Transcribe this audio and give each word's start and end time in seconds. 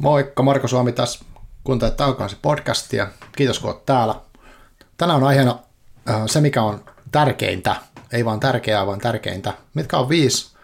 Moikka, 0.00 0.42
Marko 0.42 0.68
Suomi 0.68 0.92
tässä. 0.92 1.24
Kuuntelet 1.64 1.96
Taukansi 1.96 2.36
podcastia. 2.42 3.06
Kiitos 3.36 3.58
kun 3.58 3.70
olet 3.70 3.86
täällä. 3.86 4.14
Tänään 4.96 5.16
on 5.22 5.28
aiheena 5.28 5.58
se, 6.26 6.40
mikä 6.40 6.62
on 6.62 6.84
tärkeintä. 7.12 7.76
Ei 8.12 8.24
vaan 8.24 8.40
tärkeää, 8.40 8.86
vaan 8.86 8.98
tärkeintä. 8.98 9.52
Mitkä 9.74 9.98
on 9.98 10.08
viisi 10.08 10.56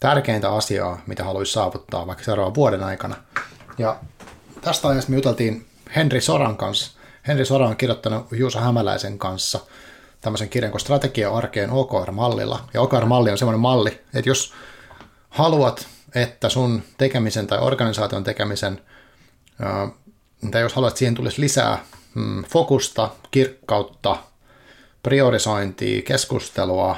tärkeintä 0.00 0.52
asiaa, 0.52 1.00
mitä 1.06 1.24
haluaisi 1.24 1.52
saavuttaa 1.52 2.06
vaikka 2.06 2.24
seuraavan 2.24 2.54
vuoden 2.54 2.84
aikana. 2.84 3.16
Ja 3.78 3.96
tästä 4.60 4.88
aiheesta 4.88 5.10
me 5.10 5.16
juteltiin 5.16 5.66
Henri 5.96 6.20
Soran 6.20 6.56
kanssa. 6.56 6.92
Henri 7.28 7.44
Sora 7.44 7.68
on 7.68 7.76
kirjoittanut 7.76 8.26
Juuso 8.32 8.60
Hämäläisen 8.60 9.18
kanssa 9.18 9.60
tämmöisen 10.20 10.48
kirjan 10.48 10.70
kuin 10.70 10.80
Strategia 10.80 11.34
arkeen 11.34 11.70
OKR-mallilla. 11.70 12.64
Ja 12.74 12.80
OKR-malli 12.80 13.30
on 13.30 13.38
semmoinen 13.38 13.60
malli, 13.60 14.00
että 14.14 14.30
jos 14.30 14.52
haluat 15.30 15.86
että 16.14 16.48
sun 16.48 16.82
tekemisen 16.98 17.46
tai 17.46 17.58
organisaation 17.58 18.24
tekemisen, 18.24 18.80
tai 20.50 20.60
jos 20.60 20.74
haluat, 20.74 20.90
että 20.90 20.98
siihen 20.98 21.14
tulisi 21.14 21.40
lisää 21.40 21.84
mm, 22.14 22.44
fokusta, 22.44 23.10
kirkkautta, 23.30 24.16
priorisointia, 25.02 26.02
keskustelua, 26.02 26.96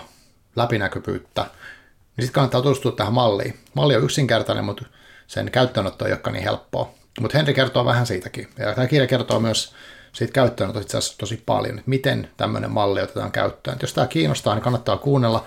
läpinäkyvyyttä, 0.57 1.43
niin 1.43 2.25
sitten 2.25 2.33
kannattaa 2.33 2.63
tutustua 2.63 2.93
tähän 2.93 3.13
malliin. 3.13 3.59
Malli 3.75 3.97
on 3.97 4.05
yksinkertainen, 4.05 4.65
mutta 4.65 4.85
sen 5.27 5.51
käyttöönotto 5.51 6.07
ei 6.07 6.13
olekaan 6.13 6.35
niin 6.35 6.45
helppoa. 6.45 6.95
Mutta 7.21 7.39
Henri 7.39 7.55
kertoo 7.55 7.85
vähän 7.85 8.07
siitäkin. 8.07 8.49
Ja 8.59 8.75
tämä 8.75 8.87
kirja 8.87 9.07
kertoo 9.07 9.41
myös 9.41 9.75
siitä 10.13 10.33
käyttöönotosta 10.33 10.87
itse 10.87 10.99
asiassa 10.99 11.19
tosi 11.19 11.43
paljon, 11.47 11.79
että 11.79 11.91
miten 11.91 12.31
tämmöinen 12.37 12.71
malli 12.71 13.03
otetaan 13.03 13.33
käyttöön. 13.33 13.75
Et 13.75 13.83
jos 13.83 13.95
tämä 13.95 14.07
kiinnostaa, 14.07 14.55
niin 14.55 14.63
kannattaa 14.63 14.97
kuunnella 14.97 15.47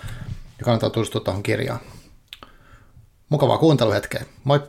ja 0.60 0.66
kannattaa 0.66 0.90
tutustua 0.90 1.22
tuohon 1.22 1.44
kirjaan. 1.44 1.80
Mukavaa 3.30 3.58
kuunteluhetkeä. 3.58 4.26
Moi! 4.44 4.60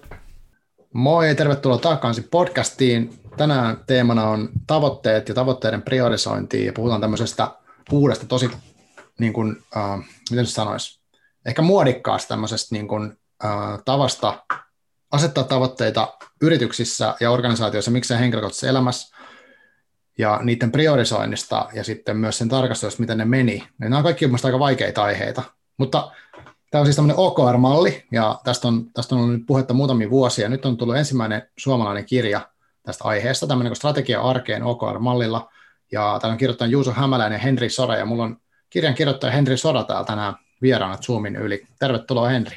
Moi 0.92 1.28
ja 1.28 1.34
tervetuloa 1.34 1.78
takaisin 1.78 2.28
podcastiin. 2.30 3.20
Tänään 3.36 3.76
teemana 3.86 4.28
on 4.28 4.48
tavoitteet 4.66 5.28
ja 5.28 5.34
tavoitteiden 5.34 5.82
priorisointi 5.82 6.66
ja 6.66 6.72
puhutaan 6.72 7.00
tämmöisestä 7.00 7.50
uudesta 7.92 8.26
tosi, 8.26 8.50
niin 9.18 9.32
kuin, 9.32 9.56
äh, 9.76 9.98
miten 10.30 10.46
se 10.46 10.52
sanoisi, 10.52 11.00
ehkä 11.46 11.62
muodikkaasta 11.62 12.28
tämmöisestä 12.28 12.74
niin 12.74 12.88
kuin, 12.88 13.18
äh, 13.44 13.50
tavasta 13.84 14.44
asettaa 15.10 15.44
tavoitteita 15.44 16.14
yrityksissä 16.42 17.14
ja 17.20 17.30
organisaatioissa, 17.30 17.90
miksei 17.90 18.18
henkilökohtaisessa 18.18 18.68
elämässä, 18.68 19.16
ja 20.18 20.40
niiden 20.42 20.72
priorisoinnista 20.72 21.68
ja 21.72 21.84
sitten 21.84 22.16
myös 22.16 22.38
sen 22.38 22.48
tarkastusta, 22.48 23.00
miten 23.00 23.18
ne 23.18 23.24
meni. 23.24 23.68
Nämä 23.78 23.96
on 23.96 24.02
kaikki 24.02 24.26
mielestäni 24.26 24.52
aika 24.52 24.58
vaikeita 24.58 25.02
aiheita, 25.02 25.42
mutta 25.76 26.12
Tämä 26.70 26.80
on 26.80 26.86
siis 26.86 26.96
tämmöinen 26.96 27.16
OKR-malli, 27.16 28.04
ja 28.12 28.38
tästä 28.44 28.68
on, 28.68 28.90
tästä 28.92 29.14
on 29.14 29.20
ollut 29.20 29.34
nyt 29.34 29.46
puhetta 29.46 29.74
muutamia 29.74 30.10
vuosia. 30.10 30.48
Nyt 30.48 30.66
on 30.66 30.76
tullut 30.76 30.96
ensimmäinen 30.96 31.42
suomalainen 31.56 32.04
kirja 32.04 32.40
tästä 32.82 33.04
aiheesta, 33.04 33.46
tämmöinen 33.46 33.70
kuin 33.70 33.76
Strategia 33.76 34.22
arkeen 34.22 34.62
OKR-mallilla, 34.62 35.50
ja 35.92 36.18
täällä 36.20 36.32
on 36.32 36.38
kirjoittanut 36.38 36.72
Juuso 36.72 36.92
Hämäläinen 36.92 37.36
ja 37.36 37.42
Henri 37.42 37.68
Sora, 37.68 37.96
ja 37.96 38.06
mulla 38.06 38.24
on 38.24 38.36
kirjan 38.70 38.94
kirjoittaja 38.94 39.32
Henri 39.32 39.56
Sora 39.56 39.84
täällä 39.84 40.04
tänään 40.04 40.34
vieraana 40.62 40.96
Zoomin 40.96 41.36
yli. 41.36 41.66
Tervetuloa 41.78 42.28
Henri. 42.28 42.56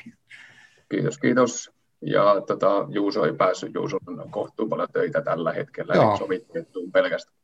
Kiitos, 0.90 1.18
kiitos. 1.18 1.72
Ja 2.02 2.42
tota, 2.48 2.86
Juuso 2.90 3.26
ei 3.26 3.34
päässyt, 3.34 3.74
Juuso 3.74 3.98
on 4.08 4.32
kohtuu 4.32 4.68
paljon 4.68 4.88
töitä 4.94 5.22
tällä 5.22 5.54
hetkellä, 5.54 5.94
Joo. 5.94 6.10
eli 6.10 6.18
sovittiin 6.18 6.68
pelkästään. 6.94 7.38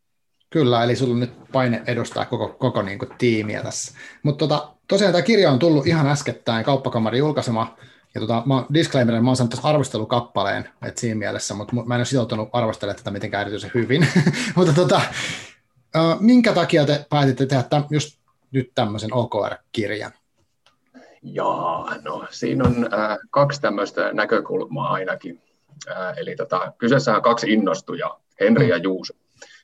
Kyllä, 0.50 0.84
eli 0.84 0.95
sulla 0.95 1.14
on 1.14 1.20
nyt 1.20 1.34
paine 1.52 1.84
edustaa 1.88 2.26
koko, 2.26 2.50
koko 2.50 2.82
niin 2.82 3.00
kuin, 3.00 3.12
tiimiä 3.18 3.64
tässä. 3.64 3.98
Mutta 4.23 4.48
tota, 4.48 4.77
tosiaan 4.88 5.13
tämä 5.13 5.21
kirja 5.21 5.52
on 5.52 5.59
tullut 5.59 5.88
ihan 5.88 6.07
äskettäin 6.07 6.66
kauppakamarin 6.66 7.19
julkaisema, 7.19 7.77
ja 8.16 8.21
tota, 8.21 8.43
mä, 8.45 8.66
disclaimerin, 8.73 9.23
mä 9.23 9.30
oon 9.30 9.35
saanut 9.38 9.52
tässä 9.52 9.67
arvostelukappaleen, 9.67 10.69
että 10.85 11.02
siinä 11.02 11.16
mielessä, 11.16 11.53
mutta 11.53 11.75
mä 11.75 11.95
en 11.95 11.99
ole 11.99 12.05
sitoutunut 12.05 12.49
arvostelemaan 12.53 12.97
tätä 12.97 13.11
mitenkään 13.11 13.41
erityisen 13.41 13.71
hyvin. 13.73 14.08
mutta 14.55 14.73
tota, 14.73 15.02
minkä 16.19 16.53
takia 16.53 16.85
te 16.85 17.05
päätitte 17.09 17.45
tehdä 17.45 17.63
täm, 17.63 17.83
just 17.89 18.19
nyt 18.52 18.71
tämmöisen 18.75 19.13
OKR-kirjan? 19.13 20.11
Joo, 21.21 21.89
no 22.03 22.27
siinä 22.30 22.64
on 22.64 22.89
äh, 22.93 23.17
kaksi 23.30 23.61
tämmöistä 23.61 24.14
näkökulmaa 24.14 24.92
ainakin. 24.92 25.42
Äh, 25.92 26.17
eli 26.17 26.36
tota, 26.36 26.73
kyseessä 26.77 27.15
on 27.15 27.21
kaksi 27.21 27.53
innostujaa, 27.53 28.21
Henri 28.39 28.65
mm. 28.65 28.70
ja 28.70 28.77
Juuso. 28.77 29.14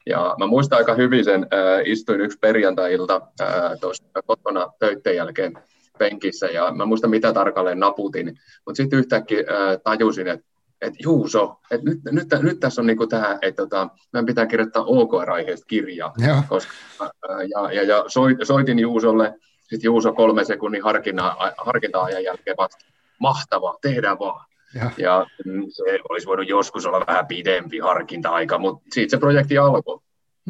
Ja 0.06 0.36
mä 0.40 0.48
muistan 0.48 0.78
aika 0.78 0.94
hyvin 0.94 1.24
sen, 1.24 1.44
äh, 1.54 1.82
istuin 1.86 2.22
yksi 2.22 2.38
perjantai-ilta 2.42 3.22
äh, 3.42 3.50
tuossa 3.82 4.04
kotona 4.26 4.74
töiden 4.80 5.16
jälkeen 5.16 5.54
penkissä 6.00 6.46
ja 6.46 6.72
mä 6.72 6.86
muistan 6.86 7.10
mitä 7.10 7.34
tarkalleen 7.34 7.80
naputin, 7.80 8.40
mutta 8.66 8.78
sitten 8.78 9.00
yhtäkkiä 9.00 9.40
äh, 9.40 9.78
tajusin, 9.84 10.28
että 10.28 10.46
et 10.82 10.94
Juuso, 11.04 11.60
että 11.72 11.90
nyt, 11.90 12.00
nyt, 12.12 12.28
nyt 12.42 12.60
tässä 12.60 12.82
on 12.82 12.88
niinku 12.88 13.08
tämä, 13.08 13.38
että 13.42 13.64
tota, 13.64 13.90
meidän 14.14 14.26
pitää 14.26 14.46
kirjoittaa 14.46 14.84
OKR-aiheesta 14.86 15.66
kirjaa. 15.68 16.14
Koska, 16.48 16.74
äh, 17.02 17.10
ja, 17.50 17.72
ja, 17.72 17.84
ja 17.84 18.06
soitin 18.44 18.80
Juusolle, 18.80 19.34
sitten 19.62 19.84
Juuso 19.84 20.14
kolme 20.14 20.44
sekunnin 20.44 20.82
harkinta-ajan 21.58 22.24
jälkeen 22.24 22.58
vasta, 22.58 22.86
mahtavaa, 23.20 23.78
tehdään 23.82 24.20
vaan. 24.20 24.46
Ja. 24.76 24.92
ja 24.98 25.26
se 25.70 26.00
olisi 26.10 26.28
voinut 26.28 26.50
joskus 26.50 26.86
olla 26.86 27.04
vähän 27.08 27.28
pidempi 27.28 27.80
harkinta-aika, 27.80 28.58
mutta 28.58 28.84
siitä 28.94 29.12
se 29.12 29.18
projekti 29.18 29.58
alkoi. 29.58 30.00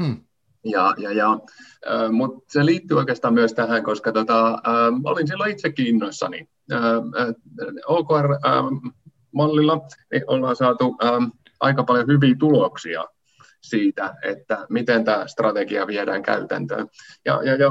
Hmm. 0.01 0.23
Ja, 0.65 0.93
ja, 0.97 1.11
ja, 1.11 1.39
äh, 1.87 2.11
mutta 2.11 2.43
se 2.47 2.65
liittyy 2.65 2.97
oikeastaan 2.97 3.33
myös 3.33 3.53
tähän, 3.53 3.83
koska 3.83 4.11
tota, 4.11 4.49
äh, 4.49 4.57
olin 5.03 5.27
silloin 5.27 5.51
itsekin 5.51 5.87
innoissani. 5.87 6.49
Äh, 6.71 6.79
OKR-mallilla 7.87 9.81
niin 10.11 10.23
ollaan 10.27 10.55
saatu 10.55 10.97
äh, 11.03 11.11
aika 11.59 11.83
paljon 11.83 12.07
hyviä 12.07 12.35
tuloksia 12.39 13.05
siitä, 13.63 14.15
että 14.23 14.65
miten 14.69 15.05
tämä 15.05 15.27
strategia 15.27 15.87
viedään 15.87 16.23
käytäntöön. 16.23 16.87
Ja, 17.25 17.41
ja, 17.43 17.55
ja 17.55 17.69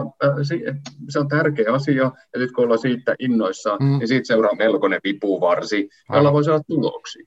se 1.09 1.19
on 1.19 1.29
tärkeä 1.29 1.73
asia, 1.73 2.11
ja 2.35 2.41
nyt 2.41 2.53
kun 2.53 2.65
ollaan 2.65 2.79
siitä 2.79 3.15
innoissa, 3.19 3.77
mm. 3.81 3.99
niin 3.99 4.09
siitä 4.09 4.27
seuraa 4.27 4.55
melkoinen 4.55 5.01
vipuvarsi, 5.05 5.89
jolla 6.13 6.33
voi 6.33 6.45
saada 6.45 6.65
tuloksia. 6.69 7.27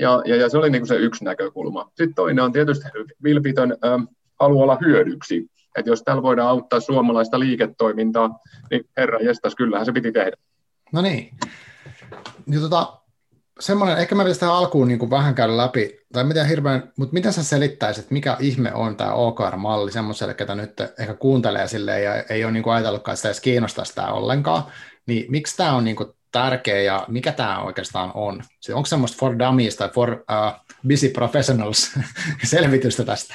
Ja, 0.00 0.22
ja, 0.24 0.36
ja 0.36 0.48
se 0.48 0.58
oli 0.58 0.70
niin 0.70 0.82
kuin 0.82 0.88
se 0.88 0.96
yksi 0.96 1.24
näkökulma. 1.24 1.84
Sitten 1.84 2.14
toinen 2.14 2.44
on 2.44 2.52
tietysti 2.52 2.84
vilpitön 3.24 3.76
ähm, 3.84 4.02
halu 4.40 4.62
olla 4.62 4.78
hyödyksi. 4.86 5.46
Että 5.76 5.90
jos 5.90 6.02
täällä 6.02 6.22
voidaan 6.22 6.48
auttaa 6.48 6.80
suomalaista 6.80 7.40
liiketoimintaa, 7.40 8.38
niin 8.70 8.84
herra 8.96 9.18
jestas, 9.18 9.54
kyllähän 9.54 9.86
se 9.86 9.92
piti 9.92 10.12
tehdä. 10.12 10.36
No 10.92 11.02
niin. 11.02 11.30
niin 12.46 12.60
tota, 12.60 12.98
semmoinen, 13.60 13.98
ehkä 13.98 14.14
mä 14.14 14.22
pitäisi 14.22 14.40
tähän 14.40 14.54
alkuun 14.54 14.88
niin 14.88 14.98
kuin 14.98 15.10
vähän 15.10 15.34
käydä 15.34 15.56
läpi, 15.56 16.00
tai 16.12 16.24
miten 16.24 16.46
hirveän, 16.46 16.92
mutta 16.96 17.14
miten 17.14 17.32
sä 17.32 17.44
selittäisit, 17.44 18.10
mikä 18.10 18.36
ihme 18.40 18.74
on 18.74 18.96
tämä 18.96 19.12
OKR-malli 19.12 19.92
semmoiselle, 19.92 20.34
ketä 20.34 20.54
nyt 20.54 20.80
ehkä 20.98 21.14
kuuntelee 21.14 21.68
silleen 21.68 22.04
ja 22.04 22.22
ei 22.22 22.44
ole 22.44 22.52
niin 22.52 22.62
kuin 22.62 22.74
ajatellutkaan, 22.74 23.12
että 23.12 23.16
sitä 23.16 23.28
edes 23.28 23.40
kiinnostaa 23.40 23.84
sitä 23.84 24.08
ollenkaan, 24.08 24.62
niin 25.06 25.30
miksi 25.30 25.56
tämä 25.56 25.72
on 25.72 25.84
niin 25.84 25.96
kuin 25.96 26.08
tärkeä 26.32 26.82
ja 26.82 27.04
mikä 27.08 27.32
tämä 27.32 27.62
oikeastaan 27.62 28.10
on? 28.14 28.42
Onko 28.72 28.86
semmoista 28.86 29.16
for 29.20 29.38
dummies 29.38 29.76
tai 29.76 29.88
for 29.88 30.10
uh, 30.10 30.76
busy 30.88 31.08
professionals 31.08 31.98
selvitystä 32.44 33.04
tästä? 33.04 33.34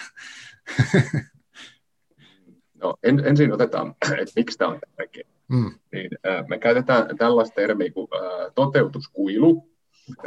no, 2.82 2.96
en, 3.04 3.20
ensin 3.26 3.54
otetaan, 3.54 3.96
että 4.22 4.34
miksi 4.36 4.58
tämä 4.58 4.72
on 4.72 4.80
tärkeä. 4.98 5.24
Mm. 5.48 5.72
Niin, 5.92 6.10
äh, 6.28 6.48
me 6.48 6.60
käytetään 6.60 7.18
tällaista 7.18 7.56
termiä 7.56 7.92
kuin 7.92 8.08
äh, 8.16 8.52
toteutuskuilu, 8.56 9.71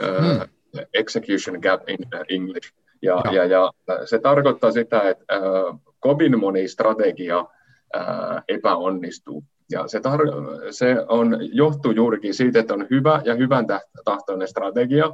uh, 0.03 0.49
execution 0.95 1.61
gap 1.61 1.89
in 1.89 1.99
English. 2.29 2.73
Ja, 3.03 3.23
ja. 3.25 3.33
Ja, 3.33 3.45
ja 3.45 3.73
se 4.05 4.19
tarkoittaa 4.19 4.71
sitä, 4.71 5.03
että 5.03 5.25
uh, 5.39 5.81
kovin 6.01 6.39
moni 6.39 6.69
strategia 6.69 7.41
uh, 7.41 8.43
epäonnistuu. 8.49 9.45
Ja 9.71 9.89
se, 9.89 9.99
tar- 9.99 10.73
se 10.73 10.97
on, 11.09 11.39
johtuu 11.53 11.93
juurikin 11.93 12.35
siitä, 12.35 12.59
että 12.61 12.75
on 12.75 12.87
hyvä 12.91 13.23
ja 13.25 13.35
hyvän 13.35 13.67
tahtoinen 14.05 14.49
strategia, 14.49 15.11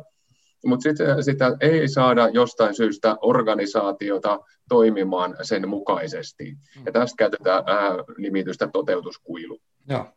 mutta 0.65 0.83
sitten 0.83 1.25
sitä 1.25 1.57
ei 1.61 1.89
saada 1.89 2.29
jostain 2.29 2.75
syystä 2.75 3.17
organisaatiota 3.21 4.41
toimimaan 4.69 5.37
sen 5.43 5.69
mukaisesti. 5.69 6.57
Ja 6.87 6.93
tästä 6.93 7.17
käytetään 7.17 7.63
ää, 7.67 7.97
nimitystä 8.19 8.69
toteutuskuilu. 8.73 9.59
Ja. 9.89 10.13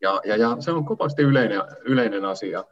Ja, 0.00 0.20
ja, 0.24 0.36
ja 0.36 0.56
se 0.60 0.70
on 0.70 0.84
kovasti 0.84 1.22
yleinen, 1.22 1.62
yleinen 1.84 2.24
asia 2.24 2.64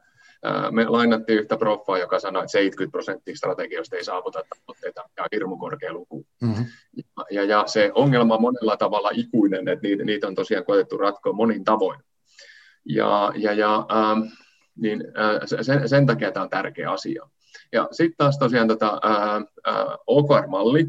me 0.71 0.89
lainattiin 0.89 1.39
yhtä 1.39 1.56
proffaa, 1.56 1.99
joka 1.99 2.19
sanoi, 2.19 2.43
että 2.43 2.53
70 2.53 2.93
prosenttia 2.93 3.37
strategioista 3.37 3.97
ei 3.97 4.05
saavuta 4.05 4.43
tavoitteita, 4.49 5.03
ja 5.17 5.27
hirmu 5.33 5.56
korkea 5.56 5.93
luku. 5.93 6.27
Mm-hmm. 6.43 6.67
Ja, 6.97 7.25
ja, 7.31 7.44
ja 7.44 7.65
se 7.67 7.91
ongelma 7.94 8.35
on 8.35 8.43
monella 8.43 8.77
tavalla 8.77 9.11
ikuinen, 9.12 9.69
että 9.69 9.83
niitä, 9.83 10.05
niitä 10.05 10.27
on 10.27 10.35
tosiaan 10.35 10.65
koetettu 10.65 10.97
ratkoa 10.97 11.33
monin 11.33 11.65
tavoin. 11.65 12.00
Ja, 12.85 13.33
ja, 13.37 13.53
ja 13.53 13.87
ähm, 13.93 14.21
niin, 14.77 15.05
äh, 15.19 15.62
sen, 15.62 15.89
sen 15.89 16.06
takia 16.06 16.33
tämä 16.33 16.44
on 16.44 16.50
tärkeä 16.50 16.91
asia. 16.91 17.29
Ja 17.73 17.89
sitten 17.91 18.17
taas 18.17 18.39
tosiaan 18.39 18.69
tota, 18.69 19.00
äh, 19.05 19.37
äh, 19.69 19.87
OKR-malli, 20.06 20.89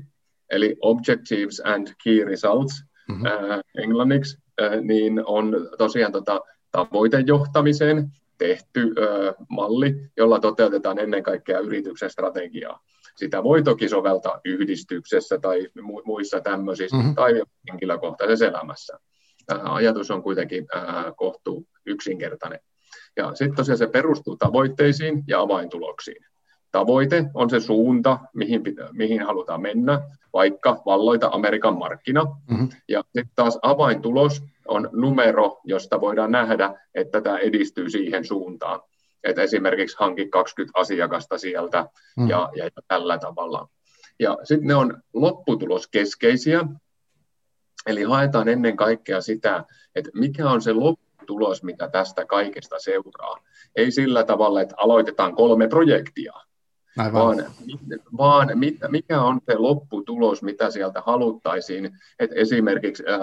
eli 0.50 0.76
Objectives 0.82 1.62
and 1.66 1.88
Key 2.04 2.26
Results 2.26 2.84
mm-hmm. 3.10 3.26
äh, 3.26 3.60
englanniksi, 3.78 4.38
äh, 4.62 4.82
niin 4.82 5.26
on 5.26 5.70
tosiaan 5.78 6.12
tota, 6.12 6.42
tavoitejohtamiseen 6.72 8.12
tehty 8.44 8.94
ö, 8.98 9.34
malli, 9.50 9.96
jolla 10.18 10.40
toteutetaan 10.40 11.00
ennen 11.00 11.24
kaikkea 11.24 11.60
yrityksen 11.60 12.10
strategiaa. 12.10 12.80
Sitä 13.16 13.44
voi 13.44 13.64
toki 13.64 13.90
soveltaa 13.90 14.40
yhdistyksessä 14.46 15.40
tai 15.40 15.68
muissa 16.06 16.42
tämmöisissä 16.42 16.98
mm-hmm. 16.98 17.16
tai 17.16 17.42
henkilökohtaisessa 17.72 18.46
elämässä. 18.46 19.00
Ajatus 19.64 20.12
on 20.12 20.24
kuitenkin 20.24 20.68
kohtuu 21.16 21.68
yksinkertainen. 21.86 22.60
Ja 23.18 23.36
sitten 23.36 23.56
tosiaan 23.56 23.78
se 23.78 23.88
perustuu 23.88 24.38
tavoitteisiin 24.38 25.24
ja 25.28 25.40
avaintuloksiin. 25.40 26.26
Tavoite 26.72 27.26
on 27.34 27.50
se 27.50 27.60
suunta, 27.60 28.20
mihin, 28.34 28.64
pitä, 28.64 28.90
mihin 28.92 29.22
halutaan 29.22 29.62
mennä, 29.62 30.02
vaikka 30.34 30.82
valloita 30.86 31.30
Amerikan 31.32 31.78
markkina. 31.78 32.24
Mm-hmm. 32.24 32.70
Ja 32.90 33.04
sitten 33.04 33.30
taas 33.36 33.60
avaintulos 33.62 34.44
on 34.68 34.90
numero, 34.92 35.62
josta 35.64 36.02
voidaan 36.02 36.32
nähdä, 36.32 36.74
että 36.96 37.22
tämä 37.22 37.38
edistyy 37.38 37.90
siihen 37.90 38.26
suuntaan. 38.26 38.82
Että 39.24 39.42
esimerkiksi 39.42 39.98
hanki 40.00 40.30
20 40.30 40.80
asiakasta 40.80 41.38
sieltä 41.38 41.86
mm. 42.18 42.30
ja, 42.30 42.50
ja 42.56 42.70
tällä 42.88 43.18
tavalla. 43.18 43.68
Ja 44.20 44.38
sitten 44.44 44.68
ne 44.68 44.76
on 44.76 45.02
lopputuloskeskeisiä, 45.14 46.66
eli 47.86 48.04
haetaan 48.04 48.48
ennen 48.48 48.78
kaikkea 48.78 49.22
sitä, 49.22 49.64
että 49.96 50.12
mikä 50.14 50.50
on 50.50 50.62
se 50.62 50.74
lopputulos, 50.74 51.64
mitä 51.64 51.88
tästä 51.88 52.26
kaikesta 52.26 52.80
seuraa. 52.80 53.38
Ei 53.76 53.92
sillä 53.92 54.24
tavalla, 54.24 54.62
että 54.62 54.76
aloitetaan 54.78 55.36
kolme 55.36 55.68
projektia, 55.68 56.34
Aivan. 56.98 57.22
vaan, 57.22 57.38
vaan 58.18 58.50
mikä 58.90 59.22
on 59.22 59.42
se 59.46 59.58
lopputulos, 59.58 60.44
mitä 60.44 60.72
sieltä 60.72 61.02
haluttaisiin. 61.06 61.92
että 62.20 62.36
esimerkiksi 62.36 63.04
ää, 63.08 63.20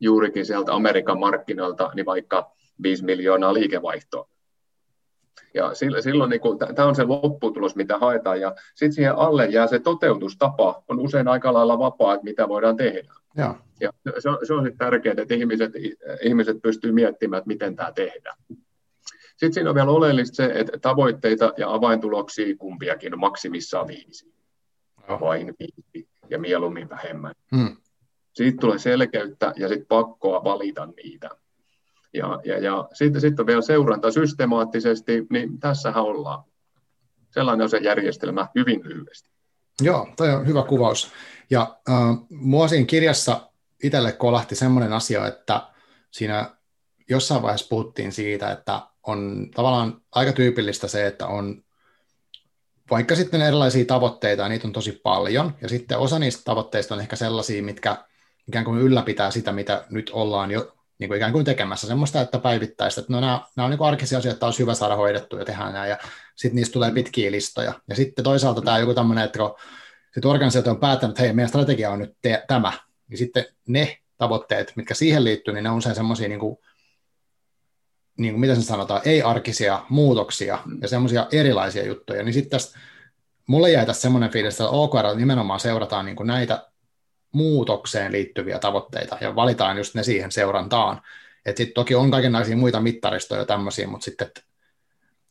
juurikin 0.00 0.46
sieltä 0.46 0.74
Amerikan 0.74 1.20
markkinoilta, 1.20 1.90
niin 1.94 2.06
vaikka 2.06 2.52
5 2.82 3.04
miljoonaa 3.04 3.54
liikevaihtoa. 3.54 4.28
Ja 5.54 5.70
silloin 6.00 6.30
niin 6.30 6.40
kuin, 6.40 6.58
tämä 6.58 6.88
on 6.88 6.94
se 6.94 7.04
lopputulos, 7.04 7.76
mitä 7.76 7.98
haetaan, 7.98 8.40
ja 8.40 8.54
sitten 8.74 8.92
siihen 8.92 9.16
alle 9.16 9.46
jää 9.46 9.66
se 9.66 9.78
toteutustapa, 9.78 10.82
on 10.88 11.00
usein 11.00 11.28
aika 11.28 11.52
lailla 11.52 11.78
vapaa, 11.78 12.14
että 12.14 12.24
mitä 12.24 12.48
voidaan 12.48 12.76
tehdä. 12.76 13.14
Ja, 13.36 13.54
ja 13.80 13.90
se 14.18 14.28
on, 14.28 14.38
se 14.46 14.54
on 14.54 14.72
tärkeää, 14.78 15.14
että 15.18 15.34
ihmiset, 15.34 15.72
ihmiset 16.22 16.62
pystyvät 16.62 16.94
miettimään, 16.94 17.38
että 17.38 17.48
miten 17.48 17.76
tämä 17.76 17.92
tehdään. 17.92 18.36
Sitten 19.36 19.52
siinä 19.52 19.70
on 19.70 19.74
vielä 19.74 19.90
oleellista 19.90 20.36
se, 20.36 20.52
että 20.54 20.78
tavoitteita 20.78 21.52
ja 21.56 21.74
avaintuloksia 21.74 22.56
kumpiakin 22.56 23.14
on 23.14 23.20
maksimissaan 23.20 23.86
viisi. 23.86 24.32
Vain 25.08 25.54
viisi 25.58 26.08
ja 26.30 26.38
mieluummin 26.38 26.88
vähemmän. 26.88 27.34
Hmm. 27.56 27.76
Siitä 28.32 28.58
tulee 28.60 28.78
selkeyttä 28.78 29.52
ja 29.56 29.68
sitten 29.68 29.86
pakkoa 29.86 30.44
valita 30.44 30.86
niitä. 30.86 31.30
Ja, 32.14 32.40
ja, 32.44 32.58
ja 32.58 32.88
sitten, 32.92 33.20
sitten 33.20 33.42
on 33.42 33.46
vielä 33.46 33.62
seuranta 33.62 34.10
systemaattisesti, 34.10 35.26
niin 35.30 35.60
tässähän 35.60 36.02
ollaan. 36.02 36.44
Sellainen 37.30 37.64
on 37.64 37.70
se 37.70 37.78
järjestelmä 37.78 38.48
hyvin 38.54 38.80
lyhyesti. 38.84 39.30
Joo, 39.80 40.08
toi 40.16 40.30
on 40.30 40.46
hyvä 40.46 40.62
kuvaus. 40.62 41.12
Ja 41.50 41.76
äh, 41.88 41.94
mua 42.30 42.68
siinä 42.68 42.86
kirjassa 42.86 43.50
itselle 43.82 44.12
kolahti 44.12 44.54
semmoinen 44.54 44.92
asia, 44.92 45.26
että 45.26 45.62
siinä 46.10 46.56
jossain 47.08 47.42
vaiheessa 47.42 47.68
puhuttiin 47.68 48.12
siitä, 48.12 48.52
että 48.52 48.80
on 49.06 49.48
tavallaan 49.54 50.00
aika 50.12 50.32
tyypillistä 50.32 50.88
se, 50.88 51.06
että 51.06 51.26
on 51.26 51.64
vaikka 52.90 53.14
sitten 53.16 53.42
erilaisia 53.42 53.84
tavoitteita, 53.84 54.42
ja 54.42 54.48
niitä 54.48 54.68
on 54.68 54.72
tosi 54.72 54.92
paljon, 54.92 55.54
ja 55.62 55.68
sitten 55.68 55.98
osa 55.98 56.18
niistä 56.18 56.42
tavoitteista 56.44 56.94
on 56.94 57.00
ehkä 57.00 57.16
sellaisia, 57.16 57.62
mitkä 57.62 57.96
ikään 58.48 58.64
kuin 58.64 58.80
ylläpitää 58.80 59.30
sitä, 59.30 59.52
mitä 59.52 59.84
nyt 59.90 60.10
ollaan 60.14 60.50
jo 60.50 60.74
niin 60.98 61.08
kuin 61.08 61.16
ikään 61.16 61.32
kuin 61.32 61.44
tekemässä, 61.44 61.86
semmoista, 61.86 62.20
että 62.20 62.38
päivittäistä, 62.38 63.00
että 63.00 63.12
no 63.12 63.20
nämä, 63.20 63.40
nämä 63.56 63.64
on 63.64 63.70
niin 63.70 63.82
arkisia 63.82 64.18
asioita, 64.18 64.34
että 64.36 64.46
olisi 64.46 64.58
hyvä 64.58 64.74
saada 64.74 64.96
hoidettua 64.96 65.38
ja 65.38 65.44
tehdään 65.44 65.72
nämä, 65.72 65.86
ja 65.86 65.98
sitten 66.36 66.56
niistä 66.56 66.72
tulee 66.72 66.90
pitkiä 66.90 67.32
listoja. 67.32 67.72
Ja 67.88 67.96
sitten 67.96 68.24
toisaalta 68.24 68.62
tämä 68.62 68.78
joku 68.78 68.94
tämmöinen, 68.94 69.24
että 69.24 69.38
kun 69.38 69.56
organisaatio 70.24 70.72
on 70.72 70.80
päättänyt, 70.80 71.14
että 71.14 71.22
hei, 71.22 71.32
meidän 71.32 71.48
strategia 71.48 71.90
on 71.90 71.98
nyt 71.98 72.16
te- 72.22 72.44
tämä, 72.48 72.72
niin 73.08 73.18
sitten 73.18 73.44
ne 73.66 73.98
tavoitteet, 74.18 74.72
mitkä 74.76 74.94
siihen 74.94 75.24
liittyy, 75.24 75.54
niin 75.54 75.64
ne 75.64 75.70
on 75.70 75.78
usein 75.78 75.94
semmoisia 75.94 76.28
niin 76.28 76.40
kuin 76.40 76.58
niin 78.18 78.32
kuin, 78.32 78.40
mitä 78.40 78.54
se 78.54 78.62
sanotaan, 78.62 79.00
ei-arkisia 79.04 79.82
muutoksia 79.88 80.58
ja 80.80 80.88
semmoisia 80.88 81.26
erilaisia 81.32 81.86
juttuja, 81.86 82.22
niin 82.22 82.34
sitten 82.34 82.60
mulle 83.46 83.70
jäi 83.70 83.86
tässä 83.86 84.02
semmoinen 84.02 84.30
fiilis, 84.30 84.54
että 84.54 84.68
OKR 84.68 85.16
nimenomaan 85.16 85.60
seurataan 85.60 86.04
niin 86.04 86.16
kuin 86.16 86.26
näitä 86.26 86.68
muutokseen 87.32 88.12
liittyviä 88.12 88.58
tavoitteita 88.58 89.18
ja 89.20 89.36
valitaan 89.36 89.76
just 89.76 89.94
ne 89.94 90.02
siihen 90.02 90.32
seurantaan. 90.32 91.00
Että 91.46 91.58
sitten 91.58 91.74
toki 91.74 91.94
on 91.94 92.10
kaikenlaisia 92.10 92.56
muita 92.56 92.80
mittaristoja 92.80 93.40
ja 93.40 93.46
tämmöisiä, 93.46 93.86
mutta 93.86 94.04
sitten, 94.04 94.26
että 94.26 94.40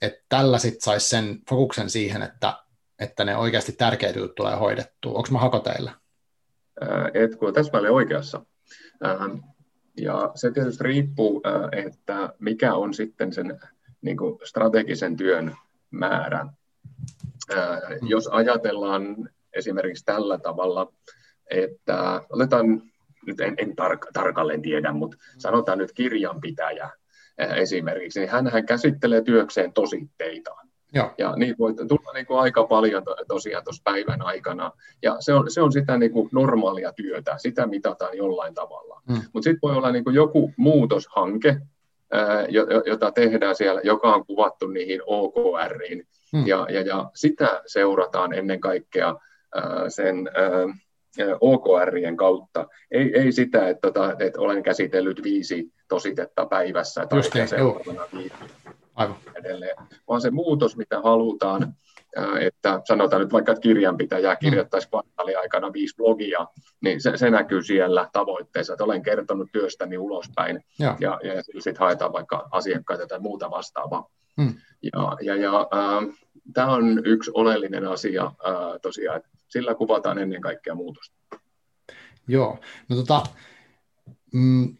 et 0.01 0.13
tällä 0.29 0.57
sitten 0.57 0.81
saisi 0.81 1.09
sen 1.09 1.39
fokuksen 1.49 1.89
siihen, 1.89 2.21
että, 2.21 2.53
että 2.99 3.23
ne 3.23 3.37
oikeasti 3.37 3.71
tärkeät 3.71 4.15
jutut 4.15 4.35
tulee 4.35 4.55
hoidettua. 4.55 5.13
Onko 5.13 5.27
mä 5.31 5.39
hako 5.39 5.59
teillä? 5.59 5.91
Et 7.13 7.35
kun 7.35 7.53
täsmälleen 7.53 7.93
oikeassa. 7.93 8.45
Ja 9.97 10.31
se 10.35 10.51
tietysti 10.51 10.83
riippuu, 10.83 11.41
että 11.71 12.33
mikä 12.39 12.73
on 12.73 12.93
sitten 12.93 13.33
sen 13.33 13.59
niin 14.01 14.17
kuin 14.17 14.39
strategisen 14.43 15.17
työn 15.17 15.55
määrä. 15.91 16.45
Jos 18.01 18.27
ajatellaan 18.27 19.29
esimerkiksi 19.53 20.05
tällä 20.05 20.37
tavalla, 20.37 20.93
että 21.49 22.21
otetaan, 22.29 22.81
nyt 23.25 23.39
en, 23.39 23.55
en 23.57 23.75
tark, 23.75 24.07
tarkalleen 24.13 24.61
tiedä, 24.61 24.93
mutta 24.93 25.17
sanotaan 25.37 25.77
nyt 25.77 25.91
kirjanpitäjä 25.91 26.89
esimerkiksi, 27.37 28.19
niin 28.19 28.29
hän 28.29 28.65
käsittelee 28.67 29.21
työkseen 29.21 29.73
tositteita. 29.73 30.55
Joo. 30.93 31.13
Ja 31.17 31.33
niitä 31.35 31.57
voi 31.57 31.73
tulla 31.73 32.13
niin 32.13 32.25
kuin 32.25 32.39
aika 32.39 32.63
paljon 32.63 33.03
to, 33.03 33.15
tosiaan 33.27 33.63
tuossa 33.63 33.81
päivän 33.83 34.21
aikana. 34.21 34.71
Ja 35.01 35.15
se 35.19 35.33
on, 35.33 35.51
se 35.51 35.61
on 35.61 35.71
sitä 35.71 35.97
niin 35.97 36.11
kuin 36.11 36.29
normaalia 36.31 36.93
työtä, 36.93 37.37
sitä 37.37 37.67
mitataan 37.67 38.17
jollain 38.17 38.53
tavalla. 38.53 39.01
Mm. 39.09 39.15
Mutta 39.33 39.43
sitten 39.43 39.59
voi 39.61 39.75
olla 39.75 39.91
niin 39.91 40.03
kuin 40.03 40.15
joku 40.15 40.53
muutoshanke, 40.57 41.57
ää, 42.11 42.45
jota 42.85 43.11
tehdään 43.11 43.55
siellä, 43.55 43.81
joka 43.83 44.15
on 44.15 44.25
kuvattu 44.25 44.67
niihin 44.67 45.01
OKRiin. 45.05 46.07
Mm. 46.33 46.47
Ja, 46.47 46.67
ja, 46.69 46.81
ja 46.81 47.11
sitä 47.15 47.61
seurataan 47.65 48.33
ennen 48.33 48.59
kaikkea 48.59 49.15
ää, 49.55 49.89
sen 49.89 50.29
ää, 50.33 50.67
OKRien 51.41 52.17
kautta. 52.17 52.67
Ei, 52.91 53.19
ei 53.19 53.31
sitä, 53.31 53.69
että, 53.69 53.81
tota, 53.81 54.15
että 54.19 54.41
olen 54.41 54.63
käsitellyt 54.63 55.23
viisi 55.23 55.71
tositetta 55.87 56.45
päivässä 56.45 57.05
tai 57.05 57.19
Just 57.19 57.33
seuraavana 57.45 58.03
viisi 58.17 58.33
Aivan. 59.01 59.17
edelleen, 59.35 59.75
vaan 60.07 60.21
se 60.21 60.31
muutos, 60.31 60.77
mitä 60.77 61.01
halutaan, 61.01 61.75
että 62.39 62.81
sanotaan 62.87 63.21
nyt 63.21 63.33
vaikka, 63.33 63.51
että 63.51 63.61
kirjanpitäjä 63.61 64.35
kirjoittaisi 64.35 64.89
kvartaaliaikana 64.89 65.73
viisi 65.73 65.95
blogia, 65.95 66.47
niin 66.81 67.01
se, 67.01 67.17
se 67.17 67.29
näkyy 67.29 67.63
siellä 67.63 68.09
tavoitteessa, 68.13 68.73
että 68.73 68.83
olen 68.83 69.03
kertonut 69.03 69.49
työstäni 69.51 69.97
ulospäin, 69.97 70.63
ja, 70.79 70.97
ja, 70.99 71.19
ja 71.23 71.43
sitten 71.43 71.79
haetaan 71.79 72.13
vaikka 72.13 72.47
asiakkaita 72.51 73.07
tai 73.07 73.19
muuta 73.19 73.51
vastaavaa. 73.51 74.09
Hmm. 74.41 74.53
Ja, 74.83 75.17
ja, 75.21 75.35
ja 75.35 75.59
äh, 75.59 76.15
tämä 76.53 76.67
on 76.67 77.01
yksi 77.05 77.31
oleellinen 77.33 77.87
asia 77.87 78.25
äh, 78.25 78.79
tosiaan, 78.81 79.17
että 79.17 79.29
sillä 79.47 79.75
kuvataan 79.75 80.17
ennen 80.17 80.41
kaikkea 80.41 80.75
muutosta. 80.75 81.15
Joo, 82.27 82.59
no 82.89 82.95
tota, 82.95 83.23
mm, 84.33 84.77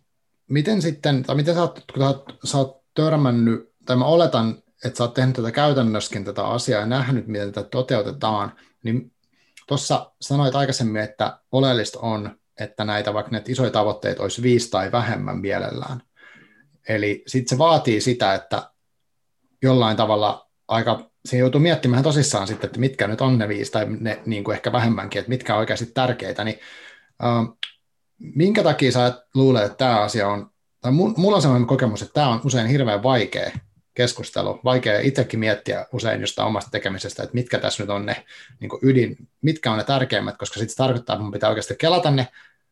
miten 0.48 0.82
sitten, 0.82 1.24
tai 1.24 1.36
miten 1.36 1.56
sä 1.56 1.62
oot, 1.62 1.86
kun 1.94 2.24
sä 2.44 2.58
oot 2.58 2.82
törmännyt 2.94 3.71
tai 3.92 3.98
mä 3.98 4.06
oletan, 4.06 4.64
että 4.86 4.98
sä 4.98 5.04
oot 5.04 5.14
tehnyt 5.14 5.36
tätä 5.36 5.52
käytännössäkin 5.52 6.26
tätä 6.26 6.48
asiaa 6.48 6.80
ja 6.80 6.86
nähnyt, 6.86 7.28
miten 7.28 7.52
tätä 7.52 7.70
toteutetaan, 7.70 8.52
niin 8.84 9.12
tuossa 9.68 10.12
sanoit 10.22 10.56
aikaisemmin, 10.56 11.02
että 11.02 11.40
oleellista 11.52 12.00
on, 12.00 12.40
että 12.60 12.84
näitä 12.84 13.14
vaikka 13.14 13.32
näitä 13.32 13.52
isoja 13.52 13.72
tavoitteita 13.72 14.24
olisi 14.24 14.42
viisi 14.42 14.70
tai 14.70 14.92
vähemmän 14.92 15.38
mielellään. 15.38 16.02
Eli 16.90 17.24
sitten 17.28 17.50
se 17.50 17.58
vaatii 17.58 18.02
sitä, 18.02 18.34
että 18.34 18.72
jollain 19.62 19.98
tavalla 19.98 20.50
aika, 20.68 21.12
se 21.26 21.38
joutuu 21.38 21.62
miettimään 21.62 22.04
tosissaan 22.04 22.48
sitten, 22.48 22.68
että 22.68 22.80
mitkä 22.80 23.08
nyt 23.08 23.22
on 23.22 23.38
ne 23.38 23.48
viisi 23.48 23.72
tai 23.72 23.86
ne 24.00 24.22
niin 24.26 24.44
kuin 24.44 24.56
ehkä 24.56 24.72
vähemmänkin, 24.72 25.20
että 25.20 25.30
mitkä 25.30 25.54
on 25.54 25.60
oikeasti 25.60 25.86
tärkeitä, 25.86 26.44
niin 26.44 26.60
äh, 27.24 27.58
minkä 28.36 28.64
takia 28.64 28.92
sä 28.92 29.26
luulet, 29.34 29.64
että 29.64 29.78
tämä 29.78 30.02
asia 30.02 30.28
on, 30.28 30.52
tai 30.82 30.92
mulla 30.92 31.36
on 31.36 31.42
sellainen 31.42 31.68
kokemus, 31.68 32.02
että 32.02 32.14
tämä 32.14 32.30
on 32.30 32.42
usein 32.46 32.68
hirveän 32.68 33.04
vaikea 33.04 33.52
keskustelu. 33.94 34.60
Vaikea 34.64 35.00
itsekin 35.00 35.40
miettiä 35.40 35.86
usein 35.94 36.22
jostain 36.22 36.48
omasta 36.48 36.72
tekemisestä, 36.72 37.24
että 37.24 37.36
mitkä 37.36 37.60
tässä 37.60 37.84
nyt 37.84 37.90
on 37.90 38.06
ne 38.06 38.26
niin 38.60 38.72
ydin, 38.82 39.18
mitkä 39.42 39.72
on 39.72 39.78
ne 39.78 39.84
tärkeimmät, 39.84 40.38
koska 40.38 40.60
sitten 40.60 40.70
se 40.70 40.76
tarkoittaa, 40.76 41.14
että 41.14 41.24
mun 41.24 41.32
pitää 41.32 41.50
oikeasti 41.50 41.76
kelata 41.76 42.12
ne, 42.12 42.28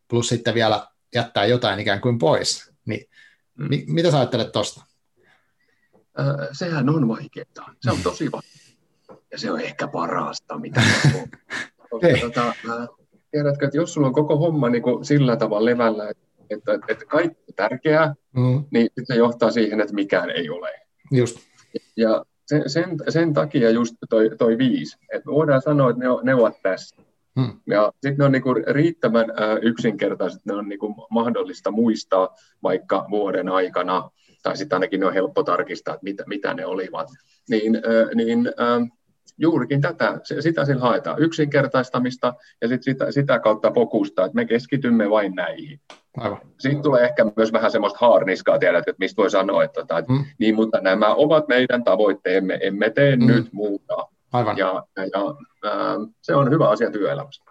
plus 0.08 0.30
sitten 0.30 0.54
vielä 0.54 0.88
jättää 1.16 1.46
jotain 1.46 1.80
ikään 1.80 2.02
kuin 2.02 2.18
pois. 2.18 2.72
Niin, 2.86 3.10
mm. 3.56 3.70
mi- 3.70 3.86
mitä 3.88 4.12
sä 4.12 4.18
ajattelet 4.18 4.52
tuosta? 4.52 4.84
Äh, 6.20 6.48
sehän 6.52 6.90
on 6.90 7.08
vaikeaa. 7.08 7.74
Se 7.82 7.92
on 7.92 7.98
tosi 8.04 8.32
vaikeaa. 8.32 8.60
Ja 9.32 9.38
se 9.38 9.52
on 9.52 9.62
ehkä 9.62 9.88
parasta, 9.88 10.58
mitä 10.60 10.82
on. 11.14 11.30
tota, 12.22 12.54
tiedätkö, 13.32 13.66
että 13.66 13.78
jos 13.78 13.94
sulla 13.94 14.08
on 14.08 14.14
koko 14.14 14.38
homma 14.38 14.70
niin 14.70 14.84
kuin 14.84 15.06
sillä 15.06 15.36
tavalla 15.36 15.66
levällä, 15.66 16.10
että, 16.10 16.24
että, 16.50 16.80
että 16.88 17.06
kaikki 17.06 17.44
on 17.48 17.56
tärkeää, 17.56 18.16
mm. 18.32 18.64
niin 18.72 18.90
se 19.04 19.16
johtaa 19.16 19.52
siihen, 19.52 19.82
että 19.82 19.94
mikään 19.94 20.30
ei 20.30 20.50
ole. 20.50 20.89
Just. 21.12 21.40
Ja 21.98 22.26
sen, 22.46 22.70
sen, 22.70 22.98
sen 23.10 23.34
takia 23.34 23.70
just 23.70 23.96
toi, 24.10 24.30
toi 24.38 24.58
viisi, 24.58 24.98
että 25.14 25.32
voidaan 25.32 25.62
sanoa, 25.62 25.90
että 25.90 26.00
ne, 26.00 26.10
on, 26.10 26.26
ne 26.26 26.36
ovat 26.36 26.62
tässä. 26.64 26.96
Hmm. 27.40 27.60
Ja 27.68 27.92
sitten 27.94 28.18
ne 28.18 28.26
on 28.26 28.32
niinku 28.32 28.54
riittävän 28.54 29.30
äh, 29.30 29.58
yksinkertaiset, 29.62 30.46
ne 30.46 30.54
on 30.54 30.70
niinku 30.70 31.08
mahdollista 31.10 31.72
muistaa 31.72 32.36
vaikka 32.64 33.06
vuoden 33.10 33.50
aikana, 33.50 34.10
tai 34.44 34.58
sitten 34.58 34.76
ainakin 34.76 35.00
ne 35.00 35.06
on 35.06 35.14
helppo 35.14 35.44
tarkistaa, 35.44 35.94
että 35.94 36.04
mitä, 36.04 36.24
mitä 36.28 36.54
ne 36.54 36.66
olivat. 36.66 37.08
Niin, 37.50 37.76
äh, 37.76 38.16
niin 38.16 38.48
äh, 38.48 38.90
juurikin 39.38 39.82
tätä, 39.82 40.20
sitä 40.40 40.66
sillä 40.66 40.82
haetaan, 40.82 41.22
yksinkertaistamista 41.22 42.34
ja 42.62 42.68
sit 42.68 42.84
sitä, 42.84 43.12
sitä 43.12 43.40
kautta 43.40 43.72
fokusta, 43.72 44.26
että 44.26 44.36
me 44.36 44.46
keskitymme 44.46 45.10
vain 45.10 45.36
näihin. 45.36 45.80
Aivan. 46.18 46.42
Sitten 46.60 46.82
tulee 46.82 47.04
ehkä 47.04 47.26
myös 47.36 47.54
vähän 47.54 47.72
semmoista 47.72 48.00
haarniskaa, 48.02 48.60
tiedät, 48.60 48.88
että 48.88 49.00
mistä 49.00 49.22
voi 49.22 49.30
sanoa, 49.30 49.64
että, 49.64 49.82
että 49.82 50.04
mm. 50.08 50.26
niin, 50.40 50.56
mutta 50.56 50.82
nämä 50.82 51.14
ovat 51.14 51.48
meidän 51.48 51.84
tavoitteemme, 51.84 52.60
emme 52.62 52.90
tee 52.90 53.16
mm. 53.16 53.28
nyt 53.28 53.54
muuta. 53.54 54.08
Aivan. 54.34 54.58
Ja, 54.58 54.84
ja 54.98 55.36
äh, 55.66 55.98
se 56.22 56.36
on 56.36 56.52
hyvä 56.52 56.70
asia 56.70 56.92
työelämässä. 56.92 57.44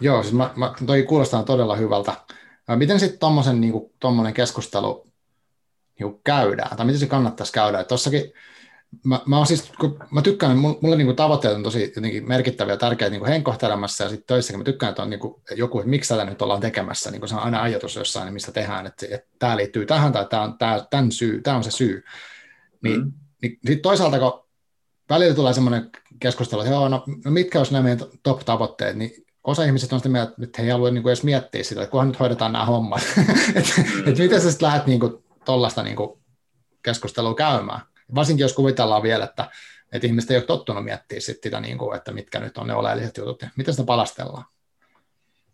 Joo, 0.00 0.22
siis 0.22 0.34
mä, 0.34 0.50
mä, 0.56 0.74
toi 0.86 1.02
kuulostaa 1.02 1.42
todella 1.42 1.76
hyvältä. 1.76 2.12
Miten 2.76 3.00
sitten 3.00 3.18
tuommoisen 3.18 3.60
niin 3.60 4.34
keskustelu 4.34 5.06
niin 6.00 6.20
käydään, 6.24 6.76
tai 6.76 6.86
miten 6.86 7.00
se 7.00 7.06
kannattaisi 7.06 7.52
käydä? 7.52 7.84
Tuossakin 7.84 8.32
mä, 9.04 9.20
mä, 9.26 9.44
siis, 9.44 9.72
kun 9.80 9.98
mä 10.10 10.22
tykkään, 10.22 10.58
mulle 10.58 10.96
niin 10.96 11.06
kuin 11.06 11.16
tavoitteet 11.16 11.54
on 11.54 11.62
tosi 11.62 11.94
jotenkin 11.94 12.28
merkittäviä 12.28 12.72
ja 12.72 12.78
tärkeitä 12.78 13.16
niin 13.16 13.26
henkkohtelemassa 13.26 14.04
ja 14.04 14.10
sitten 14.10 14.26
töissäkin 14.26 14.60
mä 14.60 14.64
tykkään, 14.64 14.90
että 14.90 15.02
on 15.02 15.10
niin 15.10 15.20
kuin 15.20 15.34
joku, 15.56 15.78
että 15.78 15.90
miksi 15.90 16.14
tätä 16.14 16.24
nyt 16.24 16.42
ollaan 16.42 16.60
tekemässä, 16.60 17.10
niin 17.10 17.20
kuin 17.20 17.28
se 17.28 17.34
on 17.34 17.42
aina 17.42 17.62
ajatus 17.62 17.96
jossain, 17.96 18.32
mistä 18.32 18.52
tehdään, 18.52 18.86
että, 18.86 19.06
että 19.10 19.28
tämä 19.38 19.56
liittyy 19.56 19.86
tähän 19.86 20.12
tai 20.12 20.26
tämä 20.26 20.42
on, 20.42 20.58
tämä, 20.58 20.86
tämän 20.90 21.12
syy, 21.12 21.40
tämä 21.42 21.56
on 21.56 21.64
se 21.64 21.70
syy. 21.70 22.04
Niin, 22.82 23.00
mm. 23.00 23.12
niin 23.42 23.52
sitten 23.52 23.82
toisaalta, 23.82 24.18
kun 24.18 24.44
välillä 25.10 25.34
tulee 25.34 25.52
semmoinen 25.52 25.90
keskustelu, 26.20 26.60
että 26.60 26.72
joo, 26.72 26.88
no, 26.88 27.04
no 27.24 27.30
mitkä 27.30 27.58
olisi 27.58 27.72
nämä 27.72 27.82
meidän 27.82 28.06
top-tavoitteet, 28.22 28.96
niin 28.96 29.10
osa 29.44 29.64
ihmisistä 29.64 29.96
on 29.96 30.00
sitä 30.00 30.08
mieltä, 30.08 30.32
että 30.42 30.62
he 30.62 30.66
ei 30.66 30.72
halua 30.72 30.90
niin 30.90 31.02
kuin 31.02 31.10
edes 31.10 31.24
miettiä 31.24 31.64
sitä, 31.64 31.82
että 31.82 31.90
kunhan 31.90 32.08
nyt 32.08 32.20
hoidetaan 32.20 32.52
nämä 32.52 32.64
hommat. 32.64 33.02
että 33.54 33.72
et 34.06 34.18
miten 34.18 34.40
sä 34.40 34.50
sitten 34.50 34.66
lähdet 34.66 34.86
niin 34.86 35.00
tuollaista 35.44 35.82
niin 35.82 35.96
keskustelua 36.82 37.34
käymään? 37.34 37.80
Varsinkin 38.14 38.44
jos 38.44 38.52
kuvitellaan 38.52 39.02
vielä, 39.02 39.24
että, 39.24 39.48
että 39.92 40.06
ihmiset 40.06 40.30
ei 40.30 40.36
ole 40.36 40.44
tottunut 40.44 40.84
miettiä 40.84 41.20
sit 41.20 41.42
sitä, 41.42 41.60
niin 41.60 41.78
kuin, 41.78 41.96
että 41.96 42.12
mitkä 42.12 42.40
nyt 42.40 42.58
on 42.58 42.66
ne 42.66 42.74
oleelliset 42.74 43.16
jutut. 43.16 43.44
Miten 43.56 43.74
sitä 43.74 43.86
palastellaan? 43.86 44.44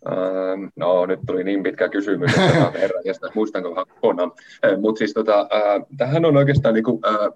Ähm, 0.06 0.64
no 0.76 1.06
nyt 1.06 1.20
tuli 1.26 1.44
niin 1.44 1.62
pitkä 1.62 1.88
kysymys, 1.88 2.30
että 2.30 2.70
herran, 2.80 3.02
ja 3.04 3.14
muistanko 3.34 3.74
kokonaan. 3.74 4.32
Äh, 4.64 4.78
Mutta 4.78 4.98
siis 4.98 5.12
tota, 5.12 5.40
äh, 5.40 5.86
tähän 5.96 6.24
on 6.24 6.36
oikeastaan 6.36 6.74
niin 6.74 6.84
kuin, 6.84 7.00
äh, 7.06 7.32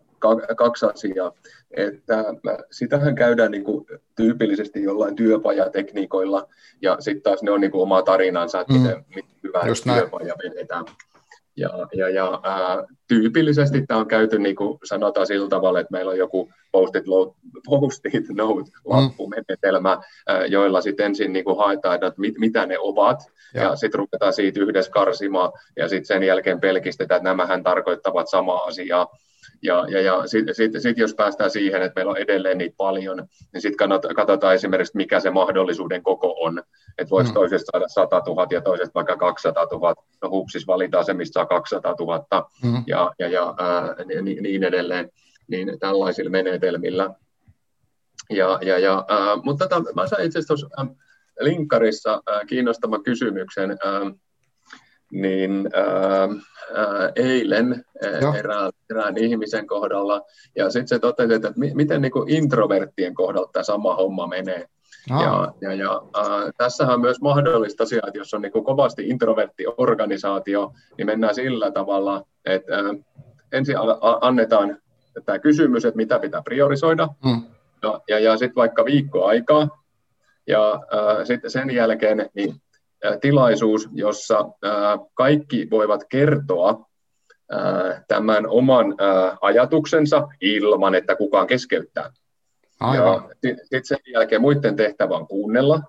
kaksi 0.56 0.86
asiaa. 0.86 1.32
Että 1.70 2.24
sitähän 2.70 3.14
käydään 3.14 3.50
niin 3.50 3.64
kuin, 3.64 3.86
tyypillisesti 4.16 4.82
jollain 4.82 5.16
työpajatekniikoilla, 5.16 6.48
ja 6.82 6.96
sitten 7.00 7.22
taas 7.22 7.42
ne 7.42 7.50
on 7.50 7.60
niin 7.60 7.70
kuin, 7.70 7.82
oma 7.82 8.02
tarinansa, 8.02 8.60
että 8.60 8.72
mm. 8.72 8.80
miten, 8.80 9.04
miten 9.08 9.30
hyvä 9.42 9.60
työpaja 9.94 10.34
vedetään. 10.44 10.84
Ja, 11.56 11.70
ja, 11.92 12.08
ja 12.08 12.40
ää, 12.42 12.84
tyypillisesti 13.08 13.86
tämä 13.86 14.00
on 14.00 14.08
käyty, 14.08 14.38
niin 14.38 14.56
kuin 14.56 14.78
sanotaan 14.84 15.26
sillä 15.26 15.48
tavalla, 15.48 15.80
että 15.80 15.92
meillä 15.92 16.10
on 16.10 16.18
joku 16.18 16.52
post-it, 16.72 17.04
post-it 17.66 18.28
note-lappumenetelmä, 18.28 19.96
mm. 19.96 20.52
joilla 20.52 20.80
sitten 20.80 21.06
ensin 21.06 21.32
niin 21.32 21.44
kuin 21.44 21.58
haetaan, 21.58 21.94
että 21.94 22.12
mit, 22.16 22.34
mitä 22.38 22.66
ne 22.66 22.78
ovat, 22.78 23.18
ja, 23.54 23.62
ja 23.62 23.76
sitten 23.76 23.98
ruvetaan 23.98 24.32
siitä 24.32 24.60
yhdessä 24.60 24.90
karsimaan, 24.90 25.52
ja 25.76 25.88
sitten 25.88 26.06
sen 26.06 26.22
jälkeen 26.22 26.60
pelkistetään, 26.60 27.18
että 27.18 27.28
nämähän 27.28 27.62
tarkoittavat 27.62 28.30
samaa 28.30 28.64
asiaa. 28.64 29.08
Ja, 29.64 29.86
ja, 29.88 30.00
ja 30.00 30.26
sitten 30.26 30.54
sit, 30.54 30.72
sit 30.78 30.98
jos 30.98 31.14
päästään 31.14 31.50
siihen, 31.50 31.82
että 31.82 31.92
meillä 31.96 32.10
on 32.10 32.18
edelleen 32.18 32.58
niitä 32.58 32.74
paljon, 32.76 33.26
niin 33.52 33.60
sitten 33.60 33.88
katsotaan 34.16 34.54
esimerkiksi, 34.54 34.96
mikä 34.96 35.20
se 35.20 35.30
mahdollisuuden 35.30 36.02
koko 36.02 36.34
on. 36.40 36.62
Että 36.98 37.10
voisi 37.10 37.30
mm. 37.30 37.34
toisesta 37.34 37.70
saada 37.72 37.88
100 37.88 38.22
000 38.26 38.46
ja 38.50 38.60
toisesta 38.60 38.94
vaikka 38.94 39.16
200 39.16 39.66
000. 39.72 39.94
No 40.22 40.30
hupsis 40.30 40.66
valitaan 40.66 41.04
se, 41.04 41.14
mistä 41.14 41.32
saa 41.32 41.46
200 41.46 41.94
000 41.98 42.50
mm. 42.62 42.84
ja, 42.86 43.12
ja, 43.18 43.28
ja 43.28 43.54
ää, 43.58 43.94
niin, 44.22 44.42
niin 44.42 44.64
edelleen. 44.64 45.10
Niin 45.48 45.78
tällaisilla 45.80 46.30
menetelmillä. 46.30 47.10
Ja, 48.30 48.58
ja, 48.62 48.78
ja, 48.78 49.04
ää, 49.08 49.36
mutta 49.44 49.68
tota, 49.68 49.92
mä 49.94 50.06
sain 50.06 50.26
itse 50.26 50.38
asiassa 50.38 50.86
linkkarissa 51.40 52.22
ää, 52.26 52.44
kiinnostavan 52.44 53.02
kysymyksen. 53.02 53.70
Ää, 53.70 54.00
niin 55.14 55.68
ää, 55.74 56.28
ää, 56.74 57.12
eilen 57.16 57.84
erään, 58.38 58.72
erään 58.90 59.18
ihmisen 59.18 59.66
kohdalla, 59.66 60.22
ja 60.56 60.70
sitten 60.70 60.88
se 60.88 60.98
totesi, 60.98 61.34
että 61.34 61.52
mi, 61.56 61.70
miten 61.74 62.02
niin 62.02 62.12
kuin 62.12 62.30
introverttien 62.30 63.14
kohdalla 63.14 63.50
tämä 63.52 63.62
sama 63.62 63.94
homma 63.94 64.26
menee. 64.26 64.66
Ah. 65.10 65.22
Ja, 65.22 65.52
ja, 65.60 65.74
ja 65.74 66.02
äh, 66.16 66.52
tässähän 66.56 66.94
on 66.94 67.00
myös 67.00 67.20
mahdollista 67.20 67.82
asia, 67.82 68.00
että 68.06 68.18
jos 68.18 68.34
on 68.34 68.42
niin 68.42 68.52
kuin 68.52 68.64
kovasti 68.64 69.08
introvertti 69.08 69.64
organisaatio, 69.76 70.72
niin 70.98 71.06
mennään 71.06 71.34
sillä 71.34 71.70
tavalla, 71.70 72.22
että 72.44 72.78
äh, 72.78 72.84
ensin 73.52 73.76
annetaan 74.20 74.78
tämä 75.24 75.38
kysymys, 75.38 75.84
että 75.84 75.96
mitä 75.96 76.18
pitää 76.18 76.42
priorisoida, 76.42 77.08
mm. 77.24 77.42
ja, 77.82 78.00
ja, 78.08 78.18
ja 78.18 78.36
sitten 78.36 78.56
vaikka 78.56 78.84
viikko 78.84 79.26
aikaa, 79.26 79.68
ja 80.46 80.72
äh, 80.72 81.24
sitten 81.24 81.50
sen 81.50 81.70
jälkeen 81.70 82.30
niin 82.34 82.54
tilaisuus, 83.20 83.88
jossa 83.92 84.44
kaikki 85.14 85.70
voivat 85.70 86.04
kertoa 86.08 86.86
tämän 88.08 88.46
oman 88.46 88.94
ajatuksensa 89.40 90.28
ilman, 90.40 90.94
että 90.94 91.16
kukaan 91.16 91.46
keskeyttää. 91.46 92.10
Aivan. 92.80 93.30
Sitten 93.42 93.84
sen 93.84 93.98
jälkeen 94.06 94.40
muiden 94.40 94.76
tehtävä 94.76 95.14
on 95.14 95.26
kuunnella, 95.26 95.80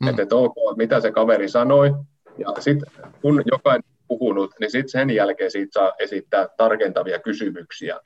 mm. 0.00 0.08
että, 0.08 0.22
että 0.22 0.36
ok, 0.36 0.54
mitä 0.76 1.00
se 1.00 1.10
kaveri 1.10 1.48
sanoi, 1.48 1.92
ja 2.38 2.54
sitten 2.58 2.92
kun 3.22 3.42
jokainen 3.46 3.90
puhunut, 4.08 4.50
niin 4.60 4.70
sitten 4.70 4.88
sen 4.88 5.10
jälkeen 5.10 5.50
siitä 5.50 5.72
saa 5.72 5.92
esittää 5.98 6.48
tarkentavia 6.56 7.18
kysymyksiä. 7.18 8.00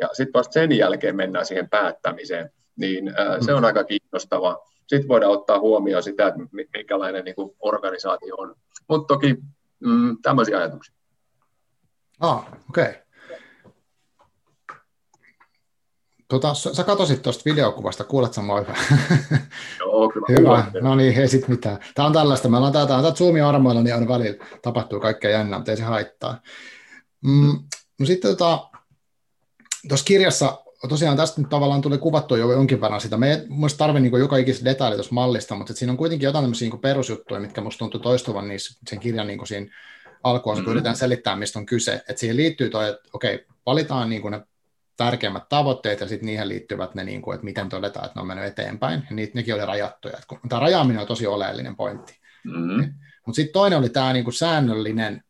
Ja 0.00 0.08
sitten 0.12 0.32
vasta 0.34 0.52
sen 0.52 0.72
jälkeen 0.72 1.16
mennään 1.16 1.46
siihen 1.46 1.70
päättämiseen. 1.70 2.50
Niin 2.76 3.08
äh, 3.08 3.36
se 3.40 3.54
on 3.54 3.60
mm. 3.60 3.64
aika 3.64 3.84
kiinnostava 3.84 4.58
sitten 4.86 5.08
voidaan 5.08 5.32
ottaa 5.32 5.60
huomioon 5.60 6.02
sitä, 6.02 6.26
että 6.26 6.40
minkälainen 6.72 7.24
niin 7.24 7.34
kuin 7.34 7.56
organisaatio 7.60 8.34
on. 8.36 8.54
Mutta 8.88 9.14
toki 9.14 9.36
mm, 9.80 10.16
tämmöisiä 10.22 10.58
ajatuksia. 10.58 10.94
Ah, 12.20 12.46
okei. 12.68 12.84
Okay. 12.84 13.02
Tota, 16.32 16.54
sä 16.54 16.84
katosit 16.84 17.22
tuosta 17.22 17.42
videokuvasta, 17.44 18.04
kuulet 18.04 18.32
mua 18.42 18.60
hyvä? 18.60 18.74
Joo, 19.80 20.08
kyllä. 20.08 20.38
hyvä, 20.38 20.80
no 20.80 20.94
niin, 20.94 21.18
ei 21.18 21.28
sit 21.28 21.48
mitään. 21.48 21.78
Tämä 21.94 22.06
on 22.06 22.12
tällaista, 22.12 22.48
me 22.48 22.56
ollaan 22.56 22.72
tätä, 22.72 22.96
tätä 22.96 23.12
Zoomin 23.12 23.44
armoilla, 23.44 23.82
niin 23.82 23.94
aina 23.94 24.08
välillä 24.08 24.44
tapahtuu 24.62 25.00
kaikkea 25.00 25.30
jännää, 25.30 25.58
mutta 25.58 25.70
ei 25.70 25.76
se 25.76 25.82
haittaa. 25.82 26.40
Mm, 27.24 27.58
no 28.00 28.06
sitten 28.06 28.30
tota, 28.30 28.70
tuossa 29.88 30.04
kirjassa 30.04 30.64
tosiaan 30.88 31.16
tästä 31.16 31.40
nyt 31.40 31.50
tavallaan 31.50 31.80
tuli 31.80 31.98
kuvattua 31.98 32.38
jo 32.38 32.52
jonkin 32.52 32.80
verran 32.80 33.00
sitä. 33.00 33.16
Me 33.16 33.30
ei 33.30 33.46
muista 33.48 33.78
tarvitse 33.78 34.10
niin 34.10 34.20
joka 34.20 34.36
ikistä 34.36 34.64
detaili 34.64 34.96
tuossa 34.96 35.14
mallista, 35.14 35.54
mutta 35.54 35.74
siinä 35.74 35.92
on 35.92 35.96
kuitenkin 35.96 36.26
jotain 36.26 36.42
tämmöisiä 36.42 36.68
niin 36.68 36.80
perusjuttuja, 36.80 37.40
mitkä 37.40 37.60
musta 37.60 37.78
tuntuu 37.78 38.00
toistuvan 38.00 38.48
niissä, 38.48 38.80
sen 38.90 39.00
kirjan 39.00 39.26
niin 39.26 39.46
siinä 39.46 39.66
alkuun, 40.22 40.56
mm-hmm. 40.56 40.64
kun 40.64 40.72
yritetään 40.72 40.96
selittää, 40.96 41.36
mistä 41.36 41.58
on 41.58 41.66
kyse. 41.66 41.94
Että 41.94 42.16
siihen 42.16 42.36
liittyy 42.36 42.70
toi, 42.70 42.88
että 42.88 43.08
okei, 43.12 43.46
valitaan 43.66 44.10
niin 44.10 44.30
ne 44.30 44.40
tärkeimmät 44.96 45.48
tavoitteet 45.48 46.00
ja 46.00 46.08
sitten 46.08 46.26
niihin 46.26 46.48
liittyvät 46.48 46.94
ne, 46.94 47.04
niin 47.04 47.22
kuin, 47.22 47.34
että 47.34 47.44
miten 47.44 47.68
todetaan, 47.68 48.06
että 48.06 48.18
ne 48.18 48.20
on 48.20 48.26
mennyt 48.26 48.46
eteenpäin. 48.46 49.06
Ja 49.10 49.16
niitä, 49.16 49.32
nekin 49.34 49.54
oli 49.54 49.66
rajattuja. 49.66 50.18
Tämä 50.48 50.60
rajaaminen 50.60 51.00
on 51.00 51.06
tosi 51.08 51.26
oleellinen 51.26 51.76
pointti. 51.76 52.18
Mm-hmm. 52.44 52.94
Mutta 53.26 53.36
sitten 53.36 53.52
toinen 53.52 53.78
oli 53.78 53.88
tämä 53.88 54.12
niin 54.12 54.32
säännöllinen 54.32 55.24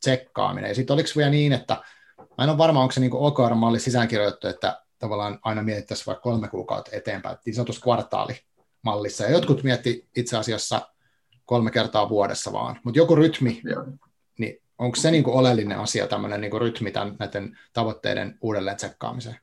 tsekkaaminen. 0.00 0.68
Ja 0.68 0.74
sitten 0.74 0.94
oliko 0.94 1.08
vielä 1.16 1.30
niin, 1.30 1.52
että 1.52 1.76
mä 2.18 2.44
en 2.44 2.50
ole 2.50 2.58
varma, 2.58 2.80
onko 2.80 2.92
se 2.92 3.00
niin 3.00 3.14
OKR-malli 3.14 3.80
sisäänkirjoitettu, 3.80 4.48
että 4.48 4.82
tavallaan 5.00 5.38
aina 5.42 5.62
mietittäisiin 5.62 6.06
vaikka 6.06 6.22
kolme 6.22 6.48
kuukautta 6.48 6.90
eteenpäin, 6.96 7.36
niin 7.46 7.54
sanotussa 7.54 7.82
kvartaalimallissa. 7.82 9.24
Ja 9.24 9.30
jotkut 9.30 9.62
mietti 9.62 10.08
itse 10.16 10.36
asiassa 10.36 10.80
kolme 11.44 11.70
kertaa 11.70 12.08
vuodessa 12.08 12.52
vaan, 12.52 12.80
mutta 12.84 12.98
joku 12.98 13.16
rytmi, 13.16 13.60
Joo. 13.64 13.84
niin 14.38 14.62
onko 14.78 14.96
se 14.96 15.10
niin 15.10 15.24
kuin 15.24 15.36
oleellinen 15.36 15.78
asia, 15.78 16.06
tämmöinen 16.06 16.40
niin 16.40 16.50
kuin 16.50 16.60
rytmi 16.60 16.90
tämän, 16.90 17.16
näiden 17.18 17.58
tavoitteiden 17.72 18.38
uudelleen 18.40 18.76
tsekkaamiseen? 18.76 19.36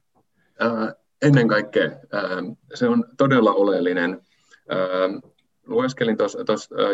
Äh, 0.61 0.95
ennen 1.21 1.47
kaikkea 1.47 1.85
äh, 1.85 2.55
se 2.73 2.87
on 2.87 3.05
todella 3.17 3.53
oleellinen. 3.53 4.21
Äh, 4.71 5.31
lueskelin 5.65 6.17
tuossa 6.17 6.39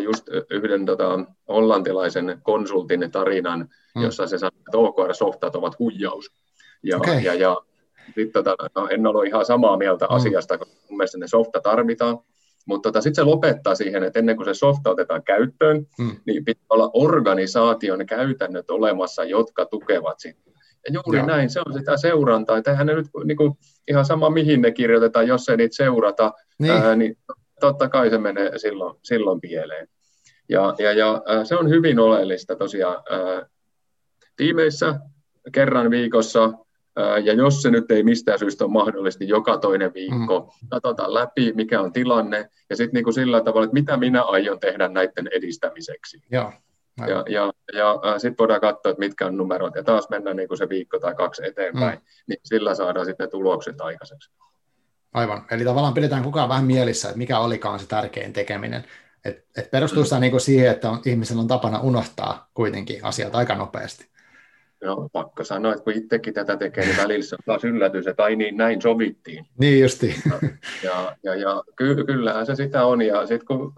just 0.03 0.27
yhden 0.49 0.85
tota, 0.85 1.19
hollantilaisen 1.47 2.39
konsultin 2.43 3.11
tarinan, 3.11 3.69
hmm. 3.95 4.03
jossa 4.03 4.27
se 4.27 4.37
sanoi, 4.37 4.59
että 4.59 4.77
OKR-softat 4.77 5.55
ovat 5.55 5.79
huijaus. 5.79 6.31
Ja, 6.83 6.97
okay. 6.97 7.19
ja, 7.19 7.33
ja 7.33 7.57
sitten 8.05 8.43
tota, 8.43 8.55
no, 8.75 8.87
en 8.91 9.07
ole 9.07 9.27
ihan 9.27 9.45
samaa 9.45 9.77
mieltä 9.77 10.05
mm. 10.05 10.15
asiasta, 10.15 10.57
koska 10.57 10.75
mun 10.89 10.97
mielestä 10.97 11.17
ne 11.17 11.27
softa 11.27 11.61
tarvitaan. 11.61 12.19
Mutta 12.65 12.89
tota, 12.89 13.01
sitten 13.01 13.15
se 13.15 13.23
lopettaa 13.23 13.75
siihen, 13.75 14.03
että 14.03 14.19
ennen 14.19 14.35
kuin 14.35 14.45
se 14.45 14.53
softa 14.53 14.89
otetaan 14.89 15.23
käyttöön, 15.23 15.85
mm. 15.99 16.15
niin 16.25 16.45
pitää 16.45 16.65
olla 16.69 16.91
organisaation 16.93 18.05
käytännöt 18.05 18.71
olemassa, 18.71 19.23
jotka 19.23 19.65
tukevat 19.65 20.19
sitä. 20.19 20.41
Juuri 20.89 21.19
Joo. 21.19 21.27
näin, 21.27 21.49
se 21.49 21.59
on 21.65 21.73
sitä 21.73 21.97
seurantaa. 21.97 22.61
Eihän 22.67 22.87
ne 22.87 22.95
nyt 22.95 23.07
niin 23.23 23.37
kuin, 23.37 23.53
ihan 23.87 24.05
sama, 24.05 24.29
mihin 24.29 24.61
ne 24.61 24.71
kirjoitetaan, 24.71 25.27
jos 25.27 25.49
ei 25.49 25.57
niitä 25.57 25.75
seurata, 25.75 26.33
niin, 26.59 26.71
ää, 26.71 26.95
niin 26.95 27.17
totta 27.59 27.89
kai 27.89 28.09
se 28.09 28.17
menee 28.17 28.59
silloin, 28.59 28.99
silloin 29.03 29.41
pieleen. 29.41 29.87
Ja, 30.49 30.75
ja, 30.77 30.91
ja 30.93 31.21
se 31.43 31.55
on 31.55 31.69
hyvin 31.69 31.99
oleellista 31.99 32.55
tosiaan 32.55 33.03
ää, 33.09 33.45
tiimeissä 34.35 34.99
kerran 35.51 35.89
viikossa, 35.89 36.53
ja 37.23 37.33
jos 37.33 37.61
se 37.61 37.71
nyt 37.71 37.91
ei 37.91 38.03
mistään 38.03 38.39
syystä 38.39 38.63
ole 38.63 38.71
mahdollisesti 38.71 39.27
joka 39.27 39.57
toinen 39.57 39.93
viikko, 39.93 40.39
mm. 40.39 40.67
katsotaan 40.69 41.13
läpi, 41.13 41.53
mikä 41.53 41.81
on 41.81 41.93
tilanne, 41.93 42.49
ja 42.69 42.75
sitten 42.75 42.93
niin 42.93 43.03
kuin 43.03 43.13
sillä 43.13 43.41
tavalla, 43.41 43.65
että 43.65 43.73
mitä 43.73 43.97
minä 43.97 44.21
aion 44.21 44.59
tehdä 44.59 44.87
näiden 44.87 45.29
edistämiseksi. 45.31 46.21
Joo. 46.31 46.53
Ja, 47.07 47.23
ja, 47.29 47.53
ja 47.73 48.19
sitten 48.19 48.35
voidaan 48.39 48.61
katsoa, 48.61 48.89
että 48.89 48.99
mitkä 48.99 49.25
on 49.25 49.37
numerot, 49.37 49.75
ja 49.75 49.83
taas 49.83 50.09
mennään 50.09 50.35
niin 50.35 50.47
kuin 50.47 50.57
se 50.57 50.69
viikko 50.69 50.99
tai 50.99 51.15
kaksi 51.15 51.45
eteenpäin, 51.45 51.99
mm. 51.99 52.05
niin 52.27 52.39
sillä 52.43 52.75
saadaan 52.75 53.05
sitten 53.05 53.31
tulokset 53.31 53.81
aikaiseksi. 53.81 54.31
Aivan, 55.13 55.45
eli 55.51 55.63
tavallaan 55.63 55.93
pidetään 55.93 56.23
kukaan 56.23 56.49
vähän 56.49 56.65
mielissä, 56.65 57.07
että 57.07 57.17
mikä 57.17 57.39
olikaan 57.39 57.79
se 57.79 57.87
tärkein 57.87 58.33
tekeminen. 58.33 58.83
Et, 59.25 59.45
et 59.57 59.71
perustuu 59.71 60.03
mm. 60.03 60.21
niin 60.21 60.31
kuin 60.31 60.41
siihen, 60.41 60.71
että 60.71 60.89
on, 60.89 60.99
ihmisen 61.05 61.39
on 61.39 61.47
tapana 61.47 61.79
unohtaa 61.79 62.49
kuitenkin 62.53 63.05
asiat 63.05 63.35
aika 63.35 63.55
nopeasti. 63.55 64.12
No 64.83 65.09
pakko 65.11 65.43
sanoa, 65.43 65.71
että 65.73 65.83
kun 65.83 65.93
itsekin 65.93 66.33
tätä 66.33 66.57
tekee, 66.57 66.85
niin 66.85 66.97
välillä 66.97 67.23
se 67.23 67.35
on 67.35 67.39
taas 67.45 67.63
yllätys, 67.63 68.07
että 68.07 68.23
ai 68.23 68.35
niin, 68.35 68.57
näin 68.57 68.81
sovittiin. 68.81 69.45
Niin 69.57 69.81
justi. 69.81 70.15
Ja, 70.31 70.39
ja, 70.83 71.15
ja, 71.23 71.35
ja 71.35 71.63
ky, 71.75 71.95
kyllähän 72.05 72.45
se 72.45 72.55
sitä 72.55 72.85
on, 72.85 73.01
ja 73.01 73.27
sitten 73.27 73.47
kun 73.47 73.73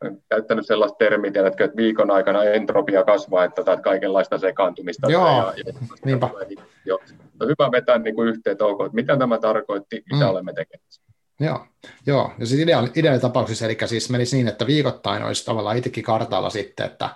olen 0.00 0.22
käyttänyt 0.28 0.66
sellaista 0.66 0.96
termiä, 0.98 1.30
tiedätkö, 1.30 1.64
että 1.64 1.76
viikon 1.76 2.10
aikana 2.10 2.44
entropia 2.44 3.04
kasvaa, 3.04 3.44
että 3.44 3.64
tai 3.64 3.76
kaikenlaista 3.76 4.38
sekaantumista. 4.38 5.10
Joo, 5.10 5.26
ja, 5.26 5.52
ja, 5.66 5.72
niinpä. 6.04 6.30
Niin, 6.48 6.58
jo. 6.84 6.98
No, 7.40 7.46
hyvä 7.46 7.72
vetää 7.72 7.98
niin 7.98 8.14
kuin 8.14 8.28
yhteen 8.28 8.56
toukoon, 8.56 8.86
että 8.86 8.94
mitä 8.94 9.16
tämä 9.16 9.38
tarkoitti, 9.38 10.02
mitä 10.12 10.24
mm. 10.24 10.30
olemme 10.30 10.52
tekemässä. 10.52 11.02
Joo, 11.40 11.66
joo. 12.06 12.32
ja 12.38 12.46
siis 12.46 12.60
ideaali, 12.60 12.88
ideaali 12.94 13.20
tapauksessa, 13.20 13.64
eli 13.64 13.76
siis 13.86 14.10
menisi 14.10 14.36
niin, 14.36 14.48
että 14.48 14.66
viikoittain 14.66 15.22
olisi 15.22 15.44
tavallaan 15.44 15.76
itsekin 15.76 16.04
kartalla 16.04 16.50
sitten, 16.50 16.86
että 16.86 17.08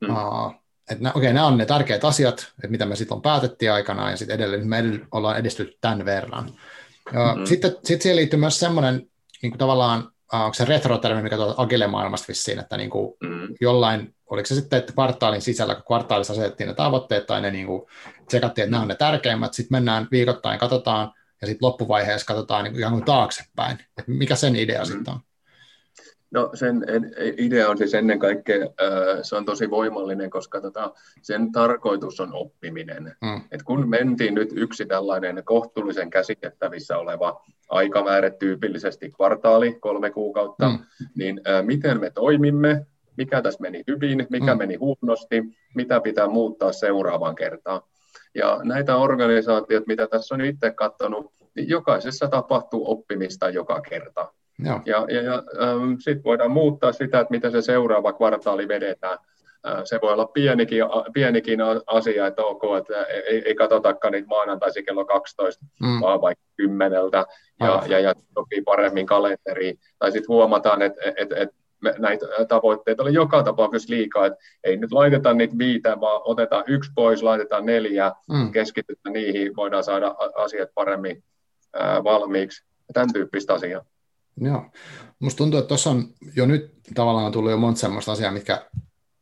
mm. 0.00 0.16
uh, 0.16 0.59
että 0.90 1.08
okei, 1.08 1.20
okay, 1.20 1.32
nämä 1.32 1.46
on 1.46 1.58
ne 1.58 1.66
tärkeät 1.66 2.04
asiat, 2.04 2.40
että 2.40 2.68
mitä 2.68 2.86
me 2.86 2.96
sitten 2.96 3.14
on 3.14 3.22
päätettiin 3.22 3.72
aikanaan, 3.72 4.10
ja 4.10 4.16
sitten 4.16 4.34
edelleen 4.34 4.68
me 4.68 4.80
edell- 4.80 5.06
ollaan 5.12 5.38
edistynyt 5.38 5.78
tämän 5.80 6.04
verran. 6.04 6.44
Mm-hmm. 6.44 7.46
Sitten 7.46 7.76
sit 7.84 8.02
siihen 8.02 8.16
liittyy 8.16 8.38
myös 8.38 8.60
semmoinen 8.60 9.06
niin 9.42 9.50
kuin 9.50 9.58
tavallaan, 9.58 10.12
onko 10.32 10.54
se 10.54 10.64
retro-termi, 10.64 11.22
mikä 11.22 11.36
tuolta 11.36 11.62
Agile-maailmasta 11.62 12.28
vissiin, 12.28 12.58
että 12.58 12.76
niin 12.76 12.90
kuin 12.90 13.14
mm-hmm. 13.22 13.54
jollain, 13.60 14.14
oliko 14.26 14.46
se 14.46 14.54
sitten, 14.54 14.78
että 14.78 14.92
kvartaalin 14.92 15.42
sisällä, 15.42 15.74
kun 15.74 15.84
kvartaalissa 15.86 16.32
asetettiin 16.32 16.66
ne 16.68 16.74
tavoitteet, 16.74 17.26
tai 17.26 17.40
ne 17.40 17.50
niin 17.50 17.66
kuin, 17.66 17.82
tsekattiin, 18.26 18.62
että 18.62 18.70
nämä 18.70 18.82
on 18.82 18.88
ne 18.88 18.94
tärkeimmät, 18.94 19.54
sitten 19.54 19.76
mennään 19.76 20.08
viikoittain, 20.10 20.58
katsotaan, 20.58 21.12
ja 21.40 21.46
sitten 21.46 21.66
loppuvaiheessa 21.66 22.26
katsotaan 22.26 22.64
niin 22.64 22.72
kuin 22.72 22.80
ihan 22.80 22.92
kuin 22.92 23.04
taaksepäin, 23.04 23.72
että 23.72 24.12
mikä 24.12 24.36
sen 24.36 24.56
idea 24.56 24.82
mm-hmm. 24.82 24.92
sitten 24.92 25.14
on. 25.14 25.20
No 26.30 26.50
sen 26.54 26.84
idea 27.38 27.68
on 27.68 27.78
siis 27.78 27.94
ennen 27.94 28.18
kaikkea, 28.18 28.66
se 29.22 29.36
on 29.36 29.44
tosi 29.44 29.70
voimallinen, 29.70 30.30
koska 30.30 30.60
tota, 30.60 30.92
sen 31.22 31.52
tarkoitus 31.52 32.20
on 32.20 32.34
oppiminen. 32.34 33.04
Mm. 33.04 33.40
Et 33.50 33.62
kun 33.62 33.88
mentiin 33.88 34.34
nyt 34.34 34.48
yksi 34.56 34.86
tällainen 34.86 35.42
kohtuullisen 35.44 36.10
käsitettävissä 36.10 36.98
oleva 36.98 37.44
aikamäärä, 37.68 38.30
tyypillisesti 38.30 39.10
kvartaali, 39.10 39.72
kolme 39.80 40.10
kuukautta, 40.10 40.68
mm. 40.68 40.78
niin 41.14 41.40
miten 41.62 42.00
me 42.00 42.10
toimimme, 42.10 42.86
mikä 43.16 43.42
tässä 43.42 43.60
meni 43.60 43.82
hyvin, 43.86 44.26
mikä 44.30 44.54
mm. 44.54 44.58
meni 44.58 44.74
huonosti, 44.74 45.42
mitä 45.74 46.00
pitää 46.00 46.28
muuttaa 46.28 46.72
seuraavaan 46.72 47.34
kertaan. 47.34 47.80
Ja 48.34 48.60
näitä 48.62 48.96
organisaatioita, 48.96 49.86
mitä 49.86 50.06
tässä 50.06 50.34
on 50.34 50.40
itse 50.40 50.70
katsonut, 50.70 51.32
niin 51.56 51.68
jokaisessa 51.68 52.28
tapahtuu 52.28 52.90
oppimista 52.90 53.50
joka 53.50 53.80
kerta. 53.80 54.32
Joo. 54.64 54.80
Ja, 54.86 55.06
ja, 55.08 55.22
ja 55.22 55.42
ähm, 55.62 55.94
sitten 55.98 56.24
voidaan 56.24 56.50
muuttaa 56.50 56.92
sitä, 56.92 57.20
että 57.20 57.30
miten 57.30 57.52
se 57.52 57.62
seuraava 57.62 58.12
kvartaali 58.12 58.68
vedetään. 58.68 59.18
Äh, 59.68 59.80
se 59.84 59.98
voi 60.02 60.12
olla 60.12 60.26
pienikin, 60.26 60.84
pienikin 61.12 61.60
asia, 61.86 62.26
että 62.26 62.42
ok, 62.42 62.62
että 62.78 63.04
ei, 63.04 63.42
ei 63.44 63.54
katsotakaan 63.54 64.12
niitä 64.12 64.28
maanantaisi 64.28 64.82
kello 64.82 65.04
12, 65.04 65.66
mm. 65.80 66.00
vaan 66.00 66.20
vaikka 66.20 66.44
kymmeneltä, 66.56 67.26
ja, 67.60 67.72
oh. 67.72 67.86
ja, 67.88 68.00
ja 68.00 68.14
sopii 68.34 68.62
paremmin 68.62 69.06
kalenteriin. 69.06 69.78
Tai 69.98 70.12
sitten 70.12 70.28
huomataan, 70.28 70.82
että 70.82 71.00
et, 71.16 71.32
et, 71.32 71.48
näitä 71.98 72.26
tavoitteita 72.48 73.02
oli 73.02 73.14
joka 73.14 73.42
tapauksessa 73.42 73.94
liikaa, 73.94 74.26
että 74.26 74.38
ei 74.64 74.76
nyt 74.76 74.92
laiteta 74.92 75.34
niitä 75.34 75.58
viitä, 75.58 76.00
vaan 76.00 76.20
otetaan 76.24 76.64
yksi 76.66 76.90
pois, 76.94 77.22
laitetaan 77.22 77.66
neljä, 77.66 78.12
mm. 78.30 78.52
keskitytään 78.52 79.12
niihin, 79.12 79.56
voidaan 79.56 79.84
saada 79.84 80.14
asiat 80.34 80.68
paremmin 80.74 81.22
ää, 81.74 82.04
valmiiksi. 82.04 82.64
Tämän 82.92 83.12
tyyppistä 83.12 83.54
asiaa. 83.54 83.84
Joo. 84.40 84.70
Musta 85.18 85.38
tuntuu, 85.38 85.58
että 85.58 85.68
tuossa 85.68 85.90
on 85.90 86.08
jo 86.36 86.46
nyt 86.46 86.72
tavallaan 86.94 87.32
tullut 87.32 87.50
jo 87.50 87.56
monta 87.56 87.80
semmoista 87.80 88.12
asiaa, 88.12 88.32
mitkä 88.32 88.66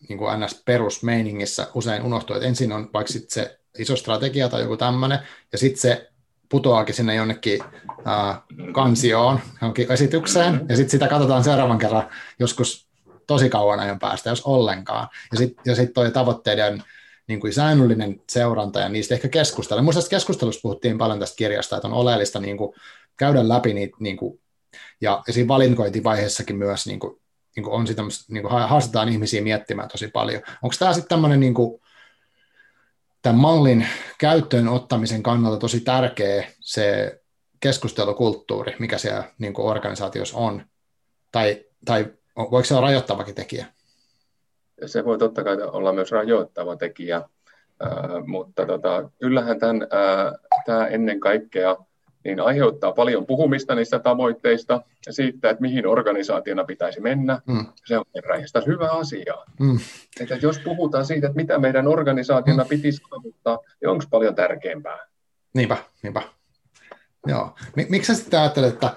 niin 0.09 0.19
kuin 0.19 0.41
NS 0.41 0.63
perusmeiningissä 0.65 1.67
usein 1.75 2.03
unohtuu, 2.03 2.37
että 2.37 2.49
ensin 2.49 2.73
on 2.73 2.91
vaikka 2.93 3.13
sit 3.13 3.31
se 3.31 3.59
iso 3.79 3.97
strategia 3.97 4.49
tai 4.49 4.63
joku 4.63 4.77
tämmöinen, 4.77 5.19
ja 5.53 5.59
sitten 5.59 5.81
se 5.81 6.11
putoaakin 6.49 6.95
sinne 6.95 7.15
jonnekin 7.15 7.61
äh, 8.07 8.43
kansioon, 8.73 9.41
jonkin 9.63 9.93
esitykseen, 9.93 10.67
ja 10.69 10.77
sitten 10.77 10.91
sitä 10.91 11.09
katsotaan 11.09 11.45
seuraavan 11.45 11.79
kerran 11.79 12.09
joskus 12.39 12.89
tosi 13.27 13.51
kauan 13.51 13.81
ajan 13.81 13.99
päästä, 13.99 14.31
jos 14.31 14.43
ollenkaan. 14.43 15.09
Ja 15.33 15.39
sitten 15.39 15.63
ja 15.67 15.75
sit 15.75 15.93
toi 15.93 16.11
tavoitteiden 16.11 16.83
niin 17.27 17.41
kuin 17.41 17.53
säännöllinen 17.53 18.21
seuranta 18.29 18.81
ja 18.81 18.89
niistä 18.89 19.15
ehkä 19.15 19.29
keskustella. 19.29 19.83
Muista 19.83 20.11
keskustelussa 20.11 20.61
puhuttiin 20.63 20.99
paljon 20.99 21.21
tästä 21.21 21.37
kirjasta, 21.37 21.77
että 21.77 21.89
on 21.89 21.95
oleellista 21.95 22.41
niin 22.41 22.57
kuin 22.57 22.75
käydä 23.17 23.49
läpi 23.49 23.75
niitä 23.75 23.97
niin 24.01 24.17
kuin 24.17 24.41
ja, 25.01 25.23
siinä 25.31 25.49
valinkointivaiheessakin 25.49 26.57
myös 26.57 26.87
niin 26.87 26.99
kuin, 27.01 27.21
niin 27.57 27.65
kuin 27.65 27.75
on 27.75 27.87
sitä, 27.87 28.03
niin 28.29 28.43
kuin 28.43 28.53
haastetaan 28.53 29.09
ihmisiä 29.09 29.43
miettimään 29.43 29.89
tosi 29.89 30.09
paljon. 30.09 30.43
Onko 30.63 30.77
tämä 30.79 30.93
sitten 30.93 31.09
tämmöinen 31.09 31.41
niin 31.41 31.55
kuin, 31.55 31.81
tämän 33.23 33.41
mallin 33.41 33.87
käyttöön 34.19 34.69
ottamisen 34.69 35.23
kannalta 35.23 35.59
tosi 35.59 35.81
tärkeä 35.81 36.49
se 36.61 37.19
keskustelukulttuuri, 37.61 38.77
mikä 38.79 38.99
siellä 38.99 39.25
niin 39.39 39.55
kuin 39.55 39.67
organisaatiossa 39.67 40.39
on, 40.39 40.63
tai, 41.33 41.65
tai 41.85 42.07
voiko 42.37 42.65
se 42.65 42.75
olla 42.75 42.87
rajoittavakin 42.87 43.35
tekijä? 43.35 43.67
Se 44.87 45.05
voi 45.05 45.19
totta 45.19 45.45
kai 45.45 45.57
olla 45.63 45.93
myös 45.93 46.13
rajoittava 46.13 46.77
tekijä, 46.77 47.17
äh, 47.17 48.27
mutta 48.27 48.67
tota, 48.67 49.11
kyllähän 49.21 49.59
tämän, 49.59 49.83
äh, 49.83 50.33
tämä 50.67 50.87
ennen 50.87 51.21
kaikkea 51.21 51.77
niin 52.29 52.41
aiheuttaa 52.41 52.93
paljon 52.93 53.27
puhumista 53.27 53.75
niistä 53.75 53.99
tavoitteista 53.99 54.83
ja 55.07 55.13
siitä, 55.13 55.51
että 55.51 55.61
mihin 55.61 55.87
organisaationa 55.87 56.65
pitäisi 56.65 57.01
mennä. 57.01 57.41
Mm. 57.47 57.67
Se 57.87 57.99
on 57.99 58.05
räjästä 58.29 58.63
hyvä 58.67 58.91
asia. 58.91 59.35
Mm. 59.61 59.79
Että 60.21 60.35
jos 60.43 60.59
puhutaan 60.59 61.07
siitä, 61.07 61.27
että 61.27 61.37
mitä 61.37 61.59
meidän 61.59 61.87
organisaationa 61.89 62.63
mm. 62.63 62.69
pitisi 62.69 63.03
saavuttaa, 63.11 63.59
niin 63.81 63.89
onko 63.89 64.05
paljon 64.11 64.35
tärkeämpää? 64.35 64.99
Niinpä, 65.55 65.77
niinpä. 66.03 66.23
Joo. 67.27 67.55
Miksi 67.89 68.15
sä 68.15 68.21
sitten 68.21 68.41
ajattelet, 68.41 68.75
että, 68.75 68.93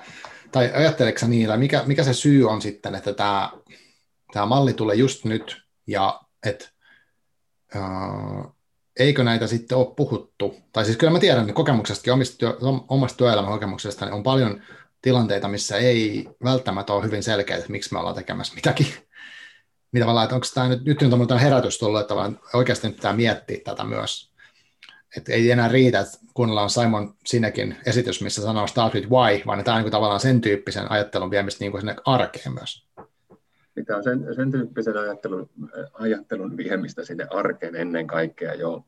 tai 0.52 0.72
ajatteleksä 0.74 1.28
niillä, 1.28 1.58
mikä, 1.58 1.84
mikä 1.86 2.04
se 2.04 2.14
syy 2.14 2.50
on 2.50 2.62
sitten, 2.62 2.96
että 2.96 3.14
tämä, 3.14 3.52
tämä 4.34 4.46
malli 4.46 4.74
tulee 4.74 4.96
just 4.96 5.26
nyt, 5.26 5.62
ja 5.88 6.22
että 6.46 6.70
uh, 7.76 8.56
eikö 9.00 9.24
näitä 9.24 9.48
sitten 9.48 9.78
ole 9.78 9.96
puhuttu, 9.96 10.56
tai 10.74 10.86
siis 10.86 10.98
kyllä 10.98 11.14
mä 11.14 11.20
tiedän 11.20 11.42
että 11.42 11.54
kokemuksesta, 11.54 12.14
omista 12.14 12.38
työ, 12.38 12.58
omasta 12.88 13.18
työelämän 13.18 13.52
kokemuksesta, 13.52 14.06
niin 14.06 14.14
on 14.14 14.24
paljon 14.24 14.62
tilanteita, 15.02 15.48
missä 15.48 15.78
ei 15.78 16.30
välttämättä 16.44 16.94
ole 16.94 17.04
hyvin 17.04 17.24
selkeä, 17.24 17.58
että 17.58 17.72
miksi 17.72 17.94
me 17.94 18.00
ollaan 18.00 18.16
tekemässä 18.16 18.56
mitäkin. 18.56 18.88
Mitä 19.92 20.04
tavallaan, 20.04 20.24
että 20.24 20.36
onko 20.36 20.48
tämä 20.54 20.70
nyt, 20.70 20.86
nyt 20.86 21.02
on 21.02 21.10
tämmöinen 21.10 21.40
herätys 21.40 21.78
tullut, 21.78 22.02
että 22.02 22.14
oikeasti 22.54 22.88
nyt 22.88 22.96
pitää 22.96 23.14
miettiä 23.14 23.58
tätä 23.64 23.84
myös. 23.84 24.32
Että 25.18 25.32
ei 25.32 25.52
enää 25.52 25.68
riitä, 25.68 26.00
että 26.00 26.18
kuunnellaan 26.34 26.70
Simon 26.70 27.16
Sinekin 27.26 27.78
esitys, 27.86 28.22
missä 28.22 28.42
sanoo 28.42 28.68
start 28.68 28.94
with 28.94 29.10
why, 29.10 29.42
vaan 29.46 29.64
tämä 29.64 29.78
on 29.78 29.84
niin 29.84 29.92
tavallaan 29.92 30.20
sen 30.20 30.42
tyyppisen 30.42 30.92
ajattelun 30.92 31.32
viemistä 31.32 31.64
niin 31.64 31.72
kuin 31.72 31.82
sinne 31.82 31.96
arkeen 32.06 32.54
myös. 32.54 32.88
Mitä 33.76 33.98
on 33.98 34.04
sen, 34.04 34.36
sen 34.36 34.52
tyyppisen 34.52 34.98
ajattelun, 34.98 35.50
ajattelun 35.94 36.58
viemistä 36.58 37.06
sinne 37.06 37.28
arkeen 37.30 37.76
ennen 37.76 38.08
kaikkea 38.08 38.54
jo. 38.54 38.86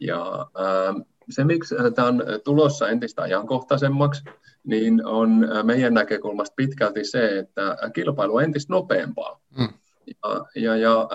Ja 0.00 0.46
ää, 0.54 0.94
se, 1.30 1.44
miksi 1.44 1.74
tämä 1.94 2.08
on 2.08 2.22
tulossa 2.44 2.88
entistä 2.88 3.22
ajankohtaisemmaksi, 3.22 4.24
niin 4.64 5.06
on 5.06 5.48
meidän 5.62 5.94
näkökulmasta 5.94 6.54
pitkälti 6.56 7.04
se, 7.04 7.38
että 7.38 7.76
kilpailu 7.92 8.34
on 8.34 8.44
entistä 8.44 8.72
nopeampaa. 8.72 9.40
Mm. 9.58 9.68
Ja, 10.06 10.46
ja, 10.54 10.76
ja 10.76 11.08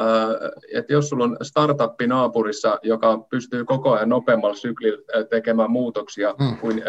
että 0.74 0.94
jos 0.94 1.10
sulla 1.10 1.24
on 1.24 1.38
startuppi 1.42 2.08
naapurissa, 2.08 2.80
joka 2.84 3.18
pystyy 3.30 3.66
koko 3.66 3.94
ajan 3.94 4.10
nopeammalla 4.10 4.56
syklillä 4.56 5.26
tekemään 5.30 5.72
muutoksia 5.72 6.36
mm. 6.40 6.58
kuin, 6.58 6.84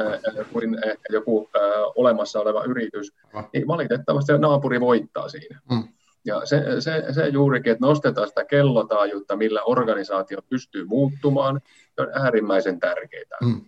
kuin 0.52 0.78
joku 1.10 1.50
olemassa 1.94 2.40
oleva 2.40 2.64
yritys, 2.64 3.12
niin 3.52 3.66
valitettavasti 3.66 4.38
naapuri 4.38 4.80
voittaa 4.80 5.28
siinä. 5.28 5.60
Mm. 5.70 5.82
Ja 6.24 6.46
se, 6.46 6.80
se, 6.80 7.04
se 7.10 7.28
juurikin, 7.28 7.72
että 7.72 7.86
nostetaan 7.86 8.28
sitä 8.28 8.44
kellotaajuutta, 8.44 9.36
millä 9.36 9.62
organisaatio 9.62 10.38
pystyy 10.48 10.84
muuttumaan, 10.84 11.60
se 11.94 12.02
on 12.02 12.08
äärimmäisen 12.14 12.80
tärkeää. 12.80 13.38
Mm. 13.42 13.60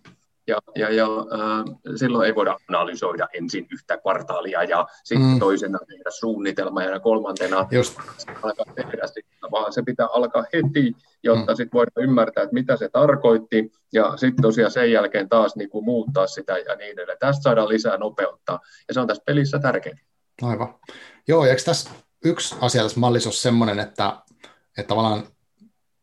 Ja, 0.47 0.59
ja, 0.77 0.91
ja 0.91 1.07
äh, 1.07 1.97
silloin 1.97 2.27
ei 2.27 2.35
voida 2.35 2.57
analysoida 2.69 3.29
ensin 3.33 3.67
yhtä 3.73 3.99
kvartaalia 3.99 4.63
ja 4.63 4.87
sitten 5.05 5.29
mm. 5.29 5.39
toisena 5.39 5.79
tehdä 5.89 6.11
suunnitelma 6.11 6.83
ja 6.83 7.01
kolmantena 7.01 7.67
Just. 7.71 7.99
alkaa 8.43 8.75
tehdä 8.75 9.07
sitä, 9.07 9.51
vaan 9.51 9.73
se 9.73 9.83
pitää 9.83 10.07
alkaa 10.13 10.45
heti, 10.53 10.97
jotta 11.23 11.53
mm. 11.53 11.57
sitten 11.57 11.79
voidaan 11.79 12.05
ymmärtää, 12.05 12.43
että 12.43 12.55
mitä 12.55 12.77
se 12.77 12.89
tarkoitti 12.89 13.73
ja 13.93 14.17
sitten 14.17 14.43
tosiaan 14.43 14.71
sen 14.71 14.93
jälkeen 14.93 15.29
taas 15.29 15.57
niin 15.57 15.71
kuin 15.71 15.85
muuttaa 15.85 16.27
sitä 16.27 16.59
ja 16.59 16.75
niin 16.75 16.93
edelleen. 16.93 17.19
Tästä 17.19 17.43
saadaan 17.43 17.69
lisää 17.69 17.97
nopeutta 17.97 18.59
ja 18.89 18.95
se 18.95 19.01
on 19.01 19.07
tässä 19.07 19.23
pelissä 19.27 19.59
tärkeää. 19.59 19.99
Aivan. 20.43 20.75
Joo, 21.29 21.45
eikö 21.45 21.63
tässä 21.65 21.91
yksi 22.25 22.55
asia 22.61 22.83
tässä 22.83 23.01
mallissa 23.01 23.29
ole 23.29 23.35
semmoinen, 23.35 23.79
että, 23.79 24.17
että 24.79 24.89
tavallaan 24.89 25.27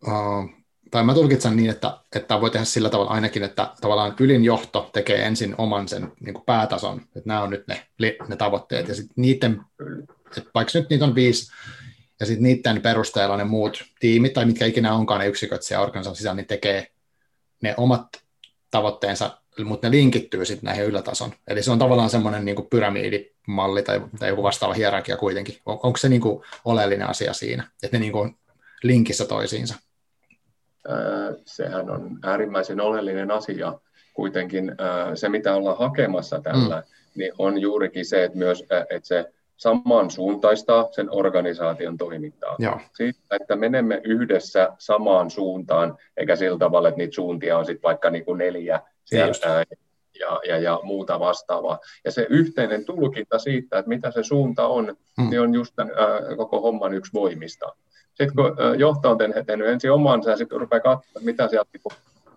uh, 0.08 0.50
tai 0.92 1.04
mä 1.04 1.14
tulkitsen 1.14 1.56
niin, 1.56 1.70
että, 1.70 1.98
että 2.16 2.42
voi 2.42 2.52
tehdä 2.52 2.66
sillä 2.66 2.90
tavalla 2.90 3.12
ainakin, 3.12 3.44
että 3.44 3.74
tavallaan 3.82 4.16
ylin 4.20 4.44
johto 4.44 4.90
tekee 4.94 5.26
ensin 5.26 5.56
oman 5.58 5.88
sen 5.88 6.12
niin 6.20 6.34
kuin 6.34 6.46
päätason, 6.46 7.02
että 7.02 7.22
nämä 7.26 7.42
on 7.42 7.50
nyt 7.50 7.68
ne, 7.68 7.88
ne 8.28 8.36
tavoitteet, 8.36 8.88
ja 8.88 8.96
sitten 8.96 9.14
niiden, 9.16 9.62
että 10.38 10.52
vaikka 10.56 10.80
nyt 10.80 10.90
niitä 10.90 11.06
on 11.06 11.16
viisi, 11.16 11.52
ja 12.20 12.26
sitten 12.26 12.44
niiden 12.44 12.82
perusteella 12.82 13.38
ne 13.38 13.44
muut 13.44 13.84
tiimit, 14.00 14.34
tai 14.34 14.46
mitkä 14.46 14.66
ikinä 14.66 14.94
onkaan 14.94 15.20
ne 15.20 15.28
yksiköt 15.28 15.64
siellä 15.64 15.86
organisaation 15.86 16.16
sisällä, 16.16 16.36
niin 16.36 16.48
tekee 16.48 16.92
ne 17.62 17.74
omat 17.78 18.08
tavoitteensa, 18.72 19.42
mutta 19.66 19.88
ne 19.88 19.92
linkittyy 19.92 20.46
sitten 20.46 20.68
näihin 20.68 20.86
ylätason. 20.86 21.32
Eli 21.48 21.64
se 21.64 21.72
on 21.72 21.80
tavallaan 21.80 22.10
semmoinen 22.10 22.46
niin 22.46 22.68
pyramidimalli 22.70 23.84
tai, 23.84 24.02
tai 24.20 24.30
joku 24.30 24.44
vastaava 24.44 24.74
hierarkia 24.74 25.18
kuitenkin. 25.18 25.56
On, 25.66 25.80
onko 25.84 25.98
se 25.98 26.10
niin 26.10 26.22
kuin 26.22 26.44
oleellinen 26.66 27.10
asia 27.10 27.34
siinä, 27.34 27.68
että 27.84 27.98
ne 27.98 28.02
niin 28.02 28.12
kuin 28.12 28.36
linkissä 28.84 29.26
toisiinsa? 29.26 29.76
sehän 31.46 31.90
on 31.90 32.20
äärimmäisen 32.24 32.82
oleellinen 32.82 33.32
asia. 33.32 33.80
Kuitenkin 34.14 34.72
se, 35.14 35.30
mitä 35.30 35.56
ollaan 35.56 35.78
hakemassa 35.78 36.42
tällä, 36.42 36.78
mm. 36.78 36.84
niin 37.16 37.32
on 37.38 37.62
juurikin 37.62 38.06
se, 38.06 38.24
että 38.24 38.38
myös 38.38 38.64
että 38.90 39.08
se 39.08 39.26
samansuuntaistaa 39.58 40.88
sen 40.92 41.08
organisaation 41.12 41.98
toimintaa. 41.98 42.56
Joo. 42.60 42.80
Siitä, 42.94 43.20
että 43.42 43.56
menemme 43.56 44.02
yhdessä 44.04 44.70
samaan 44.78 45.30
suuntaan, 45.30 45.98
eikä 46.18 46.36
sillä 46.36 46.58
tavalla, 46.58 46.90
että 46.90 46.98
niitä 46.98 47.16
suuntia 47.16 47.58
on 47.58 47.66
sitten 47.66 47.84
vaikka 47.84 48.10
niin 48.10 48.26
kuin 48.26 48.38
neljä 48.38 48.82
siellä, 49.10 49.66
ja, 50.20 50.40
ja, 50.48 50.58
ja 50.58 50.80
muuta 50.84 51.20
vastaavaa. 51.20 51.80
Ja 52.06 52.12
se 52.12 52.28
yhteinen 52.30 52.86
tulkinta 52.86 53.40
siitä, 53.40 53.80
että 53.80 53.90
mitä 53.90 54.12
se 54.12 54.24
suunta 54.24 54.68
on, 54.68 54.96
mm. 55.18 55.30
niin 55.30 55.42
on 55.42 55.54
just 55.54 55.74
tämän, 55.76 55.94
ää, 55.98 56.36
koko 56.38 56.62
homman 56.62 56.94
yksi 56.94 57.14
voimista 57.14 57.76
sitten 58.20 58.36
kun 58.36 58.80
johto 58.80 59.12
on 59.12 59.18
tehnyt, 59.18 59.68
ensin 59.68 59.92
omansa 59.92 60.30
ja 60.30 60.38
sitten 60.38 60.60
rupeaa 60.60 60.80
katsomaan, 60.80 61.26
mitä 61.26 61.48
sieltä 61.48 61.70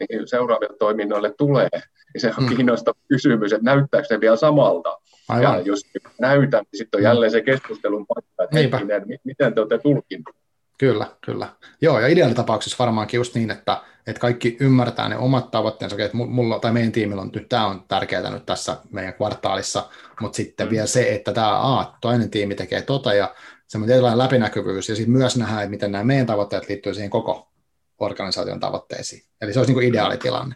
niin 0.00 0.28
seuraaville 0.28 0.76
toiminnoille 0.78 1.34
tulee, 1.38 1.68
niin 2.14 2.20
se 2.20 2.32
on 2.38 2.44
mm. 2.44 2.56
kiinnostava 2.56 3.00
kysymys, 3.08 3.52
että 3.52 3.64
näyttääkö 3.64 4.06
se 4.08 4.20
vielä 4.20 4.36
samalta. 4.36 4.98
Aivan. 5.28 5.54
Ja 5.54 5.60
jos 5.60 5.80
näytä, 6.20 6.58
niin 6.58 6.78
sitten 6.78 6.98
on 6.98 7.04
jälleen 7.04 7.32
se 7.32 7.40
keskustelun 7.40 8.06
paikka, 8.06 8.44
että 8.44 8.58
hetkinen, 8.58 9.20
miten 9.24 9.54
te 9.54 9.60
olette 9.60 9.78
tulkinneet. 9.78 10.36
Kyllä, 10.82 11.06
kyllä. 11.26 11.48
Joo, 11.80 12.00
ja 12.00 12.08
ideaalitapauksessa 12.08 12.76
varmaankin 12.78 13.18
just 13.18 13.34
niin, 13.34 13.50
että, 13.50 13.82
että 14.06 14.20
kaikki 14.20 14.56
ymmärtää 14.60 15.08
ne 15.08 15.16
omat 15.16 15.50
tavoitteensa, 15.50 15.96
että 15.98 16.16
mulla 16.16 16.58
tai 16.58 16.72
meidän 16.72 16.92
tiimillä 16.92 17.22
on 17.22 17.30
nyt, 17.34 17.48
tämä 17.48 17.66
on 17.66 17.84
tärkeää 17.88 18.30
nyt 18.30 18.46
tässä 18.46 18.76
meidän 18.90 19.14
kvartaalissa, 19.14 19.88
mutta 20.20 20.36
sitten 20.36 20.66
mm. 20.66 20.70
vielä 20.70 20.86
se, 20.86 21.14
että 21.14 21.32
tämä 21.32 21.78
A, 21.78 21.98
toinen 22.00 22.30
tiimi 22.30 22.54
tekee 22.54 22.82
tota, 22.82 23.14
ja 23.14 23.34
semmoinen 23.66 23.92
tietynlainen 23.92 24.18
läpinäkyvyys, 24.18 24.88
ja 24.88 24.96
sitten 24.96 25.12
myös 25.12 25.36
nähdään, 25.36 25.62
että 25.62 25.70
miten 25.70 25.92
nämä 25.92 26.04
meidän 26.04 26.26
tavoitteet 26.26 26.68
liittyy 26.68 26.94
siihen 26.94 27.10
koko 27.10 27.52
organisaation 27.98 28.60
tavoitteisiin. 28.60 29.22
Eli 29.40 29.52
se 29.52 29.58
olisi 29.58 29.70
niin 29.70 29.76
kuin 29.76 29.88
ideaalitilanne. 29.88 30.54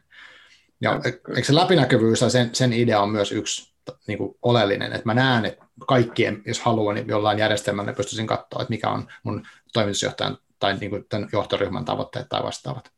Ja 0.81 1.01
eikö 1.05 1.47
se 1.47 1.55
läpinäkyvyys 1.55 2.21
ja 2.21 2.29
sen, 2.29 2.51
sen 2.53 2.73
idea 2.73 3.01
on 3.01 3.11
myös 3.11 3.33
yksi 3.33 3.77
niin 4.07 4.19
kuin 4.19 4.35
oleellinen, 4.43 4.93
että 4.93 5.07
mä 5.07 5.15
näen, 5.15 5.45
että 5.45 5.67
kaikkien, 5.87 6.43
jos 6.47 6.61
haluan, 6.61 6.95
niin 6.95 7.09
jollain 7.09 7.39
järjestelmällä 7.39 7.93
pystyisin 7.93 8.27
katsoa, 8.27 8.63
että 8.63 8.71
mikä 8.71 8.91
on 8.91 9.09
mun 9.23 9.47
toimitusjohtajan 9.77 10.37
tai 10.59 10.77
niin 10.77 10.91
kuin 10.91 11.07
tämän 11.09 11.29
johtoryhmän 11.33 11.85
tavoitteet 11.85 12.29
tai 12.29 12.43
vastaavat. 12.43 12.91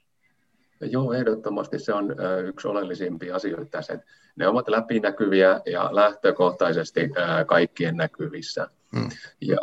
Joo, 0.80 1.12
ehdottomasti 1.12 1.78
se 1.78 1.94
on 1.94 2.16
yksi 2.44 2.68
oleellisimpia 2.68 3.36
asioita 3.36 3.64
tässä, 3.70 3.92
että 3.92 4.06
ne 4.36 4.48
ovat 4.48 4.68
läpinäkyviä 4.68 5.60
ja 5.66 5.88
lähtökohtaisesti 5.92 7.00
kaikkien 7.46 7.96
näkyvissä. 7.96 8.68
Hmm. 8.96 9.08
Ja 9.40 9.58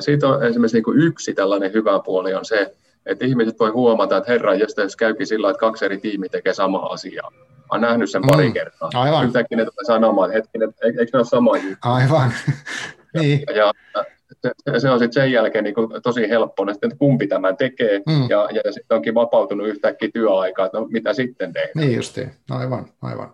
siitä 0.00 0.28
on 0.28 0.44
esimerkiksi 0.44 0.76
niin 0.76 0.84
kuin 0.84 1.00
yksi 1.00 1.34
tällainen 1.34 1.72
hyvä 1.72 2.00
puoli 2.04 2.34
on 2.34 2.44
se, 2.44 2.76
että 3.06 3.24
ihmiset 3.24 3.58
voi 3.60 3.70
huomata, 3.70 4.16
että 4.16 4.32
herra, 4.32 4.54
jos 4.54 4.96
käykin 4.98 5.26
sillä 5.26 5.50
että 5.50 5.60
kaksi 5.60 5.84
eri 5.84 5.98
tiimiä 5.98 6.28
tekee 6.28 6.54
samaa 6.54 6.92
asiaa. 6.92 7.32
Olen 7.70 7.82
nähnyt 7.82 8.10
sen 8.10 8.22
pari 8.26 8.46
mm. 8.46 8.52
kertaa. 8.52 8.90
Aivan. 8.94 9.26
Yhtäkkiä 9.26 9.58
ne 9.58 9.64
tulee 9.64 9.84
sanomaan, 9.86 10.30
että 10.30 10.38
hetkinen, 10.38 10.74
eikö 10.82 11.10
ne 11.12 11.18
ole 11.18 11.24
sama 11.24 11.56
juttu? 11.56 11.78
Aivan. 11.82 12.32
niin. 13.20 13.42
ja, 13.46 13.72
ja 13.94 14.04
se, 14.42 14.80
se 14.80 14.90
on 14.90 14.98
sitten 14.98 15.22
sen 15.22 15.32
jälkeen 15.32 15.64
niin 15.64 15.74
kuin 15.74 16.02
tosi 16.02 16.28
helppo, 16.28 16.66
että 16.70 16.96
kumpi 16.98 17.26
tämän 17.26 17.56
tekee, 17.56 18.02
mm. 18.06 18.30
ja, 18.30 18.48
ja 18.52 18.72
sitten 18.72 18.94
onkin 18.96 19.14
vapautunut 19.14 19.68
yhtäkkiä 19.68 20.08
työaikaa, 20.14 20.66
että 20.66 20.78
no, 20.78 20.86
mitä 20.90 21.12
sitten 21.12 21.52
tehdään. 21.52 21.86
Niin 21.86 21.96
justiin, 21.96 22.30
aivan, 22.50 22.86
aivan. 23.02 23.32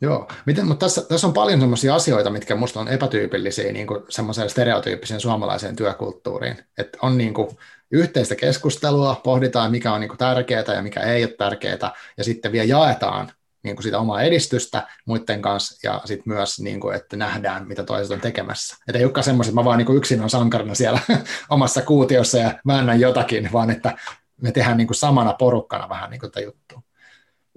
Joo, 0.00 0.28
Miten, 0.46 0.66
mutta 0.66 0.86
tässä, 0.86 1.02
tässä 1.08 1.26
on 1.26 1.32
paljon 1.32 1.60
sellaisia 1.60 1.94
asioita, 1.94 2.30
mitkä 2.30 2.54
minusta 2.54 2.80
on 2.80 2.88
epätyypillisiä 2.88 3.72
niin 3.72 3.86
kuin 3.86 4.02
semmoiseen 4.08 4.50
stereotyyppiseen 4.50 5.20
suomalaiseen 5.20 5.76
työkulttuuriin. 5.76 6.56
Että 6.78 6.98
on 7.02 7.18
niin 7.18 7.34
kuin 7.34 7.48
yhteistä 7.90 8.34
keskustelua, 8.34 9.20
pohditaan 9.24 9.70
mikä 9.70 9.92
on 9.92 10.00
niin 10.00 10.08
kuin 10.08 10.18
tärkeää 10.18 10.74
ja 10.74 10.82
mikä 10.82 11.00
ei 11.00 11.24
ole 11.24 11.32
tärkeää, 11.38 11.92
ja 12.16 12.24
sitten 12.24 12.52
vielä 12.52 12.66
jaetaan 12.66 13.32
niin 13.66 13.76
kuin 13.76 13.84
sitä 13.84 13.98
omaa 13.98 14.22
edistystä 14.22 14.86
muiden 15.06 15.42
kanssa 15.42 15.88
ja 15.88 16.00
sitten 16.04 16.32
myös, 16.32 16.60
niin 16.60 16.80
kuin, 16.80 16.96
että 16.96 17.16
nähdään, 17.16 17.68
mitä 17.68 17.84
toiset 17.84 18.12
on 18.12 18.20
tekemässä. 18.20 18.76
Että 18.88 18.98
ei 18.98 19.04
olekaan 19.04 19.24
semmoiset, 19.24 19.50
että 19.50 19.60
mä 19.60 19.64
vaan 19.64 19.78
niin 19.78 19.86
kuin 19.86 19.98
yksin 19.98 20.22
on 20.22 20.30
sankarina 20.30 20.74
siellä 20.74 21.00
omassa 21.50 21.82
kuutiossa 21.82 22.38
ja 22.38 22.58
väännän 22.66 23.00
jotakin, 23.00 23.48
vaan 23.52 23.70
että 23.70 23.96
me 24.42 24.52
tehdään 24.52 24.76
niin 24.76 24.86
kuin 24.86 24.96
samana 24.96 25.32
porukkana 25.32 25.88
vähän 25.88 26.10
niin 26.10 26.20
kuin 26.20 26.32
tätä 26.32 26.44
juttua. 26.44 26.82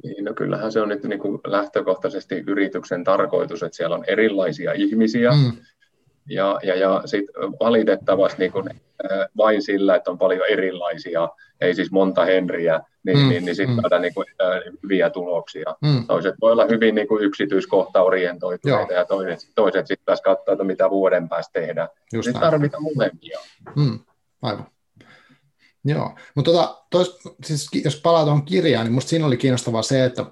Niin, 0.04 0.26
no 0.26 0.34
kyllähän 0.34 0.72
se 0.72 0.82
on 0.82 0.90
nyt 0.90 1.04
niin 1.04 1.20
kuin 1.20 1.40
lähtökohtaisesti 1.48 2.44
yrityksen 2.48 3.04
tarkoitus, 3.04 3.64
että 3.64 3.76
siellä 3.76 3.96
on 3.96 4.06
erilaisia 4.08 4.74
ihmisiä, 4.74 5.32
mm. 5.32 5.58
ja, 6.30 6.60
ja, 6.64 6.76
ja 6.76 7.02
sit 7.06 7.26
valitettavasti 7.60 8.38
niin 8.40 8.52
kuin, 8.52 8.70
vain 9.38 9.62
sillä, 9.62 9.96
että 9.96 10.12
on 10.12 10.18
paljon 10.18 10.48
erilaisia, 10.50 11.30
ei 11.62 11.76
siis 11.76 11.92
monta 11.92 12.26
Henriä, 12.26 12.82
niin, 13.04 13.18
mm, 13.18 13.30
niin, 13.30 13.46
niin 13.46 13.56
sitten 13.56 13.76
mm. 13.76 13.82
saadaan 13.82 14.02
niin 14.02 14.14
kuin, 14.14 14.26
hyviä 14.84 15.10
tuloksia. 15.10 15.76
Mm. 15.82 16.08
Toiset 16.08 16.36
voi 16.42 16.52
olla 16.52 16.66
hyvin 16.66 16.96
niin 16.96 17.08
kuin 17.08 17.24
yksityiskohtaorientoituneita 17.24 18.94
ja 18.94 19.06
toiset, 19.06 19.52
toiset 19.56 19.88
sitten 19.88 20.06
taas 20.06 20.22
katsoa, 20.22 20.54
että 20.54 20.64
mitä 20.64 20.90
vuoden 20.90 21.30
päästä 21.30 21.60
tehdään. 21.60 21.90
Sitten 22.22 22.42
tarvitaan 22.42 22.84
molempia. 22.84 23.40
Mm. 23.76 24.00
Aivan. 24.42 24.68
Joo, 25.86 26.16
mutta 26.36 26.52
tota, 26.52 26.84
tois, 26.90 27.20
siis 27.44 27.70
jos 27.84 28.02
palaa 28.02 28.24
tuohon 28.24 28.46
kirjaan, 28.46 28.86
niin 28.86 28.92
minusta 28.92 29.10
siinä 29.10 29.26
oli 29.26 29.38
kiinnostavaa 29.38 29.82
se, 29.82 30.06
että 30.06 30.26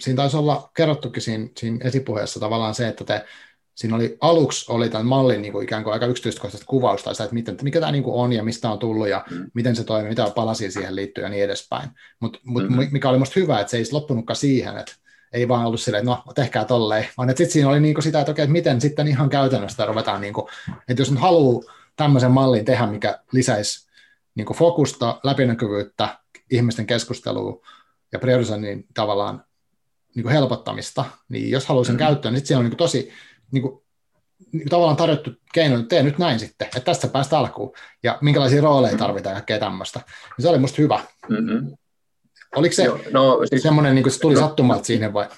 siinä 0.00 0.16
taisi 0.16 0.36
olla 0.36 0.70
kerrottukin 0.76 1.22
siinä, 1.22 1.48
siinä 1.56 1.78
esipuheessa 1.84 2.40
tavallaan 2.40 2.74
se, 2.74 2.88
että 2.88 3.04
te, 3.04 3.24
siinä 3.74 3.96
oli 3.96 4.16
aluksi 4.20 4.72
oli 4.72 4.88
tämän 4.88 5.06
mallin 5.06 5.42
niin 5.42 5.52
kuin 5.52 5.64
ikään 5.64 5.84
kuin 5.84 5.92
aika 5.92 6.06
yksityiskohtaista 6.06 6.66
kuvausta, 6.66 7.14
sitä, 7.14 7.24
että, 7.24 7.34
miten, 7.34 7.56
mikä 7.62 7.80
tämä 7.80 7.92
niin 7.92 8.04
kuin 8.04 8.14
on 8.14 8.32
ja 8.32 8.44
mistä 8.44 8.70
on 8.70 8.78
tullut 8.78 9.08
ja 9.08 9.24
mm. 9.30 9.50
miten 9.54 9.76
se 9.76 9.84
toimii, 9.84 10.08
mitä 10.08 10.32
palasia 10.34 10.70
siihen 10.70 10.96
liittyy 10.96 11.24
ja 11.24 11.30
niin 11.30 11.44
edespäin. 11.44 11.90
Mutta 12.20 12.38
mut, 12.44 12.62
mm-hmm. 12.62 12.88
mikä 12.90 13.08
oli 13.08 13.18
minusta 13.18 13.40
hyvä, 13.40 13.60
että 13.60 13.70
se 13.70 13.76
ei 13.76 13.84
loppunutkaan 13.92 14.36
siihen, 14.36 14.78
että 14.78 14.92
ei 15.32 15.48
vaan 15.48 15.66
ollut 15.66 15.80
silleen, 15.80 16.08
että 16.08 16.22
no 16.26 16.32
tehkää 16.32 16.64
tolleen, 16.64 17.06
vaan 17.16 17.30
että 17.30 17.38
sitten 17.38 17.52
siinä 17.52 17.68
oli 17.68 17.80
niin 17.80 17.94
kuin 17.94 18.02
sitä, 18.02 18.20
että 18.20 18.32
okei, 18.32 18.42
että 18.42 18.52
miten 18.52 18.80
sitten 18.80 19.08
ihan 19.08 19.28
käytännössä 19.28 19.86
ruvetaan, 19.86 20.20
niin 20.20 20.34
kuin, 20.34 20.46
että 20.88 21.00
jos 21.00 21.10
nyt 21.10 21.20
haluaa 21.20 21.62
tämmöisen 21.96 22.30
mallin 22.30 22.64
tehdä, 22.64 22.86
mikä 22.86 23.18
lisäisi 23.32 23.88
niin 24.34 24.46
kuin 24.46 24.56
fokusta, 24.56 25.20
läpinäkyvyyttä, 25.22 26.18
ihmisten 26.50 26.86
keskustelua 26.86 27.66
ja 28.12 28.18
priorisoinnin 28.18 28.86
tavallaan 28.94 29.44
niin 30.14 30.22
kuin 30.22 30.32
helpottamista, 30.32 31.04
niin 31.28 31.50
jos 31.50 31.66
haluaa 31.66 31.84
sen 31.84 31.94
mm. 31.94 31.98
käyttöön, 31.98 32.34
niin 32.34 32.38
sitten 32.38 32.48
siellä 32.48 32.58
on 32.58 32.64
niin 32.64 32.70
kuin 32.70 32.78
tosi 32.78 33.10
niin 33.52 33.62
kuin, 33.62 33.82
niin 34.52 34.62
kuin 34.62 34.68
tavallaan 34.70 34.96
tarjottu 34.96 35.30
keino, 35.54 35.74
että 35.74 35.88
tee 35.88 36.02
nyt 36.02 36.18
näin 36.18 36.38
sitten, 36.38 36.66
että 36.66 36.80
tästä 36.80 37.08
päästä 37.08 37.38
alkuun, 37.38 37.72
ja 38.02 38.18
minkälaisia 38.20 38.62
rooleja 38.62 38.96
tarvitaan 38.96 39.32
ja 39.32 39.40
kaikkea 39.40 39.58
tämmöistä. 39.58 40.00
Niin 40.06 40.42
se 40.42 40.48
oli 40.48 40.58
musta 40.58 40.82
hyvä. 40.82 41.00
Mm-hmm. 41.28 41.76
Oliko 42.56 42.74
se 42.74 42.84
Joo, 42.84 42.98
no, 43.12 43.40
siis, 43.44 43.62
semmoinen, 43.62 43.94
niin 43.94 44.02
kuin 44.02 44.12
se 44.12 44.20
tuli 44.20 44.34
no, 44.34 44.40
sattumalta 44.40 44.84
siihen 44.84 45.12
vai? 45.12 45.28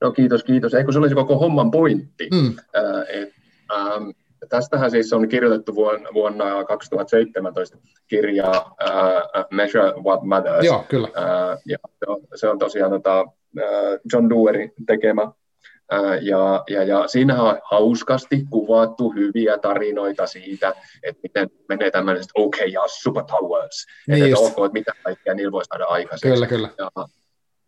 No 0.00 0.12
kiitos, 0.12 0.44
kiitos. 0.44 0.74
Eikö 0.74 0.92
se 0.92 0.98
olisi 0.98 1.14
koko 1.14 1.38
homman 1.38 1.70
pointti? 1.70 2.28
Mm. 2.32 2.56
Äh, 2.76 3.22
et, 3.22 3.32
ähm, 3.72 4.10
tästähän 4.48 4.90
siis 4.90 5.12
on 5.12 5.28
kirjoitettu 5.28 5.74
vuonna, 5.74 6.08
vuonna 6.14 6.64
2017 6.64 7.78
kirja 8.06 8.50
uh, 8.50 9.44
Measure 9.50 9.92
What 10.04 10.22
Matters. 10.22 10.64
Joo, 10.64 10.84
kyllä. 10.88 11.08
Uh, 11.08 11.60
ja 11.66 11.78
se, 11.98 12.04
on, 12.06 12.20
se 12.34 12.48
on 12.48 12.58
tosiaan 12.58 12.90
tota, 12.90 13.22
uh, 13.22 14.00
John 14.12 14.30
Dewerin 14.30 14.72
tekemä. 14.86 15.32
Ja, 16.20 16.64
ja, 16.70 16.82
ja 16.82 17.08
siinä 17.08 17.42
on 17.42 17.58
hauskasti 17.70 18.44
kuvattu 18.50 19.12
hyviä 19.12 19.58
tarinoita 19.58 20.26
siitä, 20.26 20.74
että 21.02 21.20
miten 21.22 21.50
menee 21.68 21.90
tämmöiset 21.90 22.30
okay, 22.34 22.66
ja 22.66 22.80
superpowers, 22.86 23.86
niin 24.08 24.24
että, 24.24 24.40
että 24.40 24.60
ok, 24.60 24.66
että 24.66 24.72
mitä 24.72 24.92
kaikkea 25.02 25.34
niillä 25.34 25.52
voi 25.52 25.64
saada 25.64 25.84
aikaiseksi. 25.84 26.28
Kyllä, 26.28 26.46
kyllä. 26.46 26.68
Ja 26.78 26.90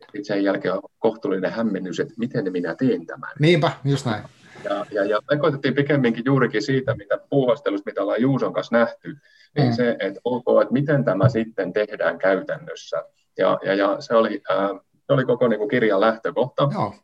sitten 0.01 0.25
sen 0.25 0.45
jälkeen 0.45 0.75
on 0.75 0.83
kohtuullinen 0.99 1.53
hämmennys, 1.53 2.01
että 2.01 2.15
miten 2.19 2.53
minä 2.53 2.75
teen 2.75 3.07
tämän. 3.07 3.31
Niinpä, 3.39 3.71
just 3.85 4.07
näin. 4.07 4.23
Ja, 4.65 4.87
ja, 4.91 5.05
ja 5.05 5.21
me 5.31 5.37
koitettiin 5.37 5.75
pikemminkin 5.75 6.25
juurikin 6.27 6.63
siitä, 6.63 6.95
mitä 6.95 7.19
puuhastelusta, 7.31 7.91
mitä 7.91 8.03
ollaan 8.03 8.21
Juuson 8.21 8.53
kanssa 8.53 8.79
nähty, 8.79 9.17
niin 9.57 9.69
mm. 9.69 9.75
se, 9.75 9.97
että 10.01 10.21
ok, 10.25 10.45
että 10.63 10.73
miten 10.73 11.05
tämä 11.05 11.29
sitten 11.29 11.73
tehdään 11.73 12.19
käytännössä. 12.19 13.05
Ja, 13.39 13.59
ja, 13.65 13.75
ja 13.75 13.97
se, 14.01 14.15
oli, 14.15 14.43
äh, 14.51 14.71
se 15.07 15.13
oli 15.13 15.25
koko 15.25 15.49
niin 15.49 15.59
kuin 15.59 15.71
kirjan 15.71 16.01
lähtökohta. 16.01 16.69
Joo. 16.73 16.95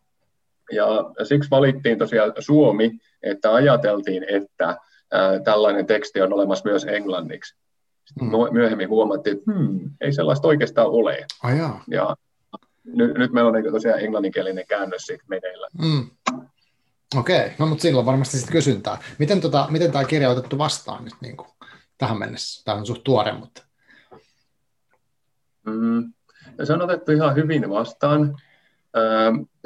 Ja 0.73 0.87
siksi 1.25 1.51
valittiin 1.51 1.99
tosiaan 1.99 2.33
Suomi, 2.39 2.99
että 3.23 3.55
ajateltiin, 3.55 4.25
että 4.29 4.77
tällainen 5.45 5.87
teksti 5.87 6.21
on 6.21 6.33
olemassa 6.33 6.69
myös 6.69 6.85
englanniksi. 6.85 7.57
Mm. 8.21 8.31
Myöhemmin 8.51 8.89
huomattiin, 8.89 9.37
että 9.37 9.53
hmm, 9.53 9.91
ei 10.01 10.13
sellaista 10.13 10.49
oikeastaan 10.49 10.89
ole. 10.89 11.27
Ai 11.43 11.59
ja 11.91 12.17
nyt, 12.85 13.15
nyt 13.15 13.33
meillä 13.33 13.49
on 13.49 13.55
niin 13.55 13.73
tosiaan 13.73 14.01
englanninkielinen 14.01 14.67
käännös 14.67 15.03
siitä 15.03 15.25
meneillä. 15.29 15.69
Mm. 15.83 16.11
Okei, 17.17 17.39
okay. 17.39 17.51
no 17.59 17.67
mutta 17.67 17.83
silloin 17.83 18.07
varmasti 18.07 18.37
sitten 18.37 18.53
kysyntää. 18.53 18.99
Miten, 19.19 19.41
tota, 19.41 19.67
miten 19.71 19.93
tämä 19.93 20.05
kirja 20.05 20.31
on 20.31 20.37
otettu 20.37 20.59
vastaan 20.59 21.05
nyt 21.05 21.15
niin 21.21 21.37
kuin 21.37 21.49
tähän 21.99 22.19
mennessä? 22.19 22.65
Tämä 22.65 22.79
on 22.79 22.87
suht 22.87 23.05
tuore, 23.05 23.33
mutta... 23.33 23.63
Mm. 25.67 26.13
Se 26.65 26.73
on 26.73 26.83
otettu 26.83 27.13
ihan 27.13 27.35
hyvin 27.35 27.71
vastaan. 27.71 28.37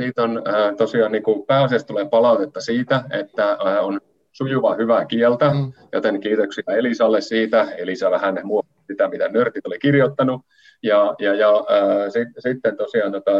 Siitä 0.00 0.22
on 0.22 0.42
tosiaan 0.78 1.12
niin 1.12 1.22
kuin 1.22 1.46
pääasiassa 1.46 1.86
tulee 1.86 2.08
palautetta 2.08 2.60
siitä, 2.60 3.04
että 3.10 3.56
on 3.80 4.00
sujuva 4.32 4.74
hyvää 4.74 5.04
kieltä, 5.04 5.50
mm. 5.50 5.72
joten 5.92 6.20
kiitoksia 6.20 6.64
Elisalle 6.76 7.20
siitä. 7.20 7.62
Elisa 7.76 8.10
vähän 8.10 8.40
muokkasi 8.42 8.86
sitä, 8.86 9.08
mitä 9.08 9.28
nörtit 9.28 9.66
oli 9.66 9.78
kirjoittanut. 9.78 10.40
Ja, 10.82 11.14
ja, 11.18 11.34
ja 11.34 11.50
äh, 11.50 12.12
sit, 12.12 12.28
sitten 12.38 12.76
tosiaan 12.76 13.12
tota, 13.12 13.32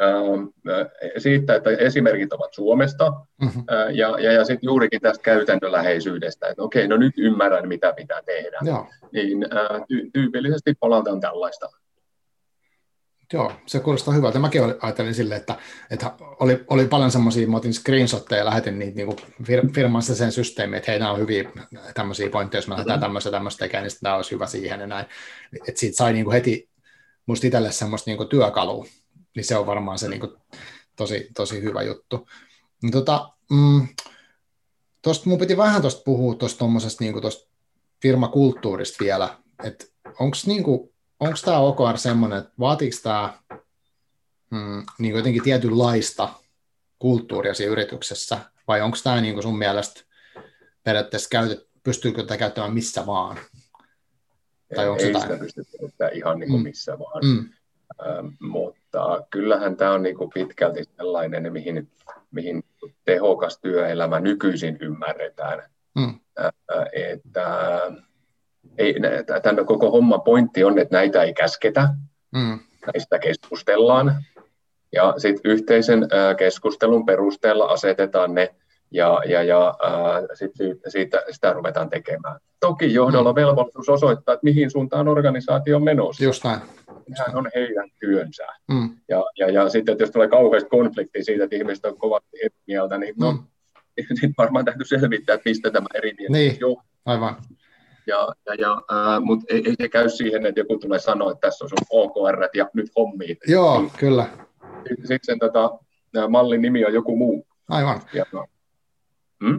äh, 0.00 0.86
siitä, 1.18 1.54
että 1.54 1.70
esimerkit 1.70 2.32
ovat 2.32 2.54
Suomesta 2.54 3.12
mm-hmm. 3.42 3.64
äh, 3.72 3.94
ja, 3.94 4.16
ja, 4.20 4.32
ja 4.32 4.44
sitten 4.44 4.66
juurikin 4.66 5.00
tästä 5.00 5.22
käytännönläheisyydestä, 5.22 6.48
että 6.48 6.62
okei, 6.62 6.88
no 6.88 6.96
nyt 6.96 7.14
ymmärrän, 7.18 7.68
mitä 7.68 7.92
pitää 7.96 8.22
tehdä. 8.26 8.58
Joo. 8.64 8.86
Niin 9.12 9.46
äh, 9.56 9.80
ty- 9.80 10.10
tyypillisesti 10.12 10.74
palataan 10.80 11.20
tällaista. 11.20 11.68
Joo, 13.32 13.52
se 13.66 13.80
kuulostaa 13.80 14.14
hyvältä. 14.14 14.38
Mäkin 14.38 14.62
ajattelin 14.62 15.14
silleen, 15.14 15.40
että, 15.40 15.58
että 15.90 16.14
oli, 16.18 16.64
oli 16.66 16.88
paljon 16.88 17.10
semmoisia, 17.10 17.48
mä 17.48 17.56
otin 17.56 17.74
screenshotteja 17.74 18.38
ja 18.38 18.44
lähetin 18.44 18.78
niitä 18.78 18.96
niin 18.96 19.72
firmassa 19.74 20.14
sen 20.14 20.32
systeemiin, 20.32 20.78
että 20.78 20.90
hei, 20.90 20.98
nämä 20.98 21.12
on 21.12 21.18
hyviä 21.18 21.50
tämmöisiä 21.94 22.30
pointteja, 22.30 22.58
jos 22.58 22.68
me 22.68 22.72
lähdetään 22.72 22.98
mm-hmm. 22.98 23.04
tämmöistä 23.06 23.30
tämmöistä 23.30 23.64
tekemään, 23.64 23.88
niin 23.88 23.98
tämä 24.02 24.16
olisi 24.16 24.30
hyvä 24.30 24.46
siihen 24.46 24.80
ja 24.80 24.86
näin. 24.86 25.06
Että 25.68 25.80
siitä 25.80 25.96
sai 25.96 26.12
niin 26.12 26.24
kuin 26.24 26.32
heti 26.32 26.70
musta 27.26 27.46
itselle 27.46 27.72
semmoista 27.72 28.10
niin 28.10 28.16
kuin 28.16 28.28
työkalua, 28.28 28.86
niin 29.36 29.44
se 29.44 29.56
on 29.56 29.66
varmaan 29.66 29.98
se 29.98 30.08
niin 30.08 30.20
kuin 30.20 30.32
tosi, 30.96 31.28
tosi 31.36 31.62
hyvä 31.62 31.82
juttu. 31.82 32.28
Niin 32.82 32.92
tota, 32.92 33.32
mm, 33.50 33.88
tosta 35.02 35.28
mun 35.28 35.38
piti 35.38 35.56
vähän 35.56 35.80
tuosta 35.80 36.02
puhua 36.04 36.34
tuosta 36.34 36.64
niin 37.00 37.14
firmakulttuurista 38.02 39.04
vielä, 39.04 39.38
että 39.64 39.84
onko 40.18 40.36
niin 40.46 40.62
kuin, 40.62 40.91
onko 41.22 41.38
tämä 41.44 41.58
OKR 41.58 41.98
semmoinen, 41.98 42.38
että 42.38 42.52
vaatiiko 42.58 42.96
tämä 43.02 43.38
mm, 44.50 44.82
niin 44.98 45.14
jotenkin 45.14 45.42
tietynlaista 45.42 46.28
kulttuuria 46.98 47.54
siinä 47.54 47.72
yrityksessä, 47.72 48.38
vai 48.68 48.80
onko 48.80 48.96
tämä 49.04 49.20
niin 49.20 49.42
sun 49.42 49.58
mielestä 49.58 50.00
periaatteessa 50.84 51.28
käytet, 51.28 51.68
pystyykö 51.82 52.22
tätä 52.22 52.36
käyttämään 52.36 52.74
missä 52.74 53.06
vaan? 53.06 53.38
Tai 54.74 54.88
onko 54.88 55.02
ei 55.02 55.14
sitä 55.14 55.36
pysty 55.36 55.62
käyttämään 55.80 56.16
ihan 56.16 56.38
niin 56.38 56.50
kuin 56.50 56.60
mm. 56.60 56.68
missä 56.68 56.98
vaan. 56.98 57.22
Mm. 57.24 57.50
Ähm, 58.06 58.26
mutta 58.40 59.26
kyllähän 59.30 59.76
tämä 59.76 59.92
on 59.92 60.02
niin 60.02 60.16
kuin 60.16 60.30
pitkälti 60.34 60.84
sellainen, 60.96 61.52
mihin, 61.52 61.90
mihin 62.30 62.64
tehokas 63.04 63.58
työelämä 63.58 64.20
nykyisin 64.20 64.78
ymmärretään. 64.80 65.70
Mm. 65.94 66.20
Äh, 66.40 66.52
että 66.92 67.80
ei, 68.78 68.94
tämän 69.42 69.66
koko 69.66 69.90
homman 69.90 70.22
pointti 70.22 70.64
on, 70.64 70.78
että 70.78 70.96
näitä 70.96 71.22
ei 71.22 71.34
käsketä, 71.34 71.88
mm. 72.34 72.58
näistä 72.94 73.18
keskustellaan, 73.18 74.14
ja 74.92 75.14
sitten 75.16 75.52
yhteisen 75.52 76.08
keskustelun 76.38 77.06
perusteella 77.06 77.64
asetetaan 77.64 78.34
ne, 78.34 78.54
ja, 78.90 79.22
ja, 79.26 79.42
ja 79.42 79.74
sitten 80.34 80.66
siitä, 80.66 80.90
siitä, 80.90 81.22
sitä 81.30 81.52
ruvetaan 81.52 81.90
tekemään. 81.90 82.40
Toki 82.60 82.94
johdolla 82.94 83.32
mm. 83.32 83.36
velvollisuus 83.36 83.88
osoittaa, 83.88 84.34
että 84.34 84.44
mihin 84.44 84.70
suuntaan 84.70 85.08
organisaatio 85.08 85.76
on 85.76 85.84
menossa. 85.84 86.24
Just 86.24 86.44
näin. 86.44 86.60
Sehän 87.16 87.36
on 87.36 87.50
heidän 87.54 87.90
työnsä. 88.00 88.46
Mm. 88.68 88.96
Ja, 89.08 89.24
ja, 89.38 89.50
ja 89.50 89.68
sitten, 89.68 89.92
että 89.92 90.02
jos 90.02 90.10
tulee 90.10 90.28
kauheasti 90.28 90.68
konflikti 90.68 91.24
siitä, 91.24 91.44
että 91.44 91.56
ihmiset 91.56 91.84
on 91.84 91.98
kovasti 91.98 92.38
eri 92.42 92.56
mieltä, 92.66 92.98
niin 92.98 93.14
no, 93.18 93.32
mm. 93.32 93.38
niin 94.22 94.34
varmaan 94.38 94.64
täytyy 94.64 94.86
selvittää, 94.86 95.34
että 95.34 95.50
mistä 95.50 95.70
tämä 95.70 95.86
eri 95.94 96.14
mieltä 96.18 96.32
niin. 96.32 96.50
johtuu. 96.50 96.82
Aivan. 97.04 97.36
Ja, 98.06 98.28
ja, 98.46 98.54
ja, 98.54 98.72
äh, 98.72 99.22
Mutta 99.22 99.46
ei, 99.48 99.62
ei 99.66 99.74
se 99.78 99.88
käy 99.88 100.08
siihen, 100.08 100.46
että 100.46 100.60
joku 100.60 100.78
tulee 100.78 100.98
sanoa, 100.98 101.32
että 101.32 101.48
tässä 101.48 101.64
on 101.64 101.68
sun 101.68 101.86
OKR 101.90 102.48
ja 102.54 102.70
nyt 102.74 102.90
hommiin. 102.96 103.36
Joo, 103.46 103.80
niin, 103.80 103.92
kyllä. 103.98 104.26
Sitten 104.88 105.20
sen 105.22 105.38
tota, 105.38 105.70
mallin 106.28 106.62
nimi 106.62 106.84
on 106.84 106.94
joku 106.94 107.16
muu. 107.16 107.46
Aivan. 107.68 108.00
Ja, 108.12 108.24
hmm? 109.44 109.58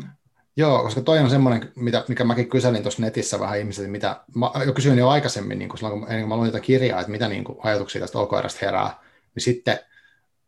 Joo, 0.57 0.83
koska 0.83 1.01
toi 1.01 1.19
on 1.19 1.29
semmoinen, 1.29 1.71
mitä, 1.75 2.05
mikä 2.07 2.23
mäkin 2.23 2.49
kyselin 2.49 2.81
tuossa 2.81 3.01
netissä 3.01 3.39
vähän 3.39 3.59
ihmisiltä, 3.59 3.89
mitä 3.89 4.21
mä 4.35 4.51
jo 4.65 4.73
kysyin 4.73 4.97
jo 4.97 5.09
aikaisemmin, 5.09 5.59
niin 5.59 5.69
kun, 5.69 5.77
silloin, 5.77 5.99
kun, 5.99 6.09
ennen 6.09 6.21
kuin 6.21 6.29
mä 6.29 6.37
luin 6.37 6.51
tätä 6.51 6.63
kirjaa, 6.63 6.99
että 6.99 7.11
mitä 7.11 7.27
niin 7.27 7.43
kuin, 7.43 7.57
ajatuksia 7.63 8.01
tästä 8.01 8.19
OKRstä 8.19 8.65
herää, 8.65 8.99
niin 9.35 9.43
sitten 9.43 9.79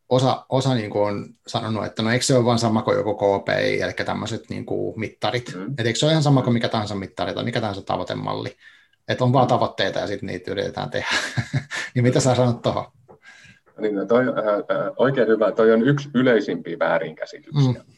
osa, 0.10 0.46
osa 0.50 0.74
niin 0.74 0.90
kuin 0.90 1.04
on 1.04 1.26
sanonut, 1.48 1.86
että 1.86 2.04
no 2.04 2.12
eikö 2.12 2.26
se 2.26 2.36
ole 2.36 2.46
vain 2.46 2.60
sama 2.60 2.82
kuin 2.82 2.98
joku 2.98 3.14
KPI, 3.16 3.82
eli 3.82 3.94
tämmöiset 3.94 4.50
niin 4.50 4.66
kuin 4.66 5.00
mittarit. 5.00 5.56
Mm. 5.56 5.70
Että 5.70 5.84
eikö 5.84 6.00
se 6.00 6.06
ole 6.06 6.12
ihan 6.12 6.24
sama 6.24 6.42
kuin 6.42 6.54
mikä 6.54 6.70
tahansa 6.70 6.96
mittari 6.96 7.34
tai 7.34 7.44
mikä 7.44 7.62
tahansa 7.62 7.82
tavoitemalli. 7.82 8.56
Että 9.08 9.24
on 9.24 9.34
vaan 9.34 9.48
tavoitteita 9.48 10.00
ja 10.00 10.08
sitten 10.08 10.28
niitä 10.28 10.52
yritetään 10.52 10.90
tehdä. 10.90 11.08
niin 11.96 12.04
mitä 12.04 12.20
sä 12.20 12.36
sanot 12.36 12.62
tuohon? 12.62 12.86
Niin, 13.78 13.96
no 13.96 14.06
toi, 14.06 14.24
äh, 14.24 14.28
äh, 14.28 14.92
oikein 14.98 15.28
hyvä. 15.28 15.52
Toi 15.52 15.72
on 15.72 15.88
yksi 15.88 16.10
yleisimpiä 16.14 16.80
väärinkäsityksiä. 16.80 17.72
Mm. 17.72 17.94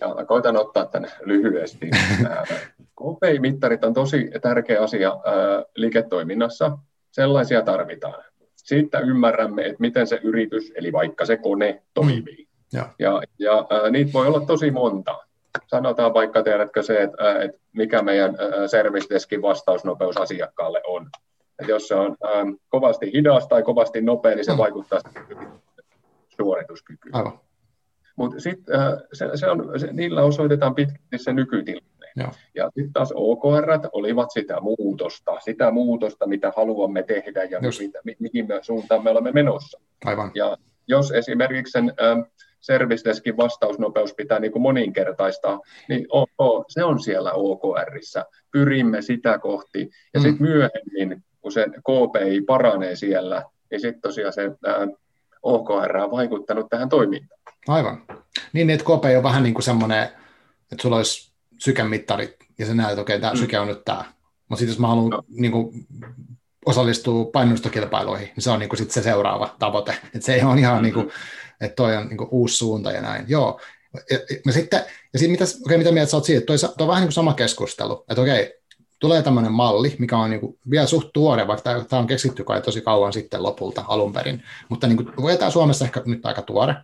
Ja 0.00 0.24
koitan 0.26 0.56
ottaa 0.56 0.86
tämän 0.86 1.10
lyhyesti. 1.24 1.90
Äh, 2.26 2.72
KPI-mittarit 2.76 3.84
on 3.84 3.94
tosi 3.94 4.30
tärkeä 4.42 4.82
asia 4.82 5.08
äh, 5.08 5.64
liiketoiminnassa. 5.76 6.78
Sellaisia 7.10 7.62
tarvitaan 7.62 8.24
siitä 8.66 8.98
ymmärrämme, 8.98 9.62
että 9.62 9.80
miten 9.80 10.06
se 10.06 10.20
yritys, 10.22 10.72
eli 10.74 10.92
vaikka 10.92 11.24
se 11.24 11.36
kone, 11.36 11.82
toimii. 11.94 12.44
Mm. 12.44 12.78
Ja, 12.78 12.88
ja, 12.98 13.22
ja 13.38 13.66
ää, 13.70 13.90
niitä 13.90 14.12
voi 14.12 14.26
olla 14.26 14.40
tosi 14.40 14.70
monta. 14.70 15.18
Sanotaan 15.66 16.14
vaikka, 16.14 16.42
tiedätkö 16.42 16.82
se, 16.82 17.02
että, 17.02 17.24
ää, 17.24 17.42
että 17.42 17.58
mikä 17.72 18.02
meidän 18.02 18.36
service 18.66 19.06
deskin 19.10 19.42
vastausnopeus 19.42 20.16
asiakkaalle 20.16 20.82
on. 20.86 21.08
Että 21.58 21.72
jos 21.72 21.88
se 21.88 21.94
on 21.94 22.16
ää, 22.24 22.44
kovasti 22.68 23.12
hidas 23.12 23.48
tai 23.48 23.62
kovasti 23.62 24.00
nopea, 24.00 24.34
niin 24.34 24.44
se 24.44 24.52
mm. 24.52 24.58
vaikuttaa 24.58 25.00
suorituskykyyn. 26.28 27.14
Mutta 28.16 28.40
sitten 28.40 28.78
se, 29.12 29.28
se 29.34 29.50
on, 29.50 29.80
se, 29.80 29.88
niillä 29.92 30.22
osoitetaan 30.22 30.74
pitkälti 30.74 31.18
se 31.18 31.32
nykytilanne. 31.32 31.95
Joo. 32.16 32.30
Ja 32.54 32.64
sitten 32.64 32.92
taas 32.92 33.12
OKR 33.14 33.88
olivat 33.92 34.30
sitä 34.32 34.60
muutosta, 34.60 35.40
sitä 35.40 35.70
muutosta, 35.70 36.26
mitä 36.26 36.52
haluamme 36.56 37.02
tehdä 37.02 37.44
ja 37.44 37.60
mitä, 37.60 37.98
mi, 38.04 38.16
mihin 38.18 38.48
me 38.48 38.58
suuntaan 38.62 39.04
me 39.04 39.10
olemme 39.10 39.32
menossa. 39.32 39.80
Aivan. 40.04 40.30
Ja 40.34 40.56
jos 40.88 41.12
esimerkiksi 41.12 41.70
sen 41.70 41.92
ähm, 42.02 42.20
service 42.60 43.10
vastausnopeus 43.36 44.14
pitää 44.14 44.38
niin 44.38 44.52
kuin 44.52 44.62
moninkertaistaa, 44.62 45.60
niin 45.88 46.06
OK, 46.08 46.64
se 46.68 46.84
on 46.84 47.00
siellä 47.00 47.32
OKRissa. 47.32 48.24
Pyrimme 48.52 49.02
sitä 49.02 49.38
kohti. 49.38 49.90
Ja 50.14 50.20
mm. 50.20 50.22
sitten 50.22 50.46
myöhemmin, 50.46 51.24
kun 51.40 51.52
se 51.52 51.66
KPI 51.66 52.40
paranee 52.46 52.96
siellä, 52.96 53.42
niin 53.70 53.80
sitten 53.80 54.02
tosiaan 54.02 54.32
se 54.32 54.44
äh, 54.44 54.88
OKR 55.42 55.96
on 55.96 56.10
vaikuttanut 56.10 56.66
tähän 56.70 56.88
toimintaan. 56.88 57.40
Aivan. 57.68 58.02
Niin, 58.52 58.70
että 58.70 58.84
KPI 58.84 59.16
on 59.16 59.22
vähän 59.22 59.42
niin 59.42 59.54
kuin 59.54 59.62
semmoinen, 59.62 60.02
että 60.72 60.82
sulla 60.82 60.96
olisi 60.96 61.35
sykemittarit, 61.58 62.36
ja 62.58 62.66
sä 62.66 62.74
näet, 62.74 62.90
että 62.90 63.02
okei, 63.02 63.16
okay, 63.16 63.20
tämä 63.20 63.32
mm. 63.32 63.38
syke 63.38 63.58
on 63.58 63.68
nyt 63.68 63.84
tämä. 63.84 64.04
Mutta 64.48 64.58
sitten 64.58 64.72
jos 64.72 64.78
mä 64.78 64.88
haluan 64.88 65.10
no. 65.10 65.22
niin 65.28 65.52
kuin, 65.52 65.86
osallistua 66.66 67.24
painostokilpailuihin, 67.24 68.26
niin 68.26 68.42
se 68.42 68.50
on 68.50 68.58
niin 68.58 68.68
kuin, 68.68 68.78
sit 68.78 68.90
se 68.90 69.02
seuraava 69.02 69.56
tavoite. 69.58 69.98
Et 70.14 70.22
se 70.22 70.34
ei 70.34 70.42
ole 70.42 70.60
ihan, 70.60 70.72
mm-hmm. 70.72 70.82
niin 70.82 70.94
kuin, 70.94 71.10
että 71.60 71.76
toi 71.76 71.96
on 71.96 72.08
niin 72.08 72.18
kuin, 72.18 72.28
uusi 72.30 72.56
suunta 72.56 72.92
ja 72.92 73.00
näin. 73.00 73.24
Joo. 73.28 73.60
Ja, 74.10 74.18
ja 74.46 74.52
sitten, 74.52 74.84
ja 75.12 75.18
sitten 75.18 75.30
mitä, 75.30 75.44
okay, 75.64 75.78
mitä 75.78 75.92
mieltä 75.92 76.10
sä 76.10 76.16
oot 76.16 76.24
siitä, 76.24 76.46
toi, 76.46 76.58
toi 76.58 76.70
on 76.80 76.88
vähän 76.88 77.00
niin 77.00 77.08
kuin 77.08 77.12
sama 77.12 77.34
keskustelu, 77.34 78.04
että 78.08 78.22
okei, 78.22 78.42
okay, 78.42 78.52
tulee 78.98 79.22
tämmöinen 79.22 79.52
malli, 79.52 79.96
mikä 79.98 80.18
on 80.18 80.30
niin 80.30 80.40
kuin 80.40 80.58
vielä 80.70 80.86
suht 80.86 81.08
tuore, 81.12 81.46
vaikka 81.46 81.84
tämä 81.88 82.00
on 82.00 82.06
keksitty 82.06 82.44
kai 82.44 82.62
tosi 82.62 82.80
kauan 82.80 83.12
sitten 83.12 83.42
lopulta 83.42 83.84
alun 83.88 84.12
perin, 84.12 84.42
mutta 84.68 84.86
niin 84.86 84.96
kuin, 84.96 85.38
tämä 85.38 85.50
Suomessa 85.50 85.84
ehkä 85.84 86.02
nyt 86.06 86.26
aika 86.26 86.42
tuore, 86.42 86.74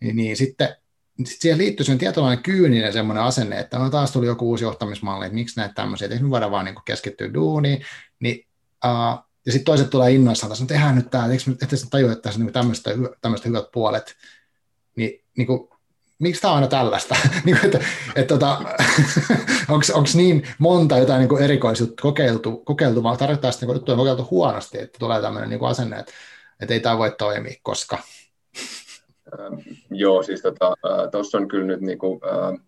niin, 0.00 0.16
niin 0.16 0.36
sitten 0.36 0.76
sit 1.24 1.40
siihen 1.40 1.58
liittyy 1.58 1.86
sen 1.86 1.98
tietynlainen 1.98 2.42
kyyninen 2.42 2.92
semmoinen 2.92 3.24
asenne, 3.24 3.58
että 3.58 3.78
no 3.78 3.90
taas 3.90 4.10
tuli 4.10 4.26
joku 4.26 4.48
uusi 4.48 4.64
johtamismalli, 4.64 5.26
että 5.26 5.34
miksi 5.34 5.60
näitä 5.60 5.74
tämmöisiä, 5.74 6.08
että 6.08 6.22
me 6.22 6.30
voidaan 6.30 6.52
vaan 6.52 6.64
niin 6.64 6.74
keskittyä 6.84 7.34
duuniin, 7.34 7.84
niin, 8.20 8.46
uh, 8.84 9.24
ja 9.46 9.52
sitten 9.52 9.64
toiset 9.64 9.90
tulee 9.90 10.12
innoissaan, 10.12 10.52
että 10.52 10.64
tehdään 10.66 10.94
nyt 10.94 11.10
tämä, 11.10 11.26
eikö 11.26 11.44
ette 11.62 11.76
tajua, 11.90 12.12
että 12.12 12.22
tässä 12.22 12.40
on 12.40 12.46
niin 12.46 13.16
tämmöiset 13.20 13.46
hyvät 13.46 13.70
puolet, 13.72 14.16
niin, 14.96 15.24
niin 15.36 15.46
kuin, 15.46 15.68
miksi 16.18 16.42
tämä 16.42 16.52
on 16.52 16.56
aina 16.56 16.68
tällaista? 16.68 17.16
niin 17.44 17.58
että, 17.64 17.78
että, 18.16 18.34
tota, 18.34 18.58
onko 19.68 20.08
niin 20.14 20.48
monta 20.58 20.98
jotain 20.98 21.28
niin 21.28 21.42
erikoisuutta 21.42 22.02
kokeiltu, 22.02 22.56
kokeiltu 22.56 23.02
vaan 23.02 23.16
tarkoittaa 23.16 23.52
sitten 23.52 23.68
niin 23.68 23.76
juttuja 23.76 23.96
kokeiltu 23.96 24.28
huonosti, 24.30 24.78
että 24.80 24.98
tulee 24.98 25.20
tämmöinen 25.20 25.50
niin 25.50 25.64
asenne, 25.64 25.98
että, 25.98 26.12
että 26.60 26.74
ei 26.74 26.80
tämä 26.80 26.98
voi 26.98 27.14
toimia, 27.18 27.54
koska. 27.62 27.98
Ähm, 29.40 29.54
joo, 29.90 30.22
siis 30.22 30.42
tuossa 30.42 31.30
tota, 31.30 31.38
on 31.38 31.48
kyllä 31.48 31.66
nyt 31.66 31.80
niin 31.80 31.98
kuin, 31.98 32.20
äh, 32.24 32.60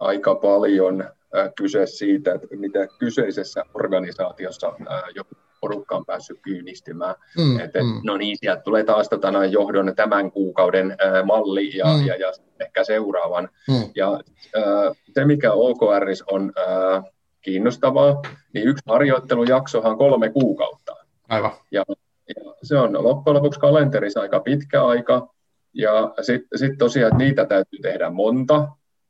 aika 0.00 0.34
paljon 0.34 1.00
äh, 1.00 1.50
kyse 1.56 1.86
siitä, 1.86 2.34
että 2.34 2.46
mitä 2.56 2.86
kyseisessä 2.98 3.64
organisaatiossa 3.74 4.68
äh, 4.68 5.02
joku 5.14 5.34
porukka 5.64 5.96
on 5.96 6.06
päässyt 6.06 6.38
kyynistymään. 6.42 7.14
Mm, 7.38 7.60
että, 7.60 7.78
mm. 7.82 8.00
No 8.04 8.16
niin, 8.16 8.36
sieltä 8.40 8.62
tulee 8.62 8.84
taas 8.84 9.08
tota, 9.08 9.30
noin 9.30 9.52
johdon 9.52 9.92
tämän 9.96 10.30
kuukauden 10.30 10.96
ää, 10.98 11.22
malli 11.22 11.76
ja, 11.76 11.86
mm. 11.86 12.06
ja, 12.06 12.16
ja 12.16 12.32
ehkä 12.60 12.84
seuraavan. 12.84 13.48
Mm. 13.68 13.90
Ja 13.94 14.10
ää, 14.56 14.92
se, 15.14 15.24
mikä 15.24 15.52
OKR 15.52 16.06
on 16.30 16.52
ää, 16.56 17.02
kiinnostavaa, 17.40 18.22
niin 18.54 18.68
yksi 18.68 18.82
harjoittelujaksohan 18.88 19.92
on 19.92 19.98
kolme 19.98 20.28
kuukautta. 20.28 20.96
Aivan. 21.28 21.52
Ja, 21.70 21.84
ja 22.28 22.54
se 22.62 22.78
on 22.78 23.04
loppujen 23.04 23.36
lopuksi 23.36 23.60
kalenterissa 23.60 24.20
aika 24.20 24.40
pitkä 24.40 24.84
aika, 24.84 25.33
ja 25.74 26.14
sitten 26.22 26.58
sit 26.58 26.78
tosiaan, 26.78 27.12
että 27.12 27.24
niitä 27.24 27.44
täytyy 27.44 27.78
tehdä 27.82 28.10
monta, 28.10 28.68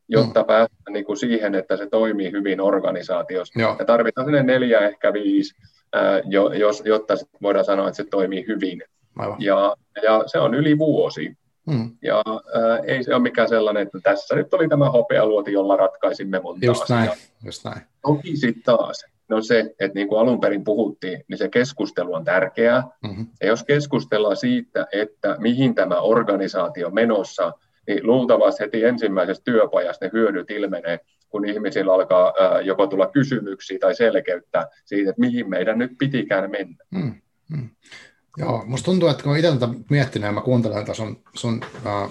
jotta 0.09 0.43
mm. 0.43 0.47
päästään 0.47 0.93
niin 0.93 1.05
kuin 1.05 1.17
siihen, 1.17 1.55
että 1.55 1.77
se 1.77 1.87
toimii 1.87 2.33
hyvin 2.33 2.61
organisaatiossa. 2.61 3.61
Joo. 3.61 3.77
Ja 3.79 3.85
tarvitaan 3.85 4.27
sinne 4.27 4.43
neljä, 4.43 4.81
ehkä 4.81 5.13
viisi 5.13 5.55
jos, 6.59 6.83
jotta 6.85 7.15
voidaan 7.43 7.65
sanoa, 7.65 7.89
että 7.89 7.97
se 7.97 8.05
toimii 8.11 8.45
hyvin. 8.49 8.83
Ja, 9.39 9.75
ja 10.03 10.23
se 10.27 10.39
on 10.39 10.55
yli 10.55 10.79
vuosi. 10.79 11.37
Hmm. 11.71 11.91
Ja 12.03 12.23
ää, 12.27 12.79
ei 12.79 13.05
se 13.05 13.15
ole 13.15 13.23
mikään 13.23 13.49
sellainen, 13.49 13.83
että 13.83 13.99
tässä 14.03 14.35
nyt 14.35 14.55
oli 14.55 14.69
tämä 14.69 14.91
hopealuoti, 14.91 15.53
jolla 15.53 15.77
ratkaisimme 15.77 16.41
monta 16.41 16.67
just 16.67 16.83
asiaa. 16.83 16.99
Näin, 17.05 17.19
just 17.45 17.65
näin. 17.65 17.81
Toki 18.03 18.37
sitten 18.37 18.63
taas, 18.63 19.05
no 19.29 19.43
se, 19.43 19.75
että 19.81 19.95
niin 19.95 20.09
kuin 20.09 20.21
alun 20.21 20.41
perin 20.41 20.65
puhuttiin, 20.65 21.25
niin 21.29 21.39
se 21.39 21.49
keskustelu 21.49 22.15
on 22.15 22.25
tärkeää. 22.25 22.83
Mm-hmm. 23.03 23.27
Ja 23.41 23.47
jos 23.47 23.65
keskustellaan 23.65 24.37
siitä, 24.37 24.87
että 24.93 25.37
mihin 25.39 25.75
tämä 25.75 26.01
organisaatio 26.01 26.91
menossa, 26.91 27.53
niin 27.87 28.07
luultavasti 28.07 28.65
heti 28.65 28.85
ensimmäisestä 28.85 29.45
työpajasta 29.45 30.05
ne 30.05 30.11
hyödyt 30.13 30.51
ilmenee, 30.51 30.99
kun 31.29 31.49
ihmisillä 31.49 31.95
alkaa 31.95 32.33
ää, 32.41 32.61
joko 32.61 32.87
tulla 32.87 33.07
kysymyksiä 33.07 33.79
tai 33.79 33.95
selkeyttä 33.95 34.69
siitä, 34.85 35.11
että 35.11 35.21
mihin 35.21 35.51
meidän 35.51 35.79
nyt 35.79 35.93
pitikään 35.99 36.51
mennä. 36.51 36.85
Hmm, 36.99 37.15
hmm. 37.51 37.69
Joo, 38.39 38.65
musta 38.67 38.85
tuntuu, 38.85 39.09
että 39.09 39.23
kun 39.23 39.33
olen 39.33 39.45
itse 39.45 39.53
tätä 39.53 39.73
miettinyt 39.91 40.27
ja 40.27 40.33
mä 40.33 40.41
kuuntelen 40.41 40.79
tätä 40.79 40.95
sun, 40.95 41.23
sun 41.35 41.61
äh, 41.87 42.11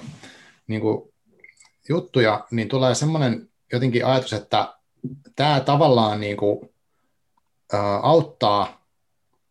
niin 0.67 0.81
kuin 0.81 1.13
juttuja, 1.89 2.45
niin 2.51 2.67
tulee 2.67 2.95
semmoinen 2.95 3.49
jotenkin 3.73 4.05
ajatus, 4.05 4.33
että 4.33 4.73
tämä 5.35 5.59
tavallaan 5.59 6.19
niin 6.19 6.37
kuin, 6.37 6.69
auttaa 8.01 8.87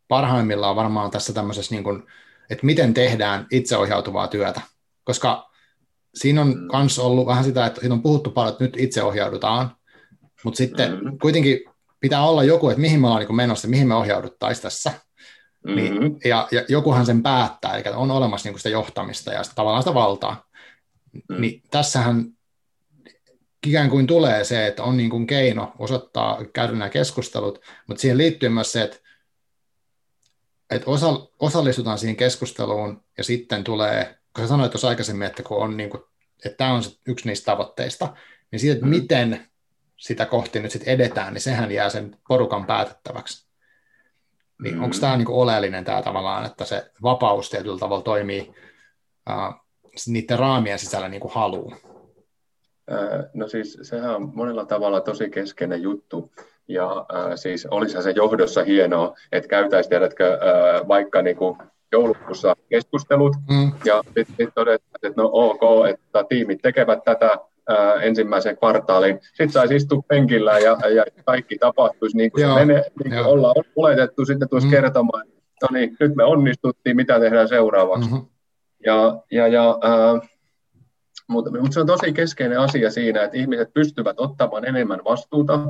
parhaimmillaan 0.08 0.76
varmaan 0.76 1.10
tässä 1.10 1.32
tämmöisessä, 1.32 1.74
niin 1.74 1.84
kuin, 1.84 2.02
että 2.50 2.66
miten 2.66 2.94
tehdään 2.94 3.46
itseohjautuvaa 3.50 4.28
työtä, 4.28 4.60
koska 5.04 5.50
siinä 6.14 6.40
on 6.40 6.54
myös 6.72 6.98
mm. 6.98 7.04
ollut 7.04 7.26
vähän 7.26 7.44
sitä, 7.44 7.66
että 7.66 7.80
siinä 7.80 7.94
on 7.94 8.02
puhuttu 8.02 8.30
paljon, 8.30 8.52
että 8.52 8.64
nyt 8.64 8.76
itse 8.76 9.02
ohjaudutaan, 9.02 9.76
mutta 10.44 10.58
sitten 10.58 10.92
mm-hmm. 10.92 11.18
kuitenkin 11.18 11.60
pitää 12.00 12.24
olla 12.24 12.44
joku, 12.44 12.68
että 12.68 12.80
mihin 12.80 13.00
me 13.00 13.06
ollaan 13.06 13.24
niin 13.26 13.36
menossa, 13.36 13.68
mihin 13.68 13.88
me 13.88 13.94
ohjauduttaisiin 13.94 14.62
tässä. 14.62 14.90
Mm-hmm. 14.90 15.76
Niin, 15.76 16.18
ja, 16.24 16.48
ja 16.50 16.64
jokuhan 16.68 17.06
sen 17.06 17.22
päättää, 17.22 17.76
eli 17.76 17.84
on 17.94 18.10
olemassa 18.10 18.48
niin 18.48 18.58
sitä 18.58 18.68
johtamista 18.68 19.32
ja 19.32 19.42
sitä, 19.42 19.54
tavallaan 19.54 19.82
sitä 19.82 19.94
valtaa. 19.94 20.44
Mm-hmm. 21.12 21.40
Niin 21.40 21.62
tässähän 21.70 22.24
ikään 23.66 23.90
kuin 23.90 24.06
tulee 24.06 24.44
se, 24.44 24.66
että 24.66 24.82
on 24.82 24.96
niin 24.96 25.10
kuin 25.10 25.26
keino 25.26 25.72
osoittaa, 25.78 26.44
käydä 26.52 26.72
nämä 26.72 26.88
keskustelut, 26.88 27.60
mutta 27.86 28.00
siihen 28.00 28.18
liittyy 28.18 28.48
myös 28.48 28.72
se, 28.72 28.82
että, 28.82 28.96
että 30.70 30.90
osa, 30.90 31.06
osallistutaan 31.38 31.98
siihen 31.98 32.16
keskusteluun 32.16 33.04
ja 33.18 33.24
sitten 33.24 33.64
tulee 33.64 34.22
kun 34.34 34.44
sä 34.44 34.48
sanoit 34.48 34.70
tuossa 34.70 34.88
aikaisemmin, 34.88 35.26
että 35.26 35.42
kun 35.42 35.56
on 35.58 35.76
niin 35.76 35.90
kuin, 35.90 36.02
että 36.44 36.56
tämä 36.56 36.72
on 36.72 36.82
yksi 37.06 37.28
niistä 37.28 37.52
tavoitteista, 37.52 38.16
niin 38.50 38.60
siitä, 38.60 38.72
että 38.72 38.86
mm. 38.86 38.90
miten 38.90 39.46
sitä 39.96 40.26
kohti 40.26 40.60
nyt 40.60 40.70
sitten 40.70 40.94
edetään, 40.94 41.34
niin 41.34 41.42
sehän 41.42 41.72
jää 41.72 41.90
sen 41.90 42.16
porukan 42.28 42.66
päätettäväksi. 42.66 43.46
Niin 44.62 44.74
mm. 44.74 44.82
onko 44.82 44.96
tämä 45.00 45.16
niin 45.16 45.28
oleellinen 45.28 45.84
tämä 45.84 46.02
tavallaan, 46.02 46.46
että 46.46 46.64
se 46.64 46.90
vapaus 47.02 47.50
tietyllä 47.50 47.78
tavalla 47.78 48.02
toimii 48.02 48.54
uh, 49.30 49.66
niiden 50.06 50.38
raamien 50.38 50.78
sisällä 50.78 51.08
niin 51.08 51.20
kuin 51.20 51.34
haluaa? 51.34 51.91
No 53.34 53.48
siis 53.48 53.78
sehän 53.82 54.16
on 54.16 54.30
monella 54.34 54.64
tavalla 54.64 55.00
tosi 55.00 55.30
keskeinen 55.30 55.82
juttu. 55.82 56.30
Ja 56.68 57.06
äh, 57.14 57.32
siis 57.34 57.66
olisihan 57.66 58.02
se 58.02 58.10
johdossa 58.10 58.64
hienoa, 58.64 59.14
että 59.32 59.48
käytäisiin, 59.48 59.90
tiedätkö, 59.90 60.32
äh, 60.32 60.88
vaikka 60.88 61.22
niin 61.22 61.36
kuin 61.36 61.58
joulukuussa 61.92 62.56
keskustelut 62.68 63.36
mm. 63.50 63.72
ja 63.84 64.02
sitten 64.04 64.36
sit 64.36 64.54
todetaan, 64.54 65.00
että 65.02 65.22
no 65.22 65.30
ok, 65.32 65.86
että 65.88 66.24
tiimit 66.28 66.62
tekevät 66.62 67.04
tätä 67.04 67.38
ää, 67.68 67.94
ensimmäisen 67.94 68.56
kvartaalin. 68.56 69.20
Sitten 69.22 69.50
saisi 69.50 69.76
istua 69.76 70.02
penkillä 70.08 70.58
ja, 70.58 70.76
ja 70.88 71.04
kaikki 71.24 71.58
tapahtuisi 71.58 72.16
niin 72.16 72.32
kuin 72.32 72.42
Joo. 72.42 72.54
se 72.54 72.64
menee, 72.64 72.84
niin 73.04 73.14
kuin 73.14 73.26
ollaan 73.26 73.54
oletettu, 73.76 74.24
sitten 74.24 74.48
tulisi 74.48 74.66
mm. 74.66 74.70
kertomaan, 74.70 75.26
no 75.62 75.68
niin, 75.72 75.96
nyt 76.00 76.14
me 76.14 76.24
onnistuttiin, 76.24 76.96
mitä 76.96 77.20
tehdään 77.20 77.48
seuraavaksi. 77.48 78.10
Mm-hmm. 78.10 78.26
Ja, 78.86 79.22
ja, 79.30 79.48
ja 79.48 79.78
ää, 79.82 80.20
mutta, 81.28 81.50
mutta 81.50 81.74
se 81.74 81.80
on 81.80 81.86
tosi 81.86 82.12
keskeinen 82.12 82.60
asia 82.60 82.90
siinä, 82.90 83.22
että 83.22 83.36
ihmiset 83.36 83.72
pystyvät 83.74 84.20
ottamaan 84.20 84.64
enemmän 84.64 85.00
vastuuta 85.04 85.60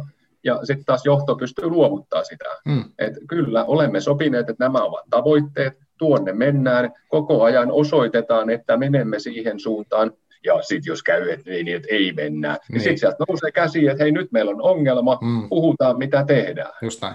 ja 0.44 0.60
sitten 0.64 0.84
taas 0.84 1.06
johto 1.06 1.36
pystyy 1.36 1.66
luovuttaa 1.68 2.24
sitä. 2.24 2.44
Mm. 2.64 2.84
Et 2.98 3.12
kyllä, 3.28 3.64
olemme 3.64 4.00
sopineet, 4.00 4.50
että 4.50 4.64
nämä 4.64 4.84
ovat 4.84 5.04
tavoitteet, 5.10 5.78
tuonne 5.98 6.32
mennään, 6.32 6.92
koko 7.08 7.42
ajan 7.42 7.70
osoitetaan, 7.70 8.50
että 8.50 8.76
menemme 8.76 9.18
siihen 9.18 9.60
suuntaan, 9.60 10.12
ja 10.44 10.62
sitten 10.62 10.90
jos 10.90 11.02
käy, 11.02 11.30
että 11.30 11.50
ei, 11.50 11.64
niin, 11.64 11.76
että 11.76 11.88
ei 11.90 12.12
mennä, 12.12 12.48
niin, 12.48 12.60
niin 12.70 12.80
sitten 12.80 12.98
sieltä 12.98 13.24
nousee 13.28 13.50
käsi, 13.52 13.88
että 13.88 14.04
hei 14.04 14.12
nyt 14.12 14.32
meillä 14.32 14.50
on 14.50 14.62
ongelma, 14.62 15.18
mm. 15.22 15.48
puhutaan 15.48 15.98
mitä 15.98 16.24
tehdään. 16.24 16.72
Just 16.82 17.02
näin. 17.02 17.14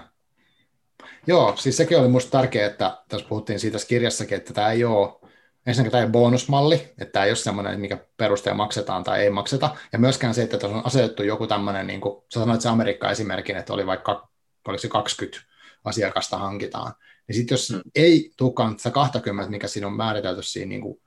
Joo, 1.26 1.54
siis 1.56 1.76
sekin 1.76 1.98
oli 1.98 2.06
minusta 2.06 2.38
tärkeää, 2.38 2.66
että 2.66 2.98
tässä 3.08 3.26
puhuttiin 3.28 3.60
siitä 3.60 3.78
kirjassakin, 3.88 4.36
että 4.36 4.52
tämä 4.52 4.70
ei 4.70 4.84
ole 4.84 5.27
ensinnäkin 5.68 5.92
tämä 5.92 6.04
ei 6.04 6.10
bonusmalli, 6.10 6.74
että 6.74 7.12
tämä 7.12 7.24
ei 7.24 7.30
ole 7.30 7.36
sellainen, 7.36 7.80
mikä 7.80 7.98
perusteella 8.16 8.56
maksetaan 8.56 9.04
tai 9.04 9.20
ei 9.20 9.30
makseta, 9.30 9.76
ja 9.92 9.98
myöskään 9.98 10.34
se, 10.34 10.42
että 10.42 10.58
tässä 10.58 10.76
on 10.76 10.86
asetettu 10.86 11.22
joku 11.22 11.46
tämmöinen, 11.46 11.86
niin 11.86 12.00
kuin 12.00 12.22
sä 12.34 12.40
sanoit 12.40 12.60
se 12.60 12.68
Amerikka-esimerkin, 12.68 13.56
että 13.56 13.72
oli 13.72 13.86
vaikka, 13.86 14.28
oliko 14.68 14.80
se 14.80 14.88
20 14.88 15.38
asiakasta 15.84 16.38
hankitaan, 16.38 16.92
niin 17.28 17.36
sitten 17.36 17.54
jos 17.54 17.70
mm. 17.70 17.80
ei 17.94 18.32
tulekaan 18.36 18.78
sitä 18.78 18.90
20, 18.90 19.50
mikä 19.50 19.68
siinä 19.68 19.86
on 19.86 19.96
määritelty 19.96 20.42
siinä 20.42 20.68
niin 20.68 20.80
kuin 20.80 21.00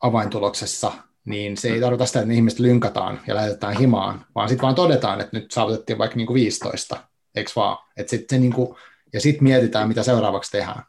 avaintuloksessa, 0.00 0.92
niin 1.24 1.56
se 1.56 1.68
ei 1.68 1.74
mm. 1.74 1.80
tarkoita 1.80 2.06
sitä, 2.06 2.20
että 2.20 2.32
ihmiset 2.32 2.58
lynkataan 2.58 3.20
ja 3.26 3.34
lähetetään 3.34 3.76
himaan, 3.76 4.26
vaan 4.34 4.48
sitten 4.48 4.62
vaan 4.62 4.74
todetaan, 4.74 5.20
että 5.20 5.38
nyt 5.38 5.50
saavutettiin 5.50 5.98
vaikka 5.98 6.16
niin 6.16 6.26
kuin 6.26 6.34
15, 6.34 6.96
eikö 7.34 7.50
vaan? 7.56 7.78
Et 7.96 8.08
sit 8.08 8.24
se 8.30 8.38
niin 8.38 8.52
kuin, 8.52 8.76
ja 9.12 9.20
sitten 9.20 9.44
mietitään, 9.44 9.88
mitä 9.88 10.02
seuraavaksi 10.02 10.50
tehdään. 10.50 10.82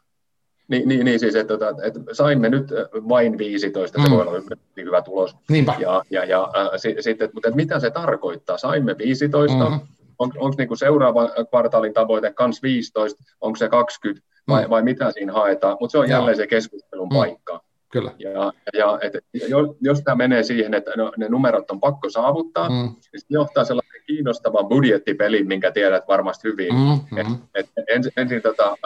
Niin, 0.68 0.88
niin, 0.88 1.04
niin 1.04 1.20
siis, 1.20 1.34
että, 1.34 1.54
että, 1.54 1.74
että 1.82 2.00
saimme 2.12 2.48
nyt 2.48 2.68
vain 3.08 3.38
15, 3.38 3.98
mm. 3.98 4.04
se 4.04 4.10
voi 4.10 4.20
olla 4.20 4.40
hyvä 4.76 5.02
tulos. 5.02 5.36
Niinpä. 5.48 5.74
Ja, 5.78 6.02
ja, 6.10 6.24
ja 6.24 6.52
äh, 6.56 6.70
sitten, 7.00 7.30
mutta 7.34 7.48
että 7.48 7.56
mitä 7.56 7.80
se 7.80 7.90
tarkoittaa? 7.90 8.58
Saimme 8.58 8.98
15, 8.98 9.56
mm-hmm. 9.56 9.80
on, 10.18 10.32
onko 10.36 10.54
niin 10.58 10.68
kuin 10.68 10.78
seuraava 10.78 11.30
kvartaalin 11.50 11.94
tavoite 11.94 12.32
kans 12.32 12.62
15, 12.62 13.24
onko 13.40 13.56
se 13.56 13.68
20 13.68 14.26
vai, 14.48 14.64
mm. 14.64 14.70
vai 14.70 14.82
mitä 14.82 15.12
siinä 15.12 15.32
haetaan, 15.32 15.76
mutta 15.80 15.92
se 15.92 15.98
on 15.98 16.08
jälleen 16.08 16.36
se 16.36 16.46
keskustelun 16.46 17.08
mm. 17.08 17.16
paikka. 17.16 17.60
Kyllä. 17.92 18.12
Ja, 18.18 18.52
ja 18.78 18.98
et, 19.02 19.12
jos, 19.48 19.76
jos 19.80 20.00
tämä 20.00 20.14
menee 20.14 20.42
siihen, 20.42 20.74
että 20.74 20.90
no, 20.96 21.12
ne 21.16 21.28
numerot 21.28 21.70
on 21.70 21.80
pakko 21.80 22.10
saavuttaa, 22.10 22.68
mm. 22.68 22.74
niin 22.74 23.20
se 23.20 23.26
johtaa 23.30 23.64
sellaisen 23.64 24.02
kiinnostavan 24.06 24.66
budjettipelin, 24.66 25.48
minkä 25.48 25.70
tiedät 25.70 26.08
varmasti 26.08 26.48
hyvin. 26.48 26.74
Mm, 26.74 27.00
mm. 27.10 27.38
Et, 27.54 27.66
et 27.76 27.84
ensin, 27.88 28.12
ensin 28.16 28.42
tota, 28.42 28.76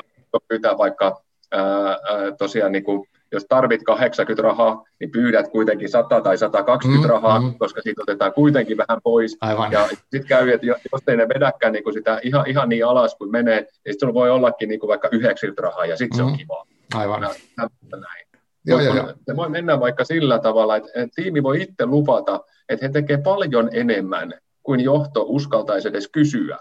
pyytää 0.49 0.79
vaikka 0.79 1.23
ää, 1.53 1.99
tosiaan 2.39 2.73
niin 2.73 2.85
kuin 2.85 3.09
jos 3.33 3.47
tarvit 3.49 3.83
80 3.83 4.43
rahaa, 4.43 4.85
niin 5.01 5.11
pyydät 5.11 5.49
kuitenkin 5.49 5.89
100 5.89 6.21
tai 6.21 6.39
120 6.39 7.09
mm, 7.09 7.11
rahaa, 7.11 7.41
mm. 7.41 7.55
koska 7.59 7.81
siitä 7.83 8.03
otetaan 8.03 8.33
kuitenkin 8.33 8.77
vähän 8.77 9.03
pois. 9.03 9.37
Aivan. 9.41 9.73
Ja 9.73 9.89
sitten 9.89 10.27
käy, 10.27 10.51
että 10.51 10.67
jos 10.67 11.03
ei 11.09 11.17
ne 11.17 11.29
vedäkään 11.29 11.73
niin 11.73 11.85
kuin 11.85 11.95
sitä 11.95 12.21
ihan, 12.23 12.47
ihan 12.47 12.69
niin 12.69 12.87
alas 12.87 13.15
kuin 13.15 13.31
menee, 13.31 13.61
niin 13.61 13.93
sitten 13.93 14.15
voi 14.15 14.31
ollakin 14.31 14.69
niin 14.69 14.81
kuin 14.81 14.89
vaikka 14.89 15.09
90 15.13 15.63
rahaa 15.63 15.87
ja 15.87 15.97
sitten 15.97 16.17
mm. 16.17 16.19
se 16.19 16.23
on 16.23 16.33
mm. 16.33 16.39
kiva. 16.39 16.67
Aivan. 16.95 17.21
Näin. 17.21 18.27
Joo, 18.67 18.81
joo, 18.81 18.97
joo. 18.97 19.13
Se 19.27 19.37
voi 19.37 19.49
mennä 19.49 19.81
vaikka 19.81 20.05
sillä 20.05 20.39
tavalla, 20.39 20.77
että 20.77 20.91
tiimi 21.15 21.43
voi 21.43 21.63
itse 21.63 21.87
luvata, 21.87 22.41
että 22.69 22.87
he 22.87 22.93
tekee 22.93 23.19
paljon 23.19 23.69
enemmän 23.73 24.33
kuin 24.63 24.81
johto 24.81 25.25
uskaltaisi 25.29 25.89
edes 25.89 26.09
kysyä. 26.09 26.59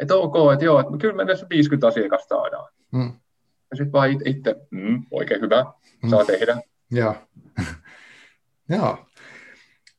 Että 0.00 0.16
ok, 0.16 0.34
että 0.52 0.64
joo, 0.64 0.80
että 0.80 0.92
kyllä 1.00 1.24
me 1.24 1.32
50 1.50 1.86
asiakasta 1.86 2.36
saadaan. 2.36 2.72
Mm. 2.92 3.12
Ja 3.70 3.76
sitten 3.76 3.92
vaan 3.92 4.10
itse, 4.24 4.56
mm, 4.70 5.06
oikein 5.10 5.40
hyvä, 5.40 5.64
mm. 6.02 6.10
saa 6.10 6.24
tehdä. 6.24 6.60
Joo. 6.90 7.14
joo, 8.76 9.06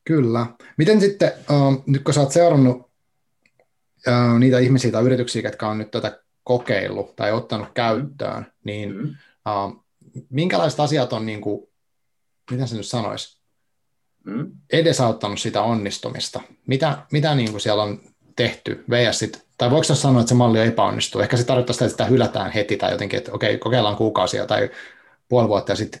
kyllä. 0.04 0.46
Miten 0.76 1.00
sitten, 1.00 1.32
uh, 1.50 1.82
nyt 1.86 2.04
kun 2.04 2.14
sä 2.14 2.20
oot 2.20 2.32
seurannut 2.32 2.76
uh, 2.76 4.38
niitä 4.38 4.58
ihmisiä 4.58 4.92
tai 4.92 5.04
yrityksiä, 5.04 5.42
jotka 5.42 5.68
on 5.68 5.78
nyt 5.78 5.90
tätä 5.90 6.22
kokeillut 6.44 7.16
tai 7.16 7.32
ottanut 7.32 7.68
käyttöön, 7.74 8.46
niin 8.64 8.96
mm. 8.96 9.02
uh, 9.04 9.84
minkälaiset 10.30 10.80
asiat 10.80 11.12
on, 11.12 11.26
niin 11.26 11.40
kuin, 11.40 11.66
miten 12.50 12.68
se 12.68 12.76
nyt 12.76 12.86
sanoisi, 12.86 13.40
mm. 14.24 14.52
edesauttanut 14.72 15.40
sitä 15.40 15.62
onnistumista? 15.62 16.40
Mitä, 16.66 17.06
mitä 17.12 17.34
niin 17.34 17.50
kuin 17.50 17.60
siellä 17.60 17.82
on 17.82 18.00
tehty 18.36 18.84
vs. 18.90 19.18
Sit, 19.18 19.46
tai 19.58 19.70
voiko 19.70 19.84
sanoa, 19.84 20.20
että 20.20 20.28
se 20.28 20.34
malli 20.34 20.60
on 20.60 20.66
epäonnistunut? 20.66 21.22
Ehkä 21.22 21.36
se 21.36 21.46
tarkoittaa 21.46 21.72
sitä, 21.72 21.84
että 21.84 21.92
sitä 21.92 22.04
hylätään 22.04 22.52
heti 22.52 22.76
tai 22.76 22.90
jotenkin, 22.90 23.18
että 23.18 23.32
okei, 23.32 23.58
kokeillaan 23.58 23.96
kuukausia 23.96 24.46
tai 24.46 24.70
puoli 25.28 25.48
vuotta 25.48 25.72
ja 25.72 25.76
sitten 25.76 26.00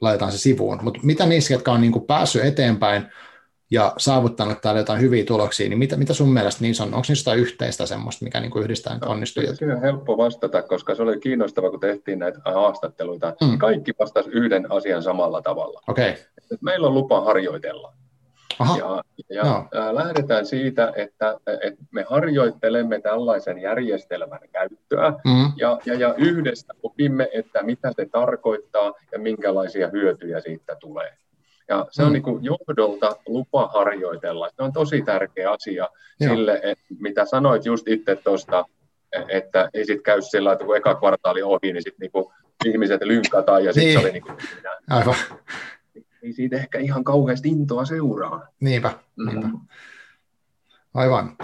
laitetaan 0.00 0.32
se 0.32 0.38
sivuun. 0.38 0.78
Mutta 0.82 1.00
mitä 1.02 1.26
niissä, 1.26 1.54
jotka 1.54 1.72
on 1.72 1.80
niin 1.80 1.92
kuin 1.92 2.06
päässyt 2.06 2.44
eteenpäin, 2.44 3.06
ja 3.70 3.92
saavuttanut 3.98 4.60
täällä 4.60 4.80
jotain 4.80 5.00
hyviä 5.00 5.24
tuloksia, 5.24 5.68
niin 5.68 5.78
mitä, 5.78 5.96
mitä 5.96 6.14
sun 6.14 6.32
mielestä 6.32 6.62
niissä 6.62 6.82
on? 6.82 6.94
Onko 6.94 7.04
niissä 7.08 7.30
jotain 7.30 7.40
yhteistä 7.40 7.86
semmoista, 7.86 8.24
mikä 8.24 8.40
niin 8.40 8.50
kuin 8.50 8.64
yhdistää 8.64 8.94
nyt 8.94 9.02
onnistujia? 9.02 9.54
Se 9.54 9.72
on 9.72 9.80
helppo 9.80 10.16
vastata, 10.16 10.62
koska 10.62 10.94
se 10.94 11.02
oli 11.02 11.20
kiinnostava, 11.20 11.70
kun 11.70 11.80
tehtiin 11.80 12.18
näitä 12.18 12.40
haastatteluita. 12.44 13.34
Mm. 13.40 13.58
Kaikki 13.58 13.92
vastasivat 14.00 14.36
yhden 14.36 14.72
asian 14.72 15.02
samalla 15.02 15.42
tavalla. 15.42 15.82
Okay. 15.88 16.14
Meillä 16.60 16.86
on 16.86 16.94
lupa 16.94 17.20
harjoitella. 17.20 17.92
Aha. 18.58 19.02
Ja, 19.30 19.64
ja 19.74 19.94
lähdetään 19.94 20.46
siitä, 20.46 20.92
että, 20.96 21.36
että 21.62 21.84
me 21.90 22.04
harjoittelemme 22.08 23.00
tällaisen 23.00 23.58
järjestelmän 23.58 24.40
käyttöä 24.52 25.10
mm. 25.24 25.52
ja, 25.56 25.78
ja, 25.86 25.94
ja 25.94 26.14
yhdessä 26.18 26.74
opimme, 26.82 27.28
että 27.32 27.62
mitä 27.62 27.92
se 27.96 28.06
tarkoittaa 28.12 28.92
ja 29.12 29.18
minkälaisia 29.18 29.88
hyötyjä 29.88 30.40
siitä 30.40 30.76
tulee. 30.80 31.12
Ja 31.68 31.86
se 31.90 32.02
on 32.02 32.08
mm. 32.08 32.12
niin 32.12 32.22
kuin 32.22 32.44
johdolta 32.44 33.16
lupa 33.26 33.70
harjoitella. 33.74 34.48
Se 34.48 34.62
on 34.62 34.72
tosi 34.72 35.02
tärkeä 35.02 35.50
asia 35.50 35.88
Joo. 36.20 36.34
sille, 36.34 36.60
että 36.62 36.84
mitä 37.00 37.24
sanoit 37.24 37.64
just 37.64 37.88
itse 37.88 38.16
tuosta, 38.16 38.64
että 39.28 39.70
ei 39.74 39.84
sitten 39.84 40.02
käy 40.02 40.22
sillä 40.22 40.52
että 40.52 40.64
kun 40.64 40.76
eka 40.76 40.94
kvartaali 40.94 41.42
ohi, 41.42 41.72
niin 41.72 41.82
sitten 41.82 42.00
niinku 42.00 42.32
ihmiset 42.64 43.02
lynkataan 43.02 43.64
ja 43.64 43.72
sitten 43.72 43.88
niin. 43.88 44.00
se 44.00 44.06
oli 44.06 44.12
niinku, 44.12 44.32
Aivan. 44.90 45.14
Ei 46.26 46.32
siitä 46.32 46.56
ehkä 46.56 46.78
ihan 46.78 47.04
kauheasti 47.04 47.48
intoa 47.48 47.84
seuraa. 47.84 48.46
Niinpä, 48.60 48.98
niinpä. 49.16 49.48
Aivan. 50.94 51.36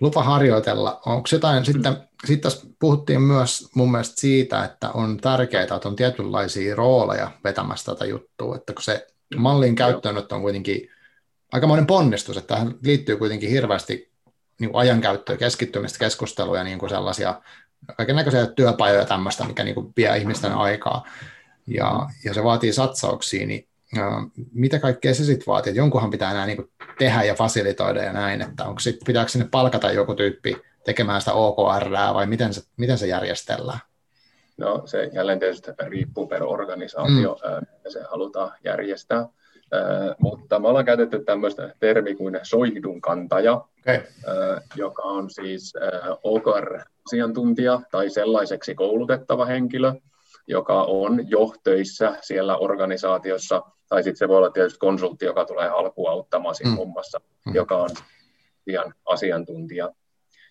Lupa 0.00 0.22
harjoitella. 0.22 1.00
Onko 1.06 1.28
jotain, 1.32 1.62
mm. 1.62 1.64
sitten, 1.64 1.96
sitten 2.24 2.40
tässä 2.40 2.66
puhuttiin 2.78 3.22
myös 3.22 3.68
mun 3.74 3.90
mielestä 3.90 4.20
siitä, 4.20 4.64
että 4.64 4.90
on 4.90 5.16
tärkeää, 5.16 5.62
että 5.62 5.88
on 5.88 5.96
tietynlaisia 5.96 6.74
rooleja 6.74 7.30
vetämässä 7.44 7.92
tätä 7.92 8.04
juttua, 8.04 8.56
että 8.56 8.72
kun 8.72 8.82
se 8.82 9.06
mallin 9.36 9.74
käyttöönotto 9.74 10.34
on 10.34 10.42
kuitenkin 10.42 10.88
aikamoinen 11.52 11.86
ponnistus, 11.86 12.36
että 12.36 12.54
tähän 12.54 12.74
liittyy 12.84 13.16
kuitenkin 13.16 13.50
hirveästi 13.50 14.10
niin 14.60 14.70
ajankäyttöä, 14.72 15.36
keskittymistä, 15.36 15.98
keskusteluja, 15.98 16.64
niin 16.64 16.78
kuin 16.78 16.90
sellaisia 16.90 17.42
kaikenlaisia 17.96 18.46
työpajoja 18.46 19.04
tämmöistä, 19.04 19.44
mikä 19.44 19.64
niin 19.64 19.74
kuin 19.74 19.92
vie 19.96 20.16
ihmisten 20.16 20.52
aikaa, 20.52 21.04
ja, 21.66 22.06
ja 22.24 22.34
se 22.34 22.44
vaatii 22.44 22.72
satsauksia, 22.72 23.46
niin 23.46 23.69
mitä 24.52 24.78
kaikkea 24.78 25.14
se 25.14 25.24
sitten 25.24 25.46
vaatii, 25.46 25.70
että 25.70 25.80
jonkunhan 25.80 26.10
pitää 26.10 26.30
enää 26.30 26.46
niin 26.46 26.56
kuin 26.56 26.70
tehdä 26.98 27.22
ja 27.22 27.34
fasilitoida 27.34 28.02
ja 28.02 28.12
näin, 28.12 28.42
että 28.42 28.64
onko 28.64 28.80
sit, 28.80 28.98
pitääkö 29.06 29.30
sinne 29.30 29.48
palkata 29.50 29.92
joku 29.92 30.14
tyyppi 30.14 30.56
tekemään 30.84 31.20
sitä 31.20 31.32
OKR 31.32 31.90
vai 32.14 32.26
miten 32.26 32.54
se, 32.54 32.62
miten 32.76 32.98
se 32.98 33.06
järjestellään? 33.06 33.78
No 34.56 34.82
se 34.84 35.10
jälleen 35.12 35.38
tietysti 35.38 35.70
riippuu 35.78 36.26
per 36.26 36.42
organisaatio, 36.42 37.36
mm. 37.44 37.66
ja 37.84 37.90
se 37.90 38.02
halutaan 38.10 38.52
järjestää. 38.64 39.28
mutta 40.18 40.58
me 40.58 40.68
ollaan 40.68 40.84
käytetty 40.84 41.24
tämmöistä 41.24 41.74
termi 41.78 42.14
kuin 42.14 42.40
soihdun 42.42 43.00
kantaja, 43.00 43.52
okay. 43.54 44.00
joka 44.76 45.02
on 45.02 45.30
siis 45.30 45.74
OKR-asiantuntija 46.22 47.80
tai 47.90 48.10
sellaiseksi 48.10 48.74
koulutettava 48.74 49.44
henkilö, 49.44 49.92
joka 50.46 50.82
on 50.82 51.30
johtöissä 51.30 52.16
siellä 52.20 52.56
organisaatiossa, 52.56 53.62
tai 53.90 54.02
sitten 54.02 54.16
se 54.16 54.28
voi 54.28 54.36
olla 54.36 54.50
tietysti 54.50 54.78
konsultti, 54.78 55.24
joka 55.24 55.44
tulee 55.44 55.68
alkuun 55.68 56.10
auttamaan 56.10 56.54
siinä 56.54 56.70
mm. 56.70 56.76
hommassa, 56.76 57.20
mm. 57.46 57.54
joka 57.54 57.76
on 57.76 57.90
asiantuntija. 59.06 59.90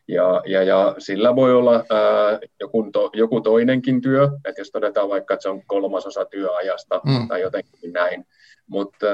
Ja, 0.07 0.41
ja, 0.45 0.63
ja 0.63 0.95
sillä 0.97 1.35
voi 1.35 1.53
olla 1.53 1.73
ää, 1.73 2.39
joku, 2.59 2.89
to, 2.91 3.09
joku 3.13 3.41
toinenkin 3.41 4.01
työ, 4.01 4.29
että 4.45 4.61
jos 4.61 4.71
todetaan 4.71 5.09
vaikka, 5.09 5.33
että 5.33 5.41
se 5.43 5.49
on 5.49 5.61
kolmasosa 5.65 6.25
työajasta 6.25 7.01
mm. 7.05 7.27
tai 7.27 7.41
jotenkin 7.41 7.93
näin. 7.93 8.25
Mutta 8.67 9.07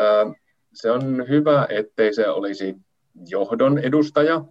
se 0.73 0.91
on 0.91 1.25
hyvä, 1.29 1.67
ettei 1.69 2.13
se 2.13 2.29
olisi 2.29 2.75
johdon 3.29 3.79
edustaja. 3.79 4.41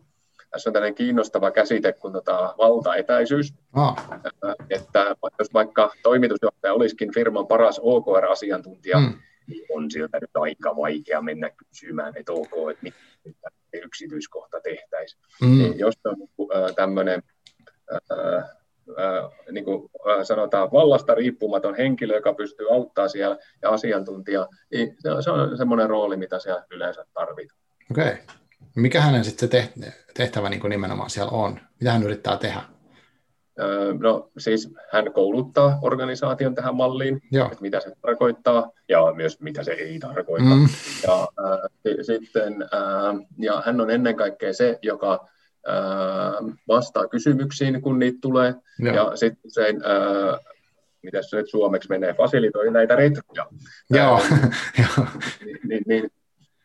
Tässä 0.50 0.70
on 0.70 0.74
tällainen 0.74 0.94
kiinnostava 0.94 1.50
käsite 1.50 1.92
kuin 1.92 2.12
tota 2.12 2.54
valtaetäisyys. 2.58 3.54
Ah. 3.72 4.08
Että 4.70 5.16
jos 5.38 5.54
vaikka 5.54 5.92
toimitusjohtaja 6.02 6.74
olisikin 6.74 7.14
firman 7.14 7.46
paras 7.46 7.80
OKR-asiantuntija, 7.82 8.98
mm. 8.98 9.12
On 9.70 9.90
siltä 9.90 10.18
nyt 10.20 10.30
aika 10.34 10.76
vaikea 10.76 11.22
mennä 11.22 11.50
kysymään, 11.50 12.16
että 12.16 12.32
ok, 12.32 12.70
että 12.70 12.86
mitä 13.24 13.48
yksityiskohta 13.72 14.60
tehtäisiin. 14.60 15.22
Mm. 15.42 15.58
Niin 15.58 15.78
jos 15.78 15.94
on 16.04 16.16
äh, 16.56 16.74
tämmöinen 16.74 17.22
äh, 17.92 18.44
niin 19.50 19.64
kuin 19.64 19.90
sanotaan, 20.22 20.72
vallasta 20.72 21.14
riippumaton 21.14 21.74
henkilö, 21.74 22.14
joka 22.14 22.34
pystyy 22.34 22.66
auttamaan 22.70 23.10
siellä 23.10 23.38
ja 23.62 23.70
asiantuntija, 23.70 24.48
niin 24.72 24.96
se 25.20 25.30
on 25.30 25.56
semmoinen 25.56 25.90
rooli, 25.90 26.16
mitä 26.16 26.38
siellä 26.38 26.64
yleensä 26.70 27.06
tarvitaan. 27.14 27.60
Okei. 27.90 28.04
Okay. 28.04 28.16
Mikä 28.76 29.00
hänen 29.00 29.24
sitten 29.24 29.48
se 29.50 29.72
tehtävä 30.14 30.48
niin 30.48 30.60
kuin 30.60 30.70
nimenomaan 30.70 31.10
siellä 31.10 31.30
on? 31.30 31.60
Mitä 31.80 31.92
hän 31.92 32.02
yrittää 32.02 32.36
tehdä? 32.36 32.62
No 34.00 34.30
siis 34.38 34.70
hän 34.92 35.12
kouluttaa 35.12 35.78
organisaation 35.82 36.54
tähän 36.54 36.76
malliin, 36.76 37.22
Joo. 37.32 37.46
että 37.46 37.60
mitä 37.60 37.80
se 37.80 37.92
tarkoittaa 38.02 38.70
ja 38.88 39.12
myös 39.16 39.40
mitä 39.40 39.64
se 39.64 39.72
ei 39.72 39.98
tarkoita. 39.98 40.44
Mm. 40.44 40.68
Ja, 41.06 41.20
äh, 41.20 41.70
sitten, 42.02 42.62
äh, 42.62 43.26
ja 43.38 43.62
hän 43.66 43.80
on 43.80 43.90
ennen 43.90 44.16
kaikkea 44.16 44.52
se, 44.52 44.78
joka 44.82 45.28
äh, 45.68 46.56
vastaa 46.68 47.08
kysymyksiin, 47.08 47.82
kun 47.82 47.98
niitä 47.98 48.18
tulee. 48.20 48.54
Joo. 48.78 48.94
Ja 48.94 49.16
sitten 49.16 49.50
se, 49.50 49.68
äh, 49.68 50.40
mitä 51.02 51.22
se 51.22 51.36
nyt 51.36 51.50
suomeksi 51.50 51.88
menee, 51.88 52.14
fasilitoi 52.14 52.70
näitä 52.70 52.96
retroja. 52.96 53.46
Joo. 53.90 54.20
äh, 54.80 55.18
niin, 55.44 55.58
niin, 55.68 55.82
niin 55.86 56.10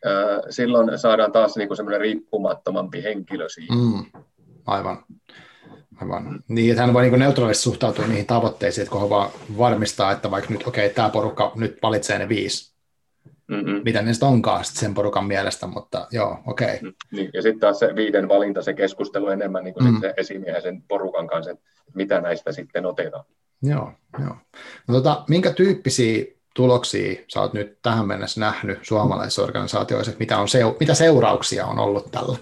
äh, 0.06 0.40
silloin 0.50 1.00
saadaan 1.00 1.32
taas 1.32 1.58
niinku 1.58 1.76
semmoinen 1.76 2.02
riippumattomampi 2.02 3.04
henkilö 3.04 3.50
siihen. 3.50 3.78
Mm. 3.78 4.22
Aivan. 4.66 4.98
Aivan. 6.02 6.44
Niin, 6.48 6.72
että 6.72 6.82
hän 6.82 6.94
voi 6.94 7.02
niin 7.02 7.20
neutraalisti 7.20 7.64
suhtautua 7.64 8.08
niihin 8.08 8.26
tavoitteisiin, 8.26 8.84
että 8.84 8.98
kun 8.98 9.10
vaan 9.10 9.30
varmistaa, 9.58 10.12
että 10.12 10.32
vaikka 10.32 10.54
nyt, 10.54 10.68
okei, 10.68 10.86
okay, 10.86 10.96
tämä 10.96 11.10
porukka 11.10 11.52
nyt 11.56 11.78
valitsee 11.84 12.20
ne 12.20 12.30
viisi, 12.30 12.74
Mm-mm. 13.48 13.82
mitä 13.86 14.02
ne 14.02 14.14
sitten 14.14 14.30
onkaan 14.30 14.66
sit 14.66 14.78
sen 14.78 14.94
porukan 14.94 15.26
mielestä, 15.26 15.68
mutta 15.68 16.08
joo, 16.12 16.38
okei. 16.48 16.68
Okay. 16.68 16.80
Mm, 16.82 16.94
niin, 17.12 17.30
ja 17.34 17.42
sitten 17.42 17.60
taas 17.60 17.80
se 17.80 17.96
viiden 17.96 18.30
valinta, 18.30 18.62
se 18.62 18.74
keskustelu 18.74 19.28
enemmän 19.28 19.64
niin 19.64 19.74
kuin 19.74 19.94
mm. 19.94 20.02
se 20.02 20.14
esimiehen 20.18 20.62
sen 20.62 20.84
porukan 20.88 21.28
kanssa, 21.28 21.52
että 21.52 21.64
mitä 21.94 22.22
näistä 22.22 22.52
sitten 22.52 22.86
otetaan. 22.86 23.26
Joo, 23.64 23.92
joo. 24.20 24.36
No, 24.88 24.94
tota, 24.94 25.24
minkä 25.30 25.54
tyyppisiä 25.54 26.26
tuloksia 26.56 27.22
sä 27.28 27.42
oot 27.42 27.54
nyt 27.54 27.78
tähän 27.82 28.08
mennessä 28.08 28.40
nähnyt 28.40 28.80
suomalaisissa 28.82 29.44
organisaatioissa, 29.44 30.12
mitä, 30.20 30.38
on 30.38 30.48
seu- 30.48 30.78
mitä 30.80 30.94
seurauksia 30.94 31.66
on 31.66 31.80
ollut 31.80 32.12
tällä, 32.12 32.38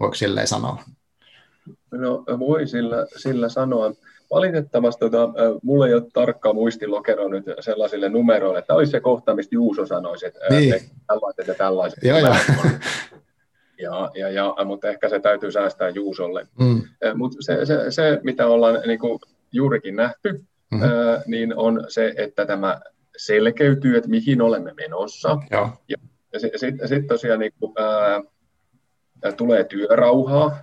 voiko 0.00 0.14
silleen 0.14 0.46
sanoa? 0.46 0.82
No 1.92 2.24
voi 2.38 2.66
sillä, 2.66 3.06
sillä 3.16 3.48
sanoa. 3.48 3.92
Valitettavasti 4.30 5.00
tota, 5.00 5.28
mulla 5.62 5.86
ei 5.86 5.94
ole 5.94 6.02
tarkkaa 6.12 6.52
muistilokero 6.52 7.28
nyt 7.28 7.44
sellaisille 7.60 8.08
numeroille, 8.08 8.58
että 8.58 8.74
olisi 8.74 8.92
se 8.92 9.00
kohta, 9.00 9.34
mistä 9.34 9.54
Juuso 9.54 9.86
sanoisi, 9.86 10.26
että 10.26 10.40
niin. 10.50 10.74
tällaiset 11.06 11.46
ja 11.46 11.54
tällaiset. 11.54 11.98
Joo, 12.02 12.18
joo. 12.18 12.34
Ja, 13.82 14.10
ja, 14.14 14.30
ja, 14.30 14.54
mutta 14.64 14.88
ehkä 14.88 15.08
se 15.08 15.20
täytyy 15.20 15.52
säästää 15.52 15.88
Juusolle. 15.88 16.46
Mm. 16.58 16.82
Mutta 17.14 17.36
se, 17.40 17.66
se, 17.66 17.90
se, 17.90 18.20
mitä 18.22 18.46
ollaan 18.46 18.82
niin 18.86 18.98
kuin 18.98 19.20
juurikin 19.52 19.96
nähty, 19.96 20.32
mm-hmm. 20.70 20.82
ää, 20.82 21.22
niin 21.26 21.56
on 21.56 21.84
se, 21.88 22.14
että 22.16 22.46
tämä 22.46 22.80
selkeytyy, 23.16 23.96
että 23.96 24.10
mihin 24.10 24.42
olemme 24.42 24.72
menossa. 24.74 25.38
Joo. 25.50 25.70
Ja, 25.88 25.96
sitten 26.56 26.88
sit 26.88 27.06
tosiaan 27.06 27.40
niin 27.40 27.52
kuin, 27.60 27.72
ää, 27.78 28.22
tulee 29.36 29.64
työrauhaa. 29.64 30.56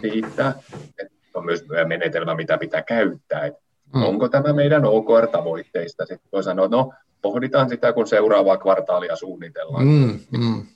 Siitä, 0.00 0.54
että 0.98 1.20
on 1.34 1.44
myös 1.44 1.64
menetelmä, 1.86 2.34
mitä 2.34 2.58
pitää 2.58 2.82
käyttää. 2.82 3.46
Että 3.46 3.60
mm. 3.94 4.02
Onko 4.02 4.28
tämä 4.28 4.52
meidän 4.52 4.84
OKR-tavoitteista? 4.84 6.06
Sitten 6.06 6.28
voi 6.32 6.42
sanoa, 6.42 6.68
no, 6.68 6.92
pohditaan 7.22 7.68
sitä, 7.68 7.92
kun 7.92 8.06
seuraavaa 8.06 8.56
kvartaalia 8.56 9.16
suunnitellaan. 9.16 9.86
Mm, 9.86 10.18
mm. 10.38 10.66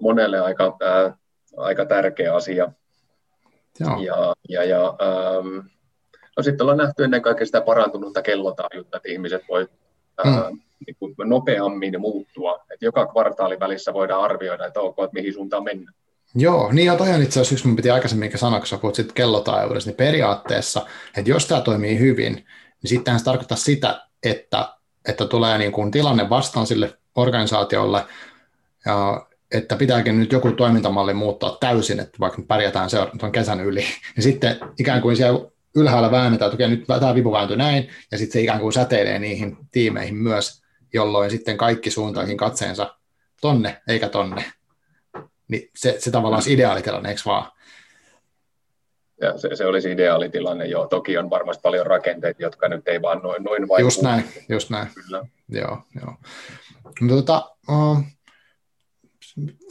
Monelle 0.00 0.40
aika, 0.40 0.76
ää, 0.80 1.16
aika 1.56 1.84
tärkeä 1.86 2.34
asia. 2.34 2.72
Joo. 3.80 4.00
Ja, 4.00 4.34
ja, 4.48 4.64
ja 4.64 4.86
ähm, 4.86 5.66
no 6.36 6.42
sitten 6.42 6.64
ollaan 6.64 6.78
nähty 6.78 7.04
ennen 7.04 7.22
kaikkea 7.22 7.46
sitä 7.46 7.60
parantunutta 7.60 8.22
kellotaajuutta, 8.22 8.96
että 8.96 9.08
ihmiset 9.08 9.42
voi 9.48 9.68
mm. 10.24 10.32
ää, 10.32 10.50
niin 10.86 10.96
kuin 10.98 11.14
nopeammin 11.24 12.00
muuttua. 12.00 12.64
Että 12.72 12.84
joka 12.84 13.06
kvartaalin 13.06 13.60
välissä 13.60 13.92
voidaan 13.92 14.22
arvioida, 14.22 14.66
että 14.66 14.80
ok, 14.80 14.98
että 14.98 15.14
mihin 15.14 15.34
suuntaan 15.34 15.64
mennään. 15.64 15.94
Joo, 16.34 16.72
niin 16.72 16.86
ja 16.86 16.96
toi 16.96 17.10
on 17.10 17.22
itse 17.22 17.40
asiassa 17.40 17.54
yksi, 17.54 17.66
mun 17.66 17.76
piti 17.76 17.90
aikaisemmin 17.90 18.38
sanoa, 18.38 18.58
kun 18.58 18.66
sä 18.66 18.78
puhut 18.78 18.94
sitten 18.94 19.14
kellotaajuudesta, 19.14 19.90
niin 19.90 19.96
periaatteessa, 19.96 20.86
että 21.16 21.30
jos 21.30 21.46
tämä 21.46 21.60
toimii 21.60 21.98
hyvin, 21.98 22.32
niin 22.34 22.88
sittenhän 22.88 23.18
se 23.18 23.24
tarkoittaa 23.24 23.56
sitä, 23.56 24.06
että, 24.22 24.68
että 25.08 25.26
tulee 25.26 25.58
niin 25.58 25.72
kuin 25.72 25.90
tilanne 25.90 26.30
vastaan 26.30 26.66
sille 26.66 26.98
organisaatiolle, 27.14 28.04
ja 28.86 29.26
että 29.52 29.76
pitääkin 29.76 30.20
nyt 30.20 30.32
joku 30.32 30.52
toimintamalli 30.52 31.14
muuttaa 31.14 31.56
täysin, 31.60 32.00
että 32.00 32.18
vaikka 32.20 32.42
pärjätään 32.48 32.88
tuon 33.20 33.32
kesän 33.32 33.60
yli, 33.60 33.80
niin 34.16 34.22
sitten 34.22 34.56
ikään 34.78 35.02
kuin 35.02 35.16
siellä 35.16 35.48
ylhäällä 35.76 36.10
väännetään, 36.10 36.46
että 36.46 36.56
okei, 36.56 36.68
nyt 36.68 36.86
tämä 36.86 37.14
vipu 37.14 37.32
vääntyi 37.32 37.56
näin, 37.56 37.88
ja 38.10 38.18
sitten 38.18 38.32
se 38.32 38.40
ikään 38.40 38.60
kuin 38.60 38.72
säteilee 38.72 39.18
niihin 39.18 39.56
tiimeihin 39.72 40.14
myös, 40.14 40.62
jolloin 40.92 41.30
sitten 41.30 41.56
kaikki 41.56 41.90
suuntaihin 41.90 42.36
katseensa 42.36 42.94
tonne 43.40 43.82
eikä 43.88 44.08
tonne. 44.08 44.44
Niin 45.48 45.70
se, 45.76 45.96
se 45.98 46.10
tavallaan 46.10 46.42
se 46.42 46.52
ideaalitilanne, 46.52 47.08
eikö 47.08 47.22
vaan? 47.26 47.52
Ja 49.20 49.38
se, 49.38 49.56
se 49.56 49.66
olisi 49.66 49.92
ideaalitilanne, 49.92 50.66
joo. 50.66 50.86
Toki 50.86 51.18
on 51.18 51.30
varmasti 51.30 51.60
paljon 51.62 51.86
rakenteita, 51.86 52.42
jotka 52.42 52.68
nyt 52.68 52.88
ei 52.88 53.02
vaan 53.02 53.20
noin, 53.22 53.44
noin 53.44 53.68
vaikuta. 53.68 53.80
Just 53.80 54.02
näin, 54.02 54.24
just 54.48 54.70
näin. 54.70 54.88
Kyllä. 54.94 55.26
Joo, 55.48 55.78
joo. 56.00 56.14
No, 57.00 57.16
tota, 57.16 57.50
uh, 57.68 58.02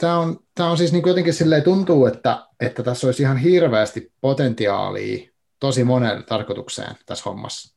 tämä 0.00 0.18
on, 0.18 0.40
tämä 0.54 0.70
on 0.70 0.78
siis 0.78 0.92
niin 0.92 1.02
jotenkin 1.06 1.34
silleen 1.34 1.62
tuntuu, 1.62 2.06
että, 2.06 2.46
että 2.60 2.82
tässä 2.82 3.06
olisi 3.06 3.22
ihan 3.22 3.36
hirveästi 3.36 4.12
potentiaalia 4.20 5.30
tosi 5.60 5.84
monen 5.84 6.24
tarkoitukseen 6.24 6.96
tässä 7.06 7.24
hommassa. 7.26 7.76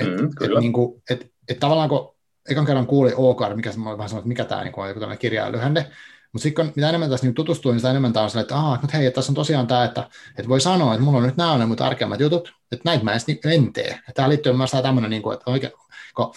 Et, 0.00 0.06
mm, 0.06 0.28
et, 0.44 0.50
niin 0.60 0.72
kuin, 0.72 1.02
et, 1.10 1.32
et 1.48 1.60
tavallaan 1.60 1.88
kun 1.88 2.16
ekan 2.50 2.66
kerran 2.66 2.86
kuulin 2.86 3.16
OKR, 3.16 3.54
mikä 3.54 3.70
mä 3.76 3.98
vähän 3.98 4.08
sanoin, 4.08 4.20
että 4.20 4.28
mikä 4.28 4.44
tämä 4.44 4.64
niin 4.64 4.74
on, 4.76 4.88
joku 4.88 5.00
tämmöinen 5.00 5.18
kirjailyhänne, 5.18 5.86
mutta 6.32 6.42
sitten 6.42 6.72
mitä 6.76 6.88
enemmän 6.88 7.10
tässä 7.10 7.26
niin 7.26 7.34
tutustuu, 7.34 7.72
niin 7.72 7.80
sitä 7.80 7.90
enemmän 7.90 8.12
tämä 8.12 8.24
on 8.24 8.30
sellainen, 8.30 8.44
että, 8.44 8.56
aha, 8.56 8.78
mutta 8.80 8.96
hei, 8.96 9.10
tässä 9.10 9.30
on 9.30 9.34
tosiaan 9.34 9.66
tämä, 9.66 9.84
että, 9.84 10.08
että 10.38 10.48
voi 10.48 10.60
sanoa, 10.60 10.94
että 10.94 11.04
mulla 11.04 11.18
on 11.18 11.24
nyt 11.24 11.36
nämä 11.36 11.52
on 11.52 11.60
ne 11.60 11.66
mun 11.66 11.76
tärkeimmät 11.76 12.20
jutut, 12.20 12.52
että 12.72 12.82
näitä 12.84 13.04
mä 13.04 13.12
en, 13.12 13.20
en 13.44 13.72
tee. 13.72 14.00
Ja 14.06 14.12
tämä 14.14 14.28
liittyy 14.28 14.52
myös 14.52 14.70
tämmöinen, 14.70 15.10
niin 15.10 15.22
kuin, 15.22 15.34
että 15.34 15.50
oikein, 15.50 15.72
kun 16.16 16.34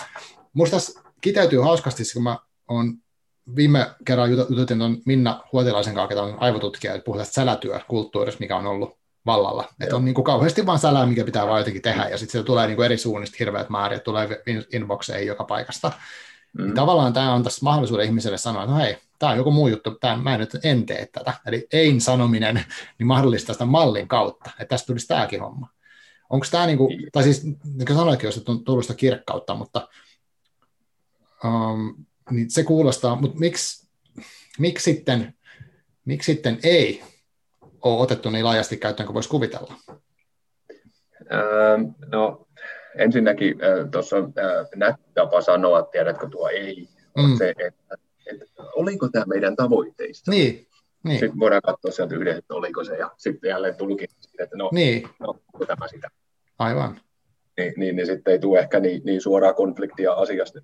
musta 0.53 0.75
tässä 0.75 1.01
kiteytyy 1.21 1.59
hauskasti, 1.59 2.03
kun 2.13 2.23
mä 2.23 2.37
oon 2.67 2.93
viime 3.55 3.91
kerran 4.05 4.31
jututin 4.31 4.77
tuon 4.77 4.97
Minna 5.05 5.43
Huotilaisen 5.51 5.95
kanssa, 5.95 6.13
joka 6.13 6.23
on 6.23 6.37
aivotutkija, 6.39 6.93
että 6.93 7.05
puhutaan 7.05 7.25
sälätyökulttuurista, 7.25 8.39
mikä 8.39 8.57
on 8.57 8.67
ollut 8.67 8.97
vallalla. 9.25 9.67
Että 9.79 9.95
on 9.95 10.05
niin 10.05 10.15
kuin 10.15 10.25
kauheasti 10.25 10.65
vaan 10.65 10.79
sälää, 10.79 11.05
mikä 11.05 11.23
pitää 11.23 11.47
vaan 11.47 11.59
jotenkin 11.59 11.81
tehdä, 11.81 12.09
ja 12.09 12.17
sitten 12.17 12.41
se 12.41 12.45
tulee 12.45 12.67
niin 12.67 12.75
kuin 12.75 12.85
eri 12.85 12.97
suunnista 12.97 13.35
hirveät 13.39 13.69
määrit, 13.69 14.03
tulee 14.03 14.41
inboxeihin 14.73 15.27
joka 15.27 15.43
paikasta. 15.43 15.91
Mm. 16.57 16.63
Niin 16.63 16.75
tavallaan 16.75 17.13
tämä 17.13 17.33
on 17.33 17.43
tässä 17.43 17.63
mahdollisuuden 17.63 18.05
ihmiselle 18.05 18.37
sanoa, 18.37 18.63
että 18.63 18.73
no 18.73 18.79
hei, 18.79 18.97
tämä 19.21 19.31
on 19.31 19.37
joku 19.37 19.51
muu 19.51 19.67
juttu, 19.67 19.91
tämä, 19.91 20.17
mä 20.17 20.33
en 20.33 20.39
nyt 20.39 20.57
en 20.63 20.85
tee 20.85 21.05
tätä. 21.05 21.33
Eli 21.45 21.67
ein 21.73 22.01
sanominen 22.01 22.55
niin 22.99 23.07
mahdollistaa 23.07 23.53
sitä 23.53 23.65
mallin 23.65 24.07
kautta, 24.07 24.49
että 24.59 24.65
tästä 24.65 24.87
tulisi 24.87 25.07
tämäkin 25.07 25.41
homma. 25.41 25.67
Onko 26.29 26.45
tämä, 26.51 26.65
niin 26.65 26.77
kuin, 26.77 27.09
tai 27.11 27.23
siis 27.23 27.43
niin 27.43 27.85
kuin 27.87 27.97
sanoitkin, 27.97 28.27
jos 28.27 28.43
on 28.47 28.63
tullut 28.63 28.85
sitä 28.85 28.97
kirkkautta, 28.97 29.55
mutta 29.55 29.87
um, 31.45 32.05
niin 32.31 32.51
se 32.51 32.63
kuulostaa, 32.63 33.15
mutta 33.15 33.39
miksi, 33.39 33.89
miksi, 34.59 34.83
sitten, 34.83 35.33
miksi 36.05 36.33
sitten 36.33 36.59
ei 36.63 37.03
ole 37.81 38.01
otettu 38.01 38.29
niin 38.29 38.45
laajasti 38.45 38.77
käyttöön 38.77 39.07
kuin 39.07 39.13
voisi 39.13 39.29
kuvitella? 39.29 39.73
Öö, 41.33 41.77
no 42.05 42.47
ensinnäkin 42.97 43.55
tuossa 43.91 44.15
nätti 44.75 45.11
tapa 45.13 45.41
sanoa, 45.41 45.81
tiedätkö 45.81 46.29
tuo 46.29 46.49
ei, 46.49 46.89
mm. 47.17 47.37
se, 47.37 47.53
että, 47.57 47.95
että 48.25 48.45
oliko 48.75 49.09
tämä 49.09 49.25
meidän 49.27 49.55
tavoitteista. 49.55 50.31
Niin, 50.31 50.67
niin. 51.03 51.19
Sitten 51.19 51.39
voidaan 51.39 51.61
katsoa 51.61 51.91
sieltä 51.91 52.15
yhdessä, 52.15 52.39
että 52.39 52.53
oliko 52.53 52.83
se, 52.83 52.97
ja 52.97 53.11
sitten 53.17 53.49
jälleen 53.49 53.75
tulikin 53.75 54.09
että 54.39 54.57
no, 54.57 54.69
niin. 54.73 55.09
no 55.19 55.35
tämä 55.67 55.87
sitä. 55.87 56.07
Aivan. 56.59 56.99
Niin, 57.57 57.73
niin, 57.77 57.95
niin 57.95 58.05
sitten 58.05 58.31
ei 58.31 58.39
tule 58.39 58.59
ehkä 58.59 58.79
niin, 58.79 59.01
niin 59.05 59.21
suoraa 59.21 59.53
konfliktia 59.53 60.13
asiasta. 60.13 60.59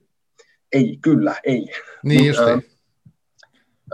Ei, 0.72 0.98
kyllä, 1.02 1.36
ei. 1.44 1.68
Niin 2.04 2.26
just 2.26 2.40
äh, 2.40 2.48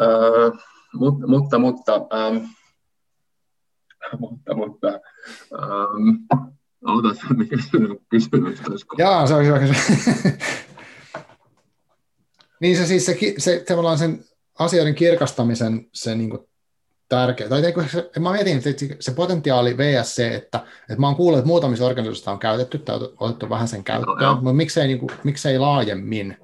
äh, 0.01 0.51
mutta, 0.93 1.27
mutta, 1.27 1.59
mutta, 1.59 1.93
ähm, 1.95 2.45
mutta, 4.19 4.55
mutta, 4.55 4.87
ähm, 5.53 6.43
Otas, 6.85 7.17
mikä 7.37 7.57
se 7.57 7.77
kysymys 8.09 8.61
olisiko? 8.69 8.95
Jaa, 8.99 9.27
se 9.27 9.33
on 9.33 9.59
kysymys. 9.59 10.33
Niin 12.63 12.77
se 12.77 12.85
siis 12.85 13.05
se, 13.05 13.17
se 13.37 13.63
tavallaan 13.67 13.97
sen 13.97 14.25
asioiden 14.59 14.95
kirkastamisen 14.95 15.85
se 15.93 16.15
niin 16.15 16.29
kuin 16.29 16.41
tärkeä. 17.09 17.49
Tai 17.49 17.61
se, 17.91 18.19
mä 18.19 18.31
mietin, 18.31 18.57
että 18.57 18.95
se 18.99 19.11
potentiaali 19.11 19.77
VSC, 19.77 20.19
että, 20.19 20.59
että 20.89 20.99
mä 20.99 21.07
oon 21.07 21.15
kuullut, 21.15 21.39
että 21.39 21.47
muutamissa 21.47 21.85
organisaatioissa 21.85 22.31
on 22.31 22.39
käytetty 22.39 22.77
tai 22.77 22.99
otettu 23.19 23.49
vähän 23.49 23.67
sen 23.67 23.83
käyttöön, 23.83 24.17
no, 24.19 24.33
mutta 24.33 24.53
miksei, 24.53 24.87
niin 24.87 24.99
kuin, 24.99 25.09
miksei 25.23 25.59
laajemmin 25.59 26.37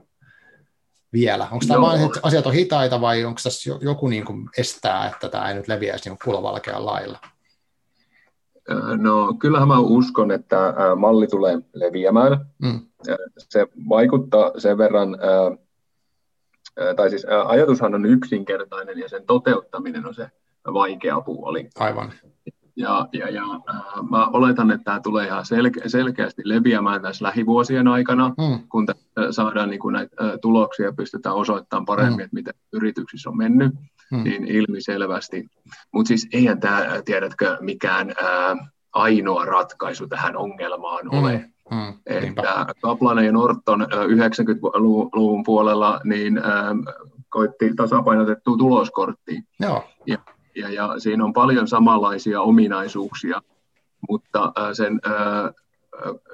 vielä? 1.13 1.47
Onko 1.51 1.65
tämä 1.67 1.81
vain, 1.81 2.01
että 2.01 2.19
asiat 2.23 2.47
on 2.47 2.53
hitaita 2.53 3.01
vai 3.01 3.25
onko 3.25 3.39
tässä 3.43 3.71
joku 3.81 4.07
niin 4.07 4.25
kuin 4.25 4.49
estää, 4.57 5.07
että 5.07 5.29
tämä 5.29 5.49
ei 5.49 5.55
nyt 5.55 5.67
leviäisi 5.67 6.09
niin 6.09 6.19
kulovalkean 6.25 6.85
lailla? 6.85 7.19
No 8.97 9.33
kyllähän 9.39 9.67
mä 9.67 9.79
uskon, 9.79 10.31
että 10.31 10.73
malli 10.95 11.27
tulee 11.27 11.59
leviämään. 11.73 12.45
Mm. 12.63 12.79
Se 13.37 13.67
vaikuttaa 13.89 14.51
sen 14.57 14.77
verran, 14.77 15.17
tai 16.95 17.09
siis 17.09 17.25
ajatushan 17.45 17.95
on 17.95 18.05
yksinkertainen 18.05 18.99
ja 18.99 19.09
sen 19.09 19.25
toteuttaminen 19.25 20.05
on 20.05 20.13
se 20.13 20.29
vaikea 20.73 21.21
puoli. 21.21 21.69
Aivan. 21.79 22.11
Ja, 22.75 23.07
ja, 23.13 23.29
ja 23.29 23.43
äh, 23.69 23.81
mä 24.09 24.27
oletan, 24.27 24.71
että 24.71 24.83
tämä 24.83 24.99
tulee 24.99 25.25
ihan 25.25 25.45
selke- 25.45 25.89
selkeästi 25.89 26.41
leviämään 26.45 27.01
tässä 27.01 27.25
lähivuosien 27.25 27.87
aikana, 27.87 28.29
mm. 28.29 28.67
kun 28.69 28.87
saadaan 29.31 29.69
niin 29.69 29.79
kuin 29.79 29.93
näitä 29.93 30.15
tuloksia 30.41 30.85
ja 30.85 30.93
pystytään 30.93 31.35
osoittamaan 31.35 31.85
paremmin, 31.85 32.17
mm. 32.17 32.23
että 32.23 32.35
miten 32.35 32.53
yrityksissä 32.73 33.29
on 33.29 33.37
mennyt 33.37 33.73
hmm. 34.11 34.23
niin 34.23 34.47
ilmiselvästi. 34.47 35.45
Mutta 35.91 36.07
siis 36.07 36.27
eihän 36.33 36.59
tämä, 36.59 36.85
tiedätkö, 37.05 37.57
mikään 37.59 38.13
ää, 38.23 38.55
ainoa 38.93 39.45
ratkaisu 39.45 40.07
tähän 40.07 40.35
ongelmaan 40.35 41.09
hmm. 41.11 41.19
ole. 41.19 41.49
Hmm. 41.75 41.93
Että 42.05 42.65
Kaplan 42.81 43.25
ja 43.25 43.31
Norton 43.31 43.81
90-luvun 43.81 45.43
puolella 45.43 45.99
niin 46.03 46.41
koitti 47.29 47.73
tasapainotettua 47.75 48.57
tuloskorttia. 48.57 49.41
Joo. 49.59 49.83
Ja, 50.07 50.17
ja, 50.55 50.69
ja 50.69 50.99
siinä 50.99 51.25
on 51.25 51.33
paljon 51.33 51.67
samanlaisia 51.67 52.41
ominaisuuksia, 52.41 53.41
mutta 54.09 54.53
sen, 54.73 55.01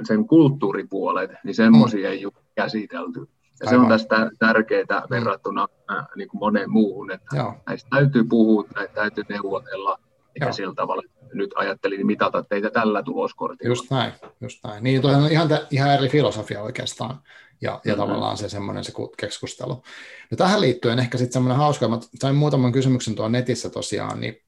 sen 0.04 0.28
kulttuuripuolet, 0.28 1.32
niin 1.44 1.56
semmoisia 1.56 2.10
hmm. 2.10 2.18
ei 2.18 2.26
ole 2.26 2.34
käsitelty. 2.56 3.28
Ja 3.60 3.70
se 3.70 3.78
on 3.78 3.88
tästä 3.88 4.32
tärkeää 4.40 5.00
mm. 5.02 5.10
verrattuna 5.10 5.68
niin 6.16 6.28
kuin 6.28 6.40
moneen 6.40 6.72
muuhun, 6.72 7.12
että 7.12 7.38
Joo. 7.38 7.54
näistä 7.68 7.90
täytyy 7.90 8.24
puhua, 8.24 8.64
näistä 8.76 8.96
täytyy 8.96 9.24
neuvotella, 9.30 10.00
eikä 10.36 10.52
sillä 10.52 10.74
tavalla 10.76 11.02
nyt 11.34 11.52
ajattelin 11.56 12.06
mitata 12.06 12.44
teitä 12.44 12.70
tällä 12.70 13.04
tuloskortilla. 13.04 13.72
Just 13.72 13.92
näin, 13.92 14.14
just 14.42 14.60
näin. 14.64 14.84
Niin, 14.84 15.02
toi 15.02 15.16
on 15.16 15.32
ihan, 15.32 15.50
ihan 15.72 15.94
eri 15.94 16.10
filosofia 16.10 16.62
oikeastaan, 16.62 17.20
ja, 17.62 17.72
ja 17.72 17.94
mm-hmm. 17.94 18.02
tavallaan 18.02 18.38
se 18.38 18.50
semmoinen 18.50 18.84
se 18.84 18.92
keskustelu. 19.18 19.84
No 20.32 20.38
tähän 20.38 20.62
liittyen 20.62 21.00
ehkä 21.00 21.18
sitten 21.18 21.34
semmoinen 21.34 21.58
hauska, 21.58 21.88
mä 21.88 22.00
sain 22.20 22.36
muutaman 22.36 22.72
kysymyksen 22.72 23.16
tuon 23.16 23.32
netissä 23.32 23.70
tosiaan, 23.70 24.22
niin 24.22 24.42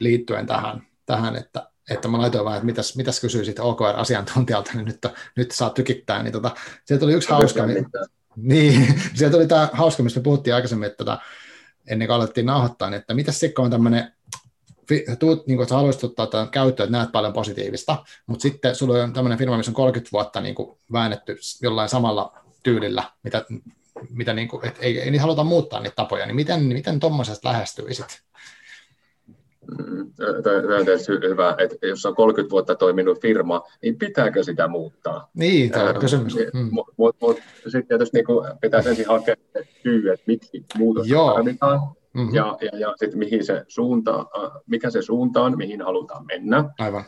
liittyen 0.00 0.46
tähän, 0.46 0.86
tähän 1.06 1.36
että, 1.36 1.70
että 1.90 2.08
mä 2.08 2.18
laitoin 2.18 2.44
vaan, 2.44 2.56
että 2.56 2.66
mitäs, 2.66 2.96
mitäs 2.96 3.20
kysyisit 3.20 3.58
OKR-asiantuntijalta, 3.58 4.70
niin 4.74 4.84
nyt, 4.84 5.06
nyt 5.36 5.50
saa 5.50 5.70
tykittää, 5.70 6.22
niin 6.22 6.32
tota, 6.32 6.50
sieltä 6.84 7.00
tuli 7.00 7.12
yksi 7.12 7.30
hauska, 7.30 7.66
niin, 8.36 8.94
sieltä 9.14 9.36
tuli 9.36 9.46
tämä 9.46 9.68
hauska, 9.72 10.02
mistä 10.02 10.20
me 10.20 10.24
puhuttiin 10.24 10.54
aikaisemmin, 10.54 10.86
että 10.86 10.96
tota, 10.96 11.18
ennen 11.86 12.08
kuin 12.08 12.16
alettiin 12.16 12.46
nauhoittaa, 12.46 12.90
niin 12.90 13.00
että 13.00 13.14
mitä 13.14 13.32
Sikko 13.32 13.62
on 13.62 13.70
tämmöinen, 13.70 14.12
tuut, 15.18 15.46
niin 15.46 15.56
kuin 15.56 15.68
sä 15.68 15.74
haluaisit 15.74 16.04
ottaa 16.04 16.26
tämän 16.26 16.50
käyttöön, 16.50 16.86
että 16.86 16.98
näet 16.98 17.12
paljon 17.12 17.32
positiivista, 17.32 18.04
mutta 18.26 18.42
sitten 18.42 18.74
sulla 18.74 19.02
on 19.02 19.12
tämmöinen 19.12 19.38
firma, 19.38 19.56
missä 19.56 19.70
on 19.70 19.74
30 19.74 20.12
vuotta 20.12 20.40
niin 20.40 20.54
kuin 20.54 20.78
väännetty 20.92 21.36
jollain 21.62 21.88
samalla 21.88 22.32
tyylillä, 22.62 23.02
mitä, 23.22 23.44
mitä 24.10 24.32
niin 24.32 24.48
kuin, 24.48 24.66
et 24.66 24.76
ei, 24.80 25.00
ei 25.00 25.10
niitä 25.10 25.22
haluta 25.22 25.44
muuttaa 25.44 25.80
niitä 25.80 25.96
tapoja, 25.96 26.26
niin 26.26 26.36
miten, 26.36 26.62
miten 26.62 27.00
tuommoisesta 27.00 27.48
lähestyisit? 27.48 28.22
Mm 29.78 29.94
Tämä 30.16 30.76
on 30.78 30.84
tietysti 30.84 31.12
hyvä, 31.12 31.54
että 31.58 31.86
jos 31.86 32.06
on 32.06 32.14
30 32.14 32.50
vuotta 32.50 32.74
toiminut 32.74 33.20
firma, 33.20 33.62
niin 33.82 33.98
pitääkö 33.98 34.42
sitä 34.42 34.68
muuttaa? 34.68 35.30
Niin, 35.34 35.70
tämä 35.70 35.90
on 35.90 36.00
kysymys. 36.00 36.34
Mm. 36.34 36.68
Mutta 36.70 36.92
mut, 36.96 37.16
mut, 37.20 37.36
sitten 37.62 37.86
tietysti 37.86 38.16
niin 38.16 38.58
pitäisi 38.60 38.88
ensin 38.88 39.06
hakea 39.06 39.34
syy, 39.82 40.12
että 40.12 40.24
miksi 40.26 40.64
muutos 40.78 41.06
tarvitaan. 41.34 41.80
Mm-hmm. 42.14 42.34
Ja, 42.34 42.58
ja, 42.60 42.78
ja 42.78 42.94
sitten 42.96 43.18
mihin 43.18 43.44
se 43.44 43.64
suunta, 43.68 44.26
mikä 44.66 44.90
se 44.90 45.02
suunta 45.02 45.42
on, 45.42 45.56
mihin 45.56 45.82
halutaan 45.82 46.26
mennä. 46.26 46.64
Aivan. 46.78 47.04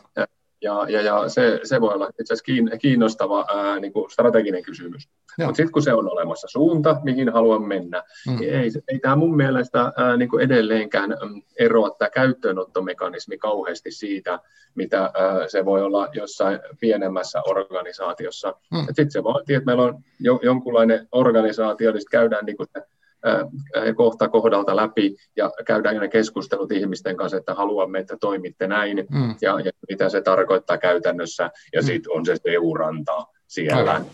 Ja, 0.61 0.85
ja, 0.89 1.01
ja 1.01 1.29
se, 1.29 1.59
se 1.63 1.81
voi 1.81 1.93
olla 1.93 2.09
itse 2.19 2.33
asiassa 2.33 2.77
kiinnostava 2.77 3.45
ää, 3.55 3.79
niin 3.79 3.93
kuin 3.93 4.11
strateginen 4.11 4.63
kysymys. 4.63 5.09
Mutta 5.37 5.55
sitten 5.55 5.71
kun 5.71 5.81
se 5.81 5.93
on 5.93 6.11
olemassa 6.11 6.47
suunta, 6.47 6.99
mihin 7.03 7.29
haluan 7.29 7.67
mennä, 7.67 8.03
mm. 8.27 8.39
niin 8.39 8.53
ei, 8.53 8.71
ei 8.87 8.99
tämä 8.99 9.15
mun 9.15 9.35
mielestä 9.35 9.93
ää, 9.97 10.17
niin 10.17 10.29
kuin 10.29 10.43
edelleenkään 10.43 11.09
mm, 11.09 11.41
eroa 11.59 11.89
tämä 11.89 12.09
käyttöönottomekanismi 12.09 13.37
kauheasti 13.37 13.91
siitä, 13.91 14.39
mitä 14.75 15.01
ää, 15.01 15.47
se 15.47 15.65
voi 15.65 15.81
olla 15.81 16.07
jossain 16.13 16.59
pienemmässä 16.79 17.41
organisaatiossa. 17.41 18.55
Mm. 18.71 18.85
Sitten 18.85 19.11
se 19.11 19.23
vaatii, 19.23 19.55
että 19.55 19.65
meillä 19.65 19.83
on 19.83 20.03
jo, 20.19 20.39
jonkunlainen 20.43 21.07
organisaatio, 21.11 21.91
niin 21.91 22.01
käydään 22.11 22.45
niin 22.45 22.57
kuin 22.57 22.69
kohta 23.95 24.29
kohdalta 24.29 24.75
läpi 24.75 25.15
ja 25.35 25.51
käydään 25.65 25.97
ne 25.97 26.07
keskustelut 26.07 26.71
ihmisten 26.71 27.17
kanssa, 27.17 27.37
että 27.37 27.53
haluamme, 27.53 27.99
että 27.99 28.17
toimitte 28.21 28.67
näin 28.67 29.07
mm. 29.11 29.35
ja, 29.41 29.59
ja 29.59 29.71
mitä 29.89 30.09
se 30.09 30.21
tarkoittaa 30.21 30.77
käytännössä 30.77 31.49
ja 31.73 31.81
mm. 31.81 31.85
sitten 31.85 32.11
on 32.13 32.25
se 32.25 32.35
seuranta 32.35 33.27
siellä. 33.47 33.91
Aivan. 33.91 34.05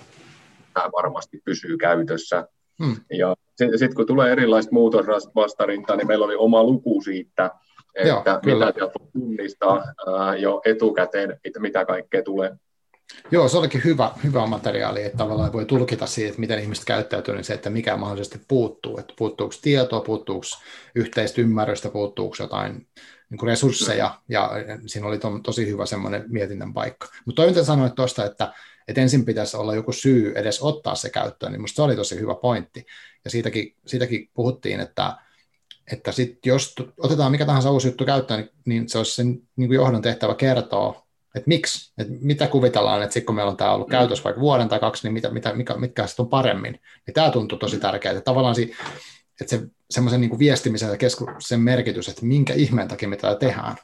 Tämä 0.74 0.90
varmasti 0.92 1.42
pysyy 1.46 1.78
käytössä. 1.78 2.48
Mm. 2.80 2.96
Ja 3.18 3.36
sitten 3.56 3.80
sit 3.80 3.94
kun 3.94 4.08
tulee 4.08 4.32
erilaista 4.32 4.72
muutosvastarintaa, 4.72 5.96
niin 5.96 6.08
meillä 6.08 6.26
oli 6.26 6.36
oma 6.36 6.64
luku 6.64 7.02
siitä, 7.02 7.52
että 7.96 8.30
Joo, 8.30 8.40
mitä 8.46 8.74
sieltä 8.76 9.00
tunnistaa 9.14 9.84
ää, 10.18 10.36
jo 10.36 10.62
etukäteen, 10.66 11.40
että 11.46 11.60
mitä 11.60 11.86
kaikkea 11.86 12.24
tulee 12.24 12.56
Joo, 13.32 13.48
se 13.48 13.58
olikin 13.58 13.84
hyvä, 13.84 14.12
hyvä 14.24 14.46
materiaali, 14.46 15.04
että 15.04 15.18
tavallaan 15.18 15.54
voi 15.54 15.66
tulkita 15.66 16.06
siitä, 16.06 16.30
että 16.30 16.40
miten 16.40 16.60
ihmiset 16.60 16.86
käyttäytyy, 16.86 17.36
niin 17.36 17.44
se, 17.44 17.54
että 17.54 17.70
mikä 17.70 17.98
mahdollisesti 17.98 18.42
puuttuu, 18.48 18.98
että 18.98 19.14
puuttuuko 19.18 19.56
tietoa, 19.62 20.02
puuttuuko 20.02 20.46
yhteistä 20.96 21.42
ymmärrystä, 21.42 21.90
puuttuuko 21.90 22.36
jotain 22.40 22.88
niin 23.30 23.38
kuin 23.38 23.48
resursseja, 23.48 24.22
ja 24.30 24.52
siinä 24.86 25.08
oli 25.08 25.18
to, 25.18 25.40
tosi 25.44 25.68
hyvä 25.68 25.86
semmoinen 25.86 26.26
mietinnän 26.28 26.74
paikka. 26.74 27.08
Mutta 27.26 27.42
toi, 27.42 27.50
mitä 27.50 27.64
sanoit 27.64 27.96
tuosta, 27.96 28.26
että, 28.26 28.54
että 28.88 29.02
ensin 29.02 29.26
pitäisi 29.26 29.58
olla 29.58 29.76
joku 29.76 29.92
syy 29.92 30.34
edes 30.36 30.62
ottaa 30.62 30.96
se 30.96 31.10
käyttöön, 31.10 31.52
niin 31.52 31.62
minusta 31.62 31.76
se 31.76 31.82
oli 31.82 31.96
tosi 31.96 32.20
hyvä 32.20 32.36
pointti, 32.36 32.86
ja 33.26 33.32
siitäkin, 33.32 33.76
siitäkin 33.86 34.30
puhuttiin, 34.34 34.80
että, 34.80 35.16
että 35.92 36.12
sit 36.12 36.46
jos 36.46 36.76
otetaan 36.98 37.32
mikä 37.32 37.46
tahansa 37.46 37.72
uusi 37.72 37.88
juttu 37.88 38.06
käyttöön, 38.06 38.40
niin, 38.40 38.52
niin 38.66 38.90
se 38.90 38.98
olisi 38.98 39.16
sen 39.16 39.28
niin 39.56 39.70
kuin 39.70 39.76
johdon 39.76 40.02
tehtävä 40.02 40.36
kertoa 40.36 41.03
että 41.36 41.48
miksi, 41.48 41.94
että 41.98 42.14
mitä 42.22 42.48
kuvitellaan, 42.48 43.04
että 43.04 43.14
sitten 43.14 43.26
kun 43.26 43.36
meillä 43.36 43.52
on 43.52 43.58
tämä 43.58 43.74
ollut 43.74 43.88
mm. 43.88 43.92
käytössä 43.92 44.24
vaikka 44.24 44.42
vuoden 44.42 44.70
tai 44.70 44.80
kaksi, 44.80 45.08
niin 45.08 45.14
mitä, 45.14 45.30
mitä, 45.30 45.54
mikä, 45.54 45.74
mitkä 45.74 46.08
sitten 46.08 46.24
on 46.24 46.30
paremmin, 46.30 46.80
niin 47.08 47.14
tämä 47.14 47.32
tuntuu 47.32 47.58
tosi 47.58 47.80
tärkeää, 47.80 48.12
että 48.12 48.26
tavallaan 48.26 48.56
si, 48.56 48.74
että 49.42 49.58
se 49.58 49.62
semmoisen 49.90 50.22
niin 50.22 50.40
viestimisen 50.40 50.90
ja 50.90 50.98
kesku, 50.98 51.30
sen 51.40 51.60
merkitys, 51.60 52.10
että 52.10 52.26
minkä 52.26 52.54
ihmeen 52.54 52.88
takia 52.88 53.10
me 53.10 53.16
tätä 53.16 53.36
tehdään. 53.36 53.76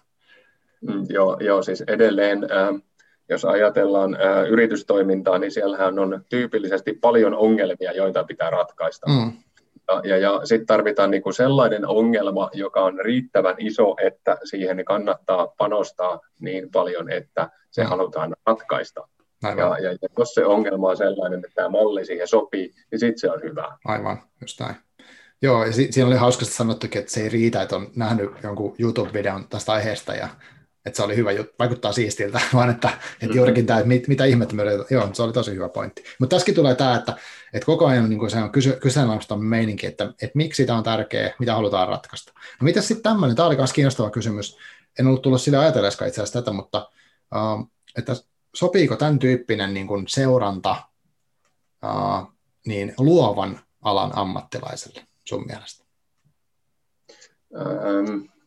Mm, 0.82 1.06
joo, 1.10 1.38
joo, 1.40 1.64
siis 1.64 1.84
edelleen, 1.88 2.44
äh, 2.44 2.82
jos 3.30 3.46
ajatellaan 3.46 4.16
äh, 4.16 4.46
yritystoimintaa, 4.50 5.38
niin 5.38 5.52
siellähän 5.52 6.00
on 6.00 6.26
tyypillisesti 6.30 6.94
paljon 6.94 7.36
ongelmia, 7.36 7.92
joita 7.92 8.24
pitää 8.24 8.50
ratkaista. 8.50 9.08
Mm. 9.10 9.32
Ja, 9.90 10.02
ja, 10.04 10.18
ja 10.18 10.42
sitten 10.44 10.68
tarvitaan 10.68 11.12
niinku 11.12 11.32
sellainen 11.32 11.88
ongelma, 11.88 12.50
joka 12.54 12.82
on 12.84 13.00
riittävän 13.00 13.56
iso, 13.58 13.96
että 14.04 14.38
siihen 14.44 14.86
kannattaa 14.86 15.48
panostaa 15.58 16.20
niin 16.40 16.72
paljon, 16.72 17.12
että 17.12 17.50
se 17.72 17.84
mm. 17.84 17.90
halutaan 17.90 18.36
ratkaista. 18.46 19.08
Ja, 19.44 19.50
ja, 19.52 19.92
ja 19.92 20.10
jos 20.18 20.34
se 20.34 20.46
ongelma 20.46 20.90
on 20.90 20.98
sellainen, 20.98 21.40
että 21.40 21.56
tämä 21.56 21.70
malli 21.70 22.06
siihen 22.06 22.28
sopii, 22.28 22.74
niin 22.92 23.00
sitten 23.00 23.20
se 23.20 23.32
on 23.32 23.42
hyvä. 23.44 23.78
Aivan, 23.86 24.18
just 24.42 24.60
näin. 24.60 24.76
Joo, 25.42 25.66
ja 25.66 25.72
si- 25.72 25.92
siinä 25.92 26.08
oli 26.08 26.16
hauskasti 26.16 26.54
sanottukin, 26.54 27.00
että 27.00 27.12
se 27.12 27.22
ei 27.22 27.30
riitä, 27.30 27.62
että 27.62 27.76
on 27.76 27.88
nähnyt 27.96 28.32
jonkun 28.44 28.76
YouTube-videon 28.80 29.48
tästä 29.50 29.72
aiheesta 29.72 30.16
ja 30.16 30.30
että 30.86 30.98
se 30.98 31.04
oli 31.04 31.16
hyvä 31.16 31.30
vaikuttaa 31.60 31.92
siistiltä, 31.92 32.40
vaan 32.54 32.70
että, 32.70 32.90
että 33.22 33.38
juurikin 33.38 33.66
tämä, 33.66 33.80
että 33.80 33.88
mit, 33.88 34.08
mitä 34.08 34.26
ihmettä 34.26 34.56
me 34.56 34.62
yritetään, 34.62 34.88
joo, 34.92 35.10
se 35.14 35.24
oli 35.24 35.34
tosi 35.34 35.52
hyvä 35.52 35.70
pointti. 35.70 36.04
Mutta 36.20 36.36
tässäkin 36.36 36.56
tulee 36.56 36.76
tämä, 36.76 36.96
että, 36.96 37.18
että 37.54 37.66
koko 37.66 37.86
ajan 37.86 38.10
niin 38.10 38.20
kuin 38.20 38.32
se 38.32 38.38
on 38.38 38.52
kyse, 38.52 38.78
kyseenalaista 38.82 39.38
meininki, 39.38 39.88
että, 39.88 40.04
että 40.04 40.32
miksi 40.34 40.66
tämä 40.66 40.78
on 40.78 40.84
tärkeä, 40.84 41.34
mitä 41.40 41.56
halutaan 41.56 41.88
ratkaista. 41.88 42.34
No 42.36 42.64
mitä 42.64 42.82
sitten 42.82 43.04
tämmöinen, 43.04 43.36
tämä 43.36 43.48
oli 43.48 43.56
myös 43.56 43.74
kiinnostava 43.74 44.10
kysymys, 44.10 44.58
en 45.00 45.08
ollut 45.08 45.22
tullut 45.22 45.42
sille 45.42 45.58
ajatelleskaan 45.58 46.08
itse 46.08 46.22
asiassa 46.22 46.40
tätä, 46.40 46.52
mutta 46.52 46.90
uh, 47.36 47.72
että 47.98 48.16
sopiiko 48.56 48.96
tämän 48.96 49.20
tyyppinen 49.20 49.74
niin 49.74 49.88
kuin 49.88 50.08
seuranta 50.08 50.76
uh, 51.86 52.34
niin 52.66 52.94
luovan 52.98 53.60
alan 53.82 54.12
ammattilaiselle 54.16 55.08
sun 55.26 55.46
mielestä? 55.48 55.86
Um 57.54 58.39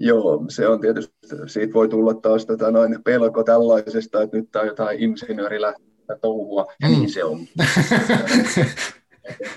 Joo, 0.00 0.44
se 0.48 0.68
on 0.68 0.80
tietysti, 0.80 1.14
siitä 1.46 1.74
voi 1.74 1.88
tulla 1.88 2.14
taas 2.14 2.46
tätä 2.46 2.70
noin 2.70 3.02
pelko 3.04 3.44
tällaisesta, 3.44 4.22
että 4.22 4.36
nyt 4.36 4.48
tämä 4.52 4.62
on 4.62 4.68
jotain 4.68 5.00
insinöörilähtöistä 5.00 6.16
touhua, 6.20 6.66
ja 6.82 6.88
niin 6.88 7.10
se 7.10 7.24
on. 7.24 7.38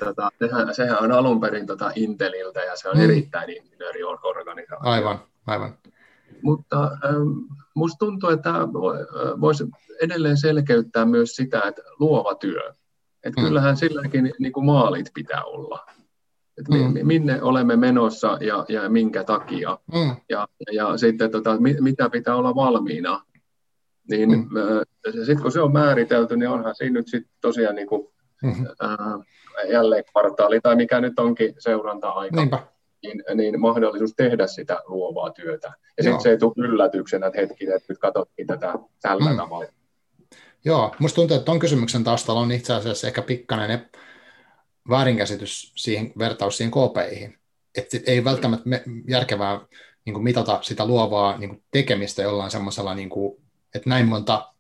tota, 0.06 0.30
sehän, 0.40 0.76
sehän 0.76 1.04
on 1.04 1.12
alun 1.12 1.40
perin 1.40 1.68
tota 1.68 1.92
Inteliltä, 1.96 2.60
ja 2.60 2.76
se 2.76 2.90
on 2.90 2.98
mm. 2.98 3.04
erittäin 3.04 3.50
insinööriorganisaatio. 3.50 4.90
Aivan, 4.90 5.20
aivan. 5.48 5.78
Mutta 6.42 6.84
ähm, 6.84 7.30
musta 7.74 7.98
tuntuu, 8.00 8.30
että 8.30 8.54
voisi 9.42 9.66
edelleen 10.02 10.38
selkeyttää 10.38 11.06
myös 11.06 11.36
sitä, 11.36 11.62
että 11.68 11.82
luova 12.00 12.36
työ. 12.36 12.74
Että 13.24 13.42
mm. 13.42 13.48
kyllähän 13.48 13.78
silläkin 13.78 14.34
niin 14.40 14.54
kuin 14.54 14.66
maalit 14.66 15.12
pitää 15.14 15.44
olla 15.44 15.86
että 16.58 16.76
mm. 16.76 17.08
minne 17.08 17.42
olemme 17.42 17.76
menossa 17.76 18.38
ja, 18.42 18.66
ja 18.70 18.90
minkä 18.90 19.24
takia. 19.24 19.78
Mm. 19.94 20.16
Ja, 20.30 20.48
ja 20.72 20.98
sitten 20.98 21.32
tota, 21.32 21.58
mitä 21.60 22.10
pitää 22.10 22.36
olla 22.36 22.56
valmiina. 22.56 23.24
Niin 24.10 24.30
mm. 24.30 24.48
sitten 25.06 25.42
kun 25.42 25.52
se 25.52 25.62
on 25.62 25.74
määritelty, 25.74 26.38
niin 26.38 26.50
onhan 26.50 26.76
siinä 26.76 26.94
nyt 26.94 27.08
sitten 27.08 27.32
tosiaan 27.42 27.76
niin 27.76 27.88
kuin, 27.88 28.08
mm-hmm. 28.44 28.66
ää, 28.82 29.20
jälleen 29.72 30.04
kvartaali 30.12 30.60
tai 30.62 30.76
mikä 30.76 31.02
nyt 31.02 31.20
onkin 31.20 31.54
seuranta-aika. 31.60 32.36
Niinpä. 32.36 32.64
Niin, 33.04 33.24
niin 33.36 33.62
mahdollisuus 33.62 34.14
tehdä 34.18 34.48
sitä 34.48 34.80
luovaa 34.88 35.32
työtä. 35.32 35.74
Ja 35.98 36.04
sitten 36.04 36.22
se 36.22 36.30
ei 36.30 36.38
tule 36.38 36.54
yllätyksenä, 36.58 37.28
että 37.28 37.40
hetkinen, 37.40 37.76
että 37.76 37.86
nyt 37.90 38.00
katsottiin 38.00 38.48
tätä 38.48 38.74
tällä 39.02 39.32
mm. 39.32 39.38
tavalla. 39.38 39.66
Joo, 40.66 40.96
musta 41.00 41.16
tuntuu, 41.16 41.38
että 41.38 41.46
tuon 41.46 41.60
kysymyksen 41.60 42.04
taustalla 42.04 42.42
on 42.42 42.52
itse 42.52 42.74
asiassa 42.74 43.08
ehkä 43.08 43.22
pikkainen 43.22 43.90
väärinkäsitys 44.90 45.72
siihen 45.76 46.12
vertaus 46.18 46.58
siihen 46.58 46.72
KPIhin. 46.72 47.38
Että 47.78 47.98
ei 48.06 48.24
välttämättä 48.24 48.70
me, 48.70 48.84
järkevää 49.08 49.60
niin 50.06 50.14
kuin 50.14 50.24
mitata 50.24 50.60
sitä 50.62 50.86
luovaa 50.86 51.38
niin 51.38 51.50
kuin 51.50 51.64
tekemistä 51.72 52.22
jollain 52.22 52.52
semmoisella, 52.52 52.96
niin 52.96 53.10
kuin, 53.10 53.42
että 53.76 53.90
näin 53.90 54.06
monta 54.08 54.54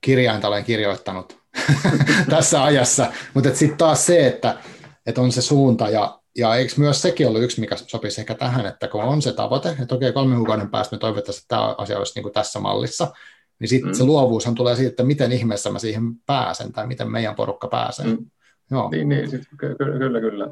kirjainta 0.00 0.48
olen 0.48 0.64
kirjoittanut 0.64 1.38
tässä 2.30 2.64
ajassa, 2.64 3.12
mutta 3.34 3.54
sitten 3.54 3.78
taas 3.78 4.06
se, 4.06 4.26
että, 4.26 4.58
että 5.06 5.20
on 5.20 5.32
se 5.32 5.42
suunta 5.42 5.88
ja, 5.88 6.20
ja 6.38 6.54
eikö 6.54 6.72
myös 6.76 7.02
sekin 7.02 7.26
ollut 7.26 7.42
yksi, 7.42 7.60
mikä 7.60 7.76
sopisi 7.76 8.20
ehkä 8.20 8.34
tähän, 8.34 8.66
että 8.66 8.88
kun 8.88 9.02
on 9.02 9.22
se 9.22 9.32
tavoite, 9.32 9.76
että 9.82 9.94
okei, 9.94 10.12
kolme 10.12 10.36
kuukauden 10.36 10.70
päästä 10.70 10.96
me 10.96 11.00
toivottavasti 11.00 11.42
että 11.42 11.56
tämä 11.56 11.74
asia 11.78 11.98
olisi 11.98 12.12
niin 12.14 12.22
kuin 12.22 12.32
tässä 12.32 12.60
mallissa, 12.60 13.12
niin 13.60 13.68
sitten 13.68 13.90
mm. 13.90 13.94
se 13.94 14.04
luovuushan 14.04 14.54
tulee 14.54 14.76
siitä, 14.76 14.88
että 14.88 15.04
miten 15.04 15.32
ihmeessä 15.32 15.70
mä 15.70 15.78
siihen 15.78 16.02
pääsen 16.26 16.72
tai 16.72 16.86
miten 16.86 17.10
meidän 17.10 17.34
porukka 17.34 17.68
pääsee. 17.68 18.06
Mm. 18.06 18.30
Joo. 18.70 18.90
Niin, 18.90 19.08
niin 19.08 19.30
sit, 19.30 19.42
kyllä, 19.56 19.98
kyllä, 19.98 20.20
kyllä. 20.20 20.48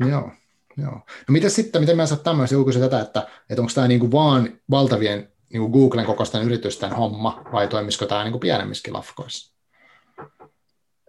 Joo, 0.00 0.30
joo. 0.76 0.92
No 0.94 1.32
miten 1.32 1.50
sitten, 1.50 1.82
miten 1.82 1.96
mä 1.96 2.06
saat 2.06 2.22
tämmöisen 2.22 2.58
ulkoisen 2.58 2.82
tätä, 2.82 3.00
että, 3.00 3.26
että 3.50 3.62
onko 3.62 3.72
tämä 3.74 3.88
niinku 3.88 4.12
vaan 4.12 4.48
valtavien 4.70 5.28
niinku 5.52 5.68
Googlen 5.68 6.06
kokoisten 6.06 6.42
yritysten 6.42 6.92
homma, 6.92 7.42
vai 7.52 7.68
toimisiko 7.68 8.06
tämä 8.06 8.24
niinku 8.24 8.38
pienemmissäkin 8.38 8.92
lafkoissa? 8.92 9.54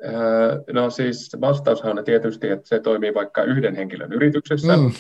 Öö, 0.03 0.63
no 0.73 0.89
siis 0.89 1.37
vastaushan 1.41 1.99
on 1.99 2.05
tietysti, 2.05 2.49
että 2.49 2.67
se 2.67 2.79
toimii 2.79 3.13
vaikka 3.13 3.43
yhden 3.43 3.75
henkilön 3.75 4.13
yrityksessä. 4.13 4.77
Mm. 4.77 4.91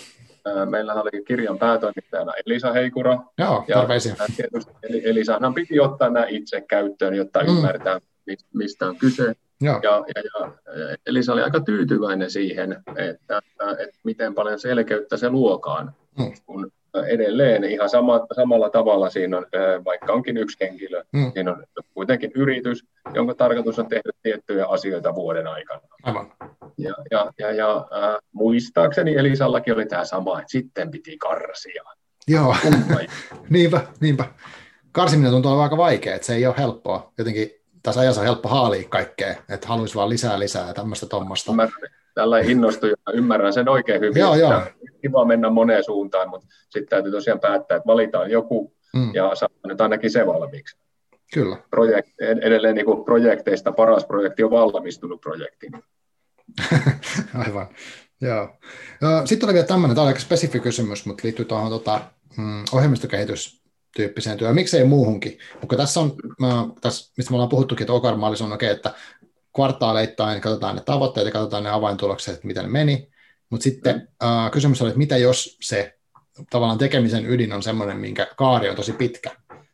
Meillä 0.69 0.93
oli 0.93 1.23
kirjan 1.27 1.57
päätoimittajana 1.57 2.33
Elisa 2.45 2.73
Heikura. 2.73 3.19
Joo, 3.37 3.65
ja 3.67 3.87
tietysti 4.35 4.71
Elisahan 5.03 5.53
piti 5.53 5.79
ottaa 5.79 6.09
nämä 6.09 6.25
itse 6.29 6.61
käyttöön, 6.61 7.13
jotta 7.15 7.43
mm. 7.43 7.49
ymmärtää, 7.49 8.01
mistä 8.53 8.87
on 8.87 8.97
kyse. 8.97 9.35
Ja, 9.65 9.81
ja, 9.83 10.03
ja 10.15 10.51
Elisa 11.05 11.33
oli 11.33 11.41
aika 11.41 11.59
tyytyväinen 11.59 12.31
siihen, 12.31 12.71
että, 12.95 13.41
että 13.79 13.99
miten 14.03 14.33
paljon 14.35 14.59
selkeyttä 14.59 15.17
se 15.17 15.29
luokaan, 15.29 15.95
mm. 16.17 16.31
kun 16.45 16.71
edelleen 17.07 17.63
ihan 17.63 17.89
sama, 17.89 18.27
samalla 18.35 18.69
tavalla 18.69 19.09
siinä 19.09 19.37
on, 19.37 19.45
vaikka 19.85 20.13
onkin 20.13 20.37
yksi 20.37 20.57
henkilö, 20.61 21.03
mm. 21.11 21.31
siinä 21.33 21.51
on 21.51 21.63
kuitenkin 21.93 22.31
yritys, 22.35 22.85
jonka 23.13 23.33
tarkoitus 23.33 23.79
on 23.79 23.87
tehdä 23.87 24.09
tiettyjä 24.23 24.65
asioita 24.65 25.15
vuoden 25.15 25.47
aikana. 25.47 25.81
Aivan. 26.03 26.31
Ja, 26.77 26.93
ja, 27.11 27.31
ja, 27.39 27.51
ja 27.51 27.77
äh, 27.77 28.17
muistaakseni 28.31 29.15
Elisallakin 29.15 29.73
oli 29.73 29.85
tämä 29.85 30.05
sama, 30.05 30.39
että 30.39 30.51
sitten 30.51 30.91
piti 30.91 31.17
karsia. 31.17 31.83
Joo, 32.27 32.55
niinpä, 33.49 33.81
niinpä. 33.99 34.25
Karsiminen 34.91 35.31
tuntuu 35.31 35.59
aika 35.59 35.77
vaikea, 35.77 36.15
että 36.15 36.27
se 36.27 36.35
ei 36.35 36.45
ole 36.45 36.55
helppoa. 36.57 37.13
Jotenkin 37.17 37.51
tässä 37.85 38.01
ajassa 38.01 38.21
on 38.21 38.27
helppo 38.27 38.49
haalia 38.49 38.87
kaikkea, 38.89 39.35
että 39.49 39.67
haluaisi 39.67 39.95
vaan 39.95 40.09
lisää 40.09 40.39
lisää 40.39 40.67
ja 40.67 40.73
tämmöistä 40.73 41.05
tuommoista. 41.05 41.51
Tällä 42.15 42.39
innostui 42.39 42.89
ja 42.89 43.13
ymmärrän 43.13 43.53
sen 43.53 43.69
oikein 43.69 44.01
hyvin. 44.01 44.19
Joo, 44.19 44.35
joo. 44.35 44.61
Kiva 45.01 45.25
mennä 45.25 45.49
moneen 45.49 45.83
suuntaan, 45.83 46.29
mutta 46.29 46.47
sitten 46.69 46.89
täytyy 46.89 47.11
tosiaan 47.11 47.39
päättää, 47.39 47.77
että 47.77 47.87
valitaan 47.87 48.31
joku 48.31 48.73
mm. 48.95 49.13
ja 49.13 49.35
saa 49.35 49.49
nyt 49.67 49.81
ainakin 49.81 50.11
se 50.11 50.27
valmiiksi. 50.27 50.77
Kyllä. 51.33 51.57
Projekt, 51.69 52.09
edelleen 52.19 52.75
niin 52.75 52.85
kuin 52.85 53.05
projekteista 53.05 53.71
paras 53.71 54.05
projekti 54.05 54.43
on 54.43 54.51
valmistunut 54.51 55.21
projekti. 55.21 55.71
Aivan. 57.45 57.67
Joo. 58.21 58.49
Sitten 59.25 59.47
oli 59.47 59.53
vielä 59.53 59.67
tämmöinen, 59.67 59.95
tämä 59.95 60.03
on 60.03 60.07
aika 60.07 60.19
spesifi 60.19 60.59
kysymys, 60.59 61.05
mutta 61.05 61.21
liittyy 61.23 61.45
tuohon 61.45 61.69
tota, 61.69 62.01
mm, 62.37 62.63
ohjelmistokehitystyyppiseen 63.95 64.37
työhön, 64.37 64.55
miksei 64.55 64.83
muuhunkin. 64.83 65.37
Mutta 65.61 65.77
tässä 65.77 65.99
on, 65.99 66.15
mä, 66.39 66.67
tässä, 66.81 67.13
mistä 67.17 67.31
me 67.31 67.35
ollaan 67.35 67.49
puhuttukin, 67.49 67.83
että 67.83 67.93
Okarmaalis 67.93 68.41
on 68.41 68.53
okei, 68.53 68.71
okay, 68.71 68.75
että 68.75 68.93
kvartaaleittain 69.55 70.41
katsotaan 70.41 70.75
ne 70.75 70.81
tavoitteet 70.85 71.25
ja 71.25 71.31
katsotaan 71.31 71.63
ne 71.63 71.69
avaintulokset, 71.69 72.35
että 72.35 72.47
miten 72.47 72.63
ne 72.63 72.71
meni, 72.71 73.09
mutta 73.49 73.63
sitten 73.63 73.95
mm. 73.95 74.27
äh, 74.27 74.51
kysymys 74.51 74.81
oli, 74.81 74.89
että 74.89 74.97
mitä 74.97 75.17
jos 75.17 75.57
se 75.61 75.97
tavallaan 76.49 76.77
tekemisen 76.77 77.25
ydin 77.25 77.53
on 77.53 77.63
semmoinen, 77.63 77.97
minkä 77.97 78.27
kaari 78.37 78.69
on 78.69 78.75
tosi 78.75 78.93
pitkä, 78.93 79.31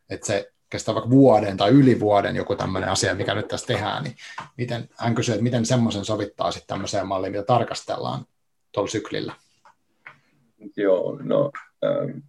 että 0.10 0.28
se 0.28 0.52
kestää 0.70 0.96
vaikka 0.96 1.10
vuoden 1.10 1.58
tai 1.58 1.70
yli 1.70 2.00
vuoden 2.00 2.36
joku 2.36 2.56
tämmöinen 2.56 2.90
asia, 2.90 3.16
mikä 3.16 3.36
nyt 3.36 3.48
tässä 3.48 3.68
tehdään, 3.68 4.04
niin 4.04 4.16
miten, 4.58 4.90
hän 4.98 5.16
kysyy, 5.16 5.34
että 5.34 5.44
miten 5.44 5.66
semmoisen 5.66 6.06
sovittaa 6.06 6.52
sitten 6.52 6.68
tämmöiseen 6.68 7.08
malliin, 7.08 7.32
mitä 7.32 7.44
tarkastellaan 7.44 8.26
tuolla 8.72 8.90
syklillä? 8.92 9.34
Joo, 10.78 11.20
no 11.24 11.52
ähm, 11.86 12.20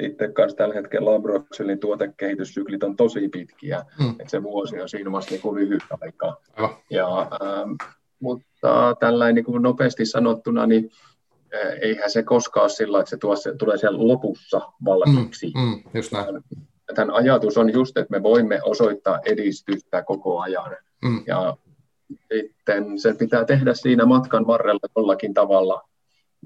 itse 0.00 0.28
kanssa 0.28 0.56
tällä 0.56 0.74
hetkellä 0.74 1.10
Labroxelin 1.10 1.78
tuotekehityssyklit 1.78 2.82
on 2.82 2.96
tosi 2.96 3.28
pitkiä, 3.28 3.82
hmm. 3.98 4.10
että 4.10 4.30
se 4.30 4.42
vuosi 4.42 4.80
on 4.80 4.88
siinä 4.88 5.12
vasta 5.12 5.30
niin 5.34 5.54
lyhyt 5.54 5.82
aika. 6.00 6.36
Ja, 6.90 7.18
ähm, 7.18 7.72
mutta 8.20 8.96
tällainen 9.00 9.34
niin 9.34 9.44
kuin 9.44 9.62
nopeasti 9.62 10.06
sanottuna, 10.06 10.66
niin 10.66 10.90
äh, 11.54 11.72
eihän 11.82 12.10
se 12.10 12.22
koskaan 12.22 12.64
ole 12.64 12.70
sillä, 12.70 13.00
että 13.00 13.10
se, 13.10 13.16
tuo, 13.16 13.36
se 13.36 13.54
tulee 13.54 13.78
siellä 13.78 14.08
lopussa 14.08 14.60
valmiiksi. 14.84 15.52
Hmm, 15.58 15.70
hmm, 15.70 15.82
just 15.94 16.12
näin 16.12 16.44
tämän 16.94 17.14
ajatus 17.14 17.58
on 17.58 17.72
just, 17.72 17.96
että 17.96 18.10
me 18.10 18.22
voimme 18.22 18.60
osoittaa 18.62 19.20
edistystä 19.24 20.02
koko 20.02 20.40
ajan. 20.40 20.76
Mm. 21.04 21.22
Ja 21.26 21.56
sitten 22.32 22.98
se 22.98 23.14
pitää 23.14 23.44
tehdä 23.44 23.74
siinä 23.74 24.06
matkan 24.06 24.46
varrella 24.46 24.88
jollakin 24.96 25.34
tavalla. 25.34 25.82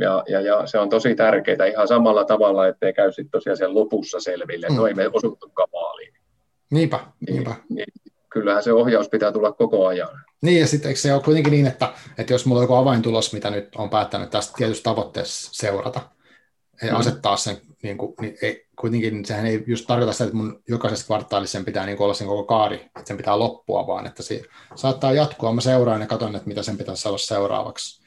Ja, 0.01 0.25
ja, 0.29 0.41
ja 0.41 0.67
se 0.67 0.79
on 0.79 0.89
tosi 0.89 1.15
tärkeää 1.15 1.67
ihan 1.67 1.89
samalla 1.89 2.25
tavalla, 2.25 2.67
ettei 2.67 2.93
käy 2.93 3.13
sitten 3.13 3.31
tosiaan 3.31 3.57
sen 3.57 3.75
lopussa 3.75 4.21
selville, 4.21 4.67
että 4.67 4.75
mm. 4.75 4.81
no 4.81 4.87
ei 4.87 4.95
me 4.95 5.11
osuttukaan 5.13 5.69
maaliin. 5.73 6.15
Niinpä, 6.71 7.01
niin, 7.21 7.35
niinpä. 7.35 7.51
Niin, 7.51 7.77
niin, 7.77 8.15
kyllähän 8.31 8.63
se 8.63 8.73
ohjaus 8.73 9.09
pitää 9.09 9.33
tulla 9.33 9.53
koko 9.53 9.87
ajan. 9.87 10.21
Niin, 10.43 10.61
ja 10.61 10.67
sitten 10.67 10.97
se 10.97 11.15
on 11.15 11.23
kuitenkin 11.23 11.51
niin, 11.51 11.67
että, 11.67 11.93
että 12.19 12.33
jos 12.33 12.47
mulla 12.47 12.61
on 12.61 12.65
joku 12.65 12.75
avaintulos, 12.75 13.33
mitä 13.33 13.51
nyt 13.51 13.77
on 13.77 13.91
päättänyt 13.91 14.31
tästä 14.31 14.53
tietystä 14.57 14.85
tavoitteessa 14.85 15.51
seurata, 15.53 16.01
mm. 16.83 16.97
asettaa 16.97 17.37
sen, 17.37 17.57
niin 17.83 17.99
kuin, 17.99 18.15
niin 18.21 18.37
ei, 18.43 18.67
kuitenkin 18.81 19.25
sehän 19.25 19.47
ei 19.47 19.65
just 19.67 19.87
tarkoita 19.87 20.13
sitä, 20.13 20.25
että 20.25 20.37
mun 20.37 20.63
jokaisessa 20.69 21.07
kvartaalissa 21.07 21.53
sen 21.53 21.65
pitää 21.65 21.87
niin 21.87 22.03
olla 22.03 22.15
sen 22.15 22.27
koko 22.27 22.45
kaari, 22.45 22.77
että 22.77 23.03
sen 23.05 23.17
pitää 23.17 23.39
loppua, 23.39 23.87
vaan 23.87 24.07
että 24.07 24.23
se 24.23 24.43
saattaa 24.75 25.13
jatkua. 25.13 25.53
Mä 25.53 25.61
seuraan 25.61 26.01
ja 26.01 26.07
katson, 26.07 26.37
että 26.37 26.49
mitä 26.49 26.63
sen 26.63 26.79
pitäisi 26.79 27.09
olla 27.09 27.19
seuraavaksi. 27.19 28.04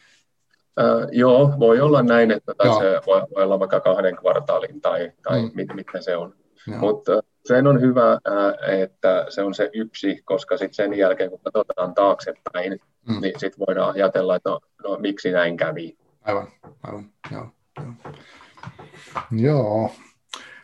Äh, 0.79 1.07
joo, 1.11 1.53
voi 1.59 1.81
olla 1.81 2.03
näin, 2.03 2.31
että 2.31 2.53
tai 2.57 2.67
se 2.67 3.01
voi, 3.05 3.21
voi 3.35 3.43
olla 3.43 3.59
vaikka 3.59 3.79
kahden 3.79 4.15
kvartaalin 4.15 4.81
tai, 4.81 5.11
tai 5.23 5.41
mm. 5.41 5.51
mit, 5.53 5.73
mitä 5.73 6.01
se 6.01 6.17
on. 6.17 6.33
Mutta 6.79 7.21
sen 7.45 7.67
on 7.67 7.81
hyvä, 7.81 8.19
että 8.67 9.25
se 9.29 9.43
on 9.43 9.53
se 9.53 9.69
yksi, 9.73 10.21
koska 10.25 10.57
sitten 10.57 10.73
sen 10.73 10.93
jälkeen, 10.93 11.29
kun 11.29 11.39
katsotaan 11.43 11.93
taaksepäin, 11.93 12.79
mm. 13.09 13.21
niin 13.21 13.39
sitten 13.39 13.65
voidaan 13.67 13.95
ajatella, 13.95 14.35
että 14.35 14.49
no, 14.49 14.59
no 14.83 14.97
miksi 14.99 15.31
näin 15.31 15.57
kävi. 15.57 15.97
Aivan, 16.21 16.47
aivan, 16.83 17.05
joo. 17.31 17.47
Joo. 17.79 17.93
joo. 19.31 19.91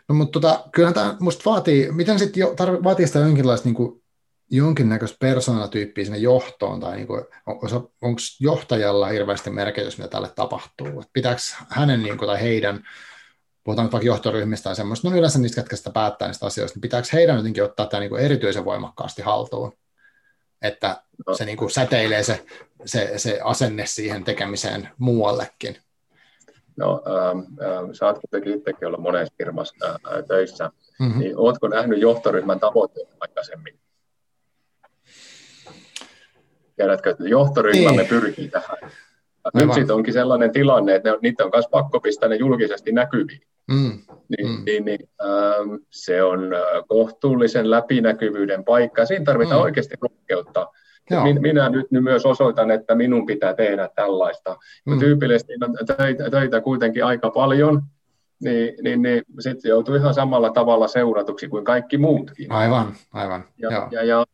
No 0.10 0.16
mutta 0.16 0.40
tota, 0.40 0.60
kyllähän 0.72 0.94
tämä 0.94 1.16
musta 1.20 1.50
vaatii, 1.50 1.92
miten 1.92 2.20
sitten 2.20 2.42
jo, 2.42 2.48
tarv- 2.62 2.84
vaatii 2.84 3.08
sitä 3.08 3.20
jonkinlaista 3.20 3.68
niin 3.68 3.76
kuin, 3.76 4.03
jonkinnäköistä 4.50 5.18
persoonatyyppiä 5.20 6.06
sinne 6.06 6.18
johtoon, 6.18 6.80
tai 6.80 6.96
niin 6.96 7.08
kuin, 7.08 7.26
on, 7.46 7.60
onko 8.02 8.22
johtajalla 8.40 9.08
hirveästi 9.08 9.50
merkitys, 9.50 9.98
mitä 9.98 10.10
tälle 10.10 10.30
tapahtuu? 10.36 11.02
Et 11.02 11.10
pitääkö 11.14 11.42
hänen 11.70 12.04
niin 12.04 12.18
kuin, 12.18 12.30
tai 12.30 12.42
heidän, 12.42 12.84
puhutaan 13.64 13.92
vaikka 13.92 14.08
johtoryhmistä 14.08 14.64
tai 14.64 14.76
semmoista, 14.76 15.10
no 15.10 15.18
yleensä 15.18 15.40
niistä, 15.40 15.62
ketkä 15.62 15.76
sitä 15.76 15.92
päättää 15.92 16.28
niistä 16.28 16.46
asioista, 16.46 16.76
niin 16.76 16.82
pitääkö 16.82 17.08
heidän 17.14 17.38
jotenkin 17.38 17.64
ottaa 17.64 17.86
tämä 17.86 18.02
niin 18.02 18.10
kuin 18.10 18.22
erityisen 18.22 18.66
voimakkaasti 18.66 19.22
haltuun? 19.22 19.74
Että 20.62 21.04
no. 21.28 21.36
se 21.36 21.46
niin 21.46 21.58
kuin 21.58 21.72
säteilee 21.72 22.24
se, 22.24 22.46
se, 22.86 23.14
se 23.18 23.40
asenne 23.44 23.86
siihen 23.86 24.24
tekemiseen 24.24 24.90
muuallekin. 24.98 25.78
No, 26.78 27.04
ähm, 27.08 27.40
ähm, 27.40 27.92
sä 27.92 28.06
oot 28.06 28.20
kuitenkin 28.20 28.58
itsekin 28.58 28.88
olla 28.88 28.98
monessa 28.98 29.34
firmassa 29.38 29.76
äh, 29.86 30.24
töissä, 30.28 30.72
mm-hmm. 31.00 31.20
niin 31.20 31.38
ootko 31.38 31.68
nähnyt 31.68 32.02
johtoryhmän 32.02 32.60
tavoitteet 32.60 33.08
aikaisemmin? 33.20 33.80
Tiedätkö, 36.76 37.10
että 37.10 37.24
johtoryhmämme 37.28 38.02
niin. 38.02 38.10
pyrkii 38.10 38.50
tähän. 38.50 38.78
Nyt 39.54 39.74
sitten 39.74 39.96
onkin 39.96 40.14
sellainen 40.14 40.52
tilanne, 40.52 40.96
että 40.96 41.12
ne, 41.12 41.18
niitä 41.22 41.44
on 41.44 41.52
myös 41.54 41.68
pakko 41.72 42.00
pistää 42.00 42.30
ne 42.30 42.36
julkisesti 42.36 42.92
näkyviin. 42.92 43.42
Mm. 43.72 44.00
Niin, 44.30 44.50
mm. 44.50 44.64
niin, 44.66 44.86
niin 44.86 45.10
ähm, 45.22 45.76
se 45.90 46.24
on 46.24 46.54
äh, 46.54 46.62
kohtuullisen 46.88 47.70
läpinäkyvyyden 47.70 48.64
paikka. 48.64 49.06
Siinä 49.06 49.26
tarvitaan 49.26 49.60
mm. 49.60 49.64
oikeasti 49.64 49.96
rohkeutta 50.02 50.68
Min, 51.24 51.42
minä 51.42 51.70
nyt 51.70 51.88
myös 51.92 52.26
osoitan, 52.26 52.72
että 52.72 52.96
minun 52.96 53.26
pitää 53.26 53.54
tehdä 53.54 53.90
tällaista. 53.96 54.58
Mm. 54.86 55.00
Tyypillisesti 55.00 55.54
on 55.64 55.98
töitä, 55.98 56.30
töitä 56.30 56.62
kuitenkin 56.62 57.06
aika 57.06 57.30
paljon, 57.30 57.82
niin, 58.44 58.74
niin, 58.84 59.02
niin 59.02 59.24
sitten 59.40 59.70
joutuu 59.70 59.96
ihan 59.96 60.14
samalla 60.14 60.50
tavalla 60.50 60.88
seuratuksi 60.88 61.48
kuin 61.48 61.66
kaikki 61.66 61.98
muutkin. 61.98 62.52
Aivan, 62.52 62.94
aivan. 63.14 63.44
Ja, 63.58 63.72
ja, 63.72 63.88
ja, 63.92 64.04
ja 64.04 64.26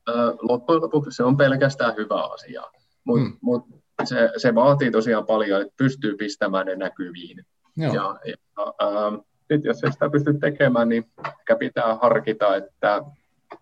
loppujen 0.42 0.82
lopuksi 0.82 1.12
se 1.12 1.24
on 1.24 1.38
pelkästään 1.38 1.96
hyvä 1.96 2.24
asia, 2.24 2.64
mutta 3.04 3.30
mm. 3.30 3.38
mut 3.42 3.66
se, 4.04 4.30
se 4.38 4.56
vaatii 4.56 4.92
tosiaan 4.92 5.26
paljon, 5.26 5.62
että 5.62 5.74
pystyy 5.78 6.16
pistämään 6.16 6.66
ne 6.66 6.76
näkyviin. 6.76 7.46
Joo. 7.78 7.94
Ja, 7.94 8.16
ja 8.26 8.36
ähm, 8.84 9.16
sit 9.54 9.66
jos 9.66 9.84
ei 9.84 9.92
sitä 9.92 10.10
pysty 10.10 10.34
tekemään, 10.34 10.90
niin 10.90 11.06
ehkä 11.40 11.56
pitää 11.56 11.96
harkita, 12.02 12.56
että, 12.56 13.04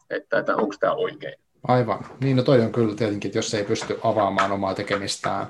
että, 0.10 0.40
että 0.40 0.56
onko 0.56 0.76
tämä 0.80 0.94
oikein. 0.94 1.36
Aivan. 1.68 2.00
Niin, 2.22 2.38
no 2.38 2.44
toi 2.44 2.62
on 2.62 2.72
kyllä 2.72 2.96
tietenkin, 2.96 3.30
että 3.30 3.38
jos 3.38 3.54
ei 3.54 3.64
pysty 3.64 4.00
avaamaan 4.04 4.52
omaa 4.52 4.74
tekemistään 4.74 5.48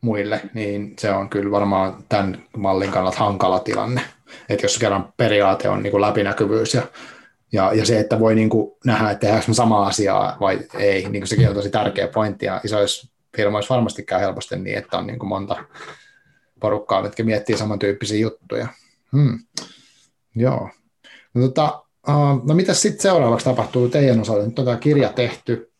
muille, 0.00 0.40
niin 0.54 0.94
se 0.98 1.10
on 1.10 1.28
kyllä 1.28 1.50
varmaan 1.50 1.94
tämän 2.08 2.42
mallin 2.56 2.90
kannalta 2.90 3.18
hankala 3.18 3.58
tilanne. 3.58 4.00
Että 4.48 4.64
jos 4.64 4.78
kerran 4.78 5.12
periaate 5.16 5.68
on 5.68 5.82
niin 5.82 5.90
kuin 5.90 6.00
läpinäkyvyys 6.00 6.74
ja, 6.74 6.82
ja, 7.52 7.74
ja 7.74 7.86
se, 7.86 8.00
että 8.00 8.20
voi 8.20 8.34
niin 8.34 8.50
kuin 8.50 8.76
nähdä, 8.84 9.10
että 9.10 9.20
tehdäänkö 9.20 9.48
me 9.48 9.54
samaa 9.54 9.86
asiaa 9.86 10.36
vai 10.40 10.58
ei, 10.78 11.02
niin 11.02 11.20
kuin 11.20 11.28
sekin 11.28 11.48
on 11.48 11.54
tosi 11.54 11.70
tärkeä 11.70 12.08
pointti. 12.08 12.46
Ja 12.46 12.60
isoissa 12.64 13.08
firmoissa 13.36 13.74
varmasti 13.74 14.02
käy 14.02 14.20
helposti 14.20 14.56
niin, 14.56 14.78
että 14.78 14.98
on 14.98 15.06
niin 15.06 15.18
kuin 15.18 15.28
monta 15.28 15.64
porukkaa, 16.60 17.04
jotka 17.04 17.22
miettii 17.22 17.56
samantyyppisiä 17.56 18.18
juttuja. 18.18 18.68
Hmm. 19.12 19.38
Joo. 20.34 20.68
No, 21.34 21.42
tota, 21.42 21.84
Uh, 22.08 22.46
no 22.46 22.54
mitä 22.54 22.74
sitten 22.74 23.02
seuraavaksi 23.02 23.44
tapahtuu 23.44 23.88
teidän 23.88 24.20
osalta? 24.20 24.46
Nyt 24.46 24.58
on 24.58 24.64
tämä 24.64 24.76
kirja 24.76 25.08
tehty 25.08 25.72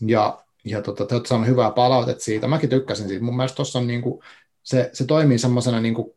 ja, 0.00 0.38
ja 0.64 0.82
tota, 0.82 1.06
te 1.06 1.14
olette 1.14 1.28
saaneet 1.28 1.50
hyvää 1.50 1.70
palautetta 1.70 2.24
siitä. 2.24 2.48
Mäkin 2.48 2.70
tykkäsin 2.70 3.08
siitä. 3.08 3.24
Mun 3.24 3.36
mielestä 3.36 3.56
tuossa 3.56 3.78
on 3.78 3.86
niinku, 3.86 4.22
se, 4.62 4.90
se 4.92 5.04
toimii 5.04 5.38
semmoisena 5.38 5.80
niinku, 5.80 6.16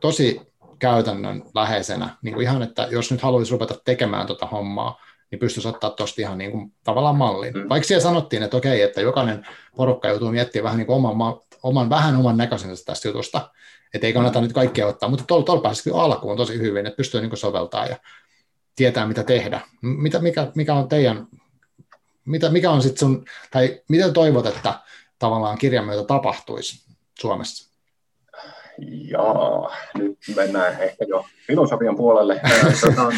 tosi 0.00 0.40
käytännön 0.78 1.42
läheisenä. 1.54 2.16
Niinku 2.22 2.40
ihan, 2.40 2.62
että 2.62 2.88
jos 2.90 3.10
nyt 3.10 3.20
haluaisi 3.20 3.52
rupeta 3.52 3.74
tekemään 3.84 4.26
tuota 4.26 4.46
hommaa, 4.46 5.00
niin 5.30 5.38
pystyisi 5.38 5.68
ottaa 5.68 5.90
tuosta 5.90 6.20
ihan 6.20 6.38
niin 6.38 6.50
kuin, 6.50 6.72
tavallaan 6.84 7.16
mallin. 7.16 7.54
Mm. 7.54 7.68
Vaikka 7.68 7.86
siellä 7.86 8.02
sanottiin, 8.02 8.42
että 8.42 8.56
okei, 8.56 8.82
että 8.82 9.00
jokainen 9.00 9.46
porukka 9.76 10.08
joutuu 10.08 10.30
miettimään 10.30 10.64
vähän 10.64 10.78
niin 10.78 10.86
kuin 10.86 10.96
oman, 10.96 11.36
oman, 11.62 11.90
vähän 11.90 12.16
oman 12.16 12.36
näköisensä 12.36 12.84
tästä 12.84 13.08
jutusta, 13.08 13.50
että 13.94 14.06
ei 14.06 14.12
kannata 14.12 14.40
nyt 14.40 14.52
kaikkea 14.52 14.86
ottaa, 14.86 15.08
mutta 15.08 15.24
tuolla, 15.28 15.44
tuolla 15.44 15.62
pääsisi 15.62 15.90
alkuun 15.94 16.36
tosi 16.36 16.58
hyvin, 16.58 16.86
että 16.86 16.96
pystyy 16.96 17.20
niin 17.20 17.36
soveltaa 17.36 17.86
ja 17.86 17.96
tietää, 18.76 19.06
mitä 19.06 19.22
tehdä. 19.22 19.60
Mitä, 19.82 20.18
mikä, 20.18 20.52
mikä 20.54 20.74
on 20.74 20.88
teidän, 20.88 21.26
mitä, 22.24 22.50
mikä 22.50 22.70
on 22.70 22.82
sitten 22.82 22.98
sun, 22.98 23.24
tai 23.50 23.82
mitä 23.88 24.12
toivot, 24.12 24.46
että 24.46 24.80
tavallaan 25.18 25.58
kirjan 25.58 25.84
myötä 25.84 26.04
tapahtuisi 26.04 26.84
Suomessa? 27.20 27.73
Joo, 29.08 29.70
nyt 29.98 30.18
mennään 30.36 30.82
ehkä 30.82 31.04
jo 31.08 31.24
filosofian 31.46 31.96
puolelle. 31.96 32.40
tota, 32.80 33.12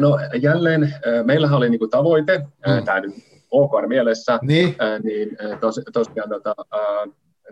no 0.00 0.18
jälleen, 0.40 0.94
meillähän 1.24 1.56
oli 1.56 1.70
niinku 1.70 1.88
tavoite, 1.88 2.38
mm. 2.38 2.84
tämä 2.84 3.00
nyt 3.00 3.14
OKR 3.50 3.86
mielessä, 3.86 4.38
niin, 4.42 4.76
niin 5.02 5.36
tos, 5.60 5.80
tosiaan 5.92 6.28
tota, 6.28 6.54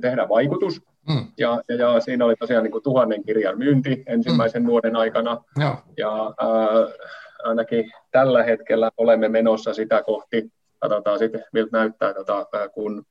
tehdä 0.00 0.28
vaikutus. 0.28 0.82
Mm. 1.08 1.26
Ja, 1.38 1.62
ja, 1.68 1.76
ja 1.76 2.00
siinä 2.00 2.24
oli 2.24 2.36
tosiaan 2.36 2.64
niin 2.64 2.72
kuin 2.72 2.84
tuhannen 2.84 3.24
kirjan 3.24 3.58
myynti 3.58 4.02
ensimmäisen 4.06 4.62
mm. 4.62 4.66
vuoden 4.66 4.96
aikana. 4.96 5.42
Joo. 5.60 5.76
Ja 5.96 6.34
ää, 6.40 7.08
ainakin 7.42 7.90
tällä 8.10 8.42
hetkellä 8.42 8.90
olemme 8.96 9.28
menossa 9.28 9.74
sitä 9.74 10.02
kohti. 10.02 10.52
Katsotaan 10.78 11.18
sitten, 11.18 11.44
miltä 11.52 11.78
näyttää, 11.78 12.14
tota, 12.14 12.68
kun, 12.74 13.04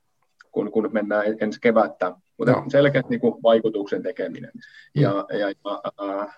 kun, 0.52 0.72
kun 0.72 0.90
mennään 0.92 1.24
ensi 1.40 1.62
kevättä. 1.62 2.12
Mutta 2.46 2.70
selkeät 2.72 3.10
niin 3.10 3.20
kuin, 3.20 3.44
vaikutuksen 3.44 4.04
tekeminen. 4.04 4.52
Mm. 4.54 5.02
Ja, 5.02 5.26
ja, 5.30 5.50
ja, 5.50 5.82
ää, 6.00 6.34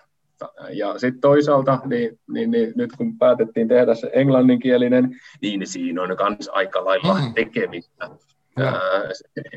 ja 0.72 0.98
sitten 0.98 1.20
toisaalta, 1.20 1.78
niin, 1.84 2.18
niin, 2.28 2.50
niin, 2.50 2.72
nyt 2.76 2.90
kun 2.96 3.18
päätettiin 3.18 3.68
tehdä 3.68 3.94
se 3.94 4.10
englanninkielinen, 4.12 5.20
niin 5.42 5.66
siinä 5.66 6.02
on 6.02 6.08
myös 6.08 6.48
aika 6.52 6.84
lailla 6.84 7.14
mm. 7.14 7.34
tekemistä. 7.34 8.10
Ää, 8.56 8.80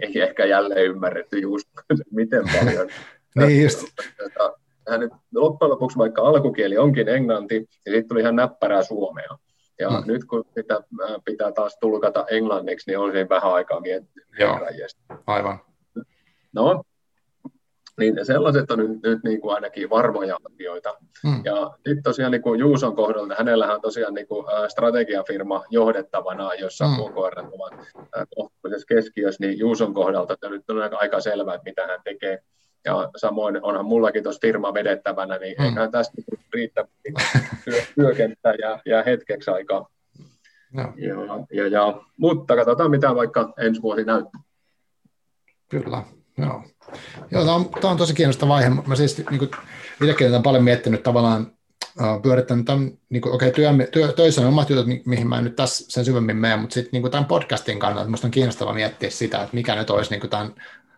ei 0.02 0.22
ehkä 0.22 0.46
jälleen 0.46 0.86
ymmärretty 0.86 1.40
just, 1.40 1.70
miten 2.12 2.44
paljon. 2.60 2.88
niin 3.48 3.64
just. 3.64 3.88
Hän 4.90 5.00
nyt 5.00 5.12
loppujen 5.36 5.72
lopuksi, 5.72 5.98
vaikka 5.98 6.22
alkukieli 6.22 6.78
onkin 6.78 7.10
englanti, 7.10 7.56
niin 7.60 7.68
sitten 7.86 8.08
tuli 8.08 8.22
ihan 8.22 8.36
näppärää 8.36 8.84
suomea. 8.84 9.38
Ja 9.80 9.90
mm. 9.90 10.04
nyt 10.06 10.26
kun 10.26 10.46
sitä 10.56 10.82
pitää 11.26 11.52
taas 11.52 11.78
tulkata 11.82 12.26
englanniksi, 12.32 12.92
niin 12.92 13.00
on 13.00 13.12
siinä 13.12 13.30
vähän 13.30 13.54
aikaa 13.54 13.80
miettiä. 13.80 14.26
Joo, 14.40 14.60
aivan. 15.28 15.60
No, 16.54 16.84
niin 17.98 18.26
sellaiset 18.26 18.72
on 18.72 18.80
nyt, 18.80 19.04
nyt 19.04 19.20
niin 19.24 19.42
kuin 19.42 19.56
ainakin 19.56 19.90
varmoja 19.90 20.38
asioita. 20.46 20.98
Mm. 21.24 21.42
Ja 21.44 21.72
sitten 21.76 22.04
tosiaan 22.04 22.32
niin 22.32 22.42
kuin 22.42 22.60
Juuson 22.60 22.96
kohdalta, 22.96 23.36
hänellähän 23.38 23.76
on 23.76 23.82
tosiaan 23.82 24.14
niin 24.14 24.28
kuin 24.28 24.46
strategiafirma 24.68 25.64
johdettavana, 25.70 26.54
jossa 26.54 26.88
mm. 26.88 27.00
OKR 27.00 27.40
ovat 27.40 27.74
kohtuullisessa 28.36 28.88
keskiössä, 28.88 29.46
niin 29.46 29.60
Juuson 29.60 29.94
kohdalta 29.94 30.50
nyt 30.50 30.70
on 30.70 30.94
aika 31.00 31.22
selvää, 31.22 31.56
että 31.56 31.70
mitä 31.70 31.88
hän 31.88 32.00
tekee. 32.04 32.40
Ja 32.86 33.10
samoin 33.18 33.64
onhan 33.64 33.86
mullakin 33.86 34.24
tuossa 34.24 34.42
firma 34.42 34.74
vedettävänä, 34.74 35.38
niin 35.38 35.56
mm. 35.60 35.66
eiköhän 35.66 35.92
tästä 35.92 36.22
riittää 36.54 36.86
työ, 37.66 37.82
työkenttää 37.96 38.54
ja, 38.60 38.80
ja 38.86 39.04
hetkeksi 39.04 39.52
aikaa. 39.52 39.90
No. 40.74 40.94
Ja, 40.96 41.16
ja, 41.52 41.68
ja, 41.68 42.02
mutta 42.18 42.56
katsotaan, 42.56 42.92
mitä 42.92 43.16
vaikka 43.16 43.54
ensi 43.58 43.82
vuosi 43.82 44.04
näyttää. 44.04 44.42
Kyllä, 45.70 46.04
joo. 46.38 46.64
Joo, 47.32 47.44
tämä 47.44 47.56
on, 47.56 47.70
tämä 47.70 47.92
on 47.92 47.98
tosi 47.98 48.14
kiinnostava 48.14 48.54
vaihe. 48.54 48.70
Mä 48.70 48.96
siis 48.96 49.18
niin 49.18 49.40
kuin, 49.40 49.52
itsekin 50.02 50.30
olen 50.30 50.44
paljon 50.44 50.64
miettinyt 50.64 51.04
tavallaan 51.04 51.52
uh, 52.02 52.22
pyörittänyt 52.22 52.66
tämän, 52.66 52.92
niin 53.10 53.22
kuin, 53.22 53.36
okay, 53.36 53.52
työ, 53.52 53.70
työ, 53.92 54.08
töissä 54.08 54.42
on 54.42 54.48
omat 54.48 54.70
jutut, 54.70 54.86
mihin 55.06 55.28
mä 55.28 55.38
en 55.38 55.44
nyt 55.44 55.56
tässä 55.56 55.86
sen 55.88 56.06
syvemmin 56.06 56.38
mene, 56.38 56.56
mutta 56.56 56.74
sitten 56.74 57.02
niin 57.02 57.12
tämän 57.12 57.26
podcastin 57.26 57.80
kannalta 57.80 58.08
minusta 58.08 58.28
on 58.28 58.32
kiinnostava 58.32 58.74
miettiä 58.74 59.10
sitä, 59.10 59.38
että 59.44 59.56
mikä 59.56 59.76
nyt 59.76 59.90
olisi 59.90 60.12
niin 60.12 60.20
kuin 60.22 60.30
tämän, 60.30 60.56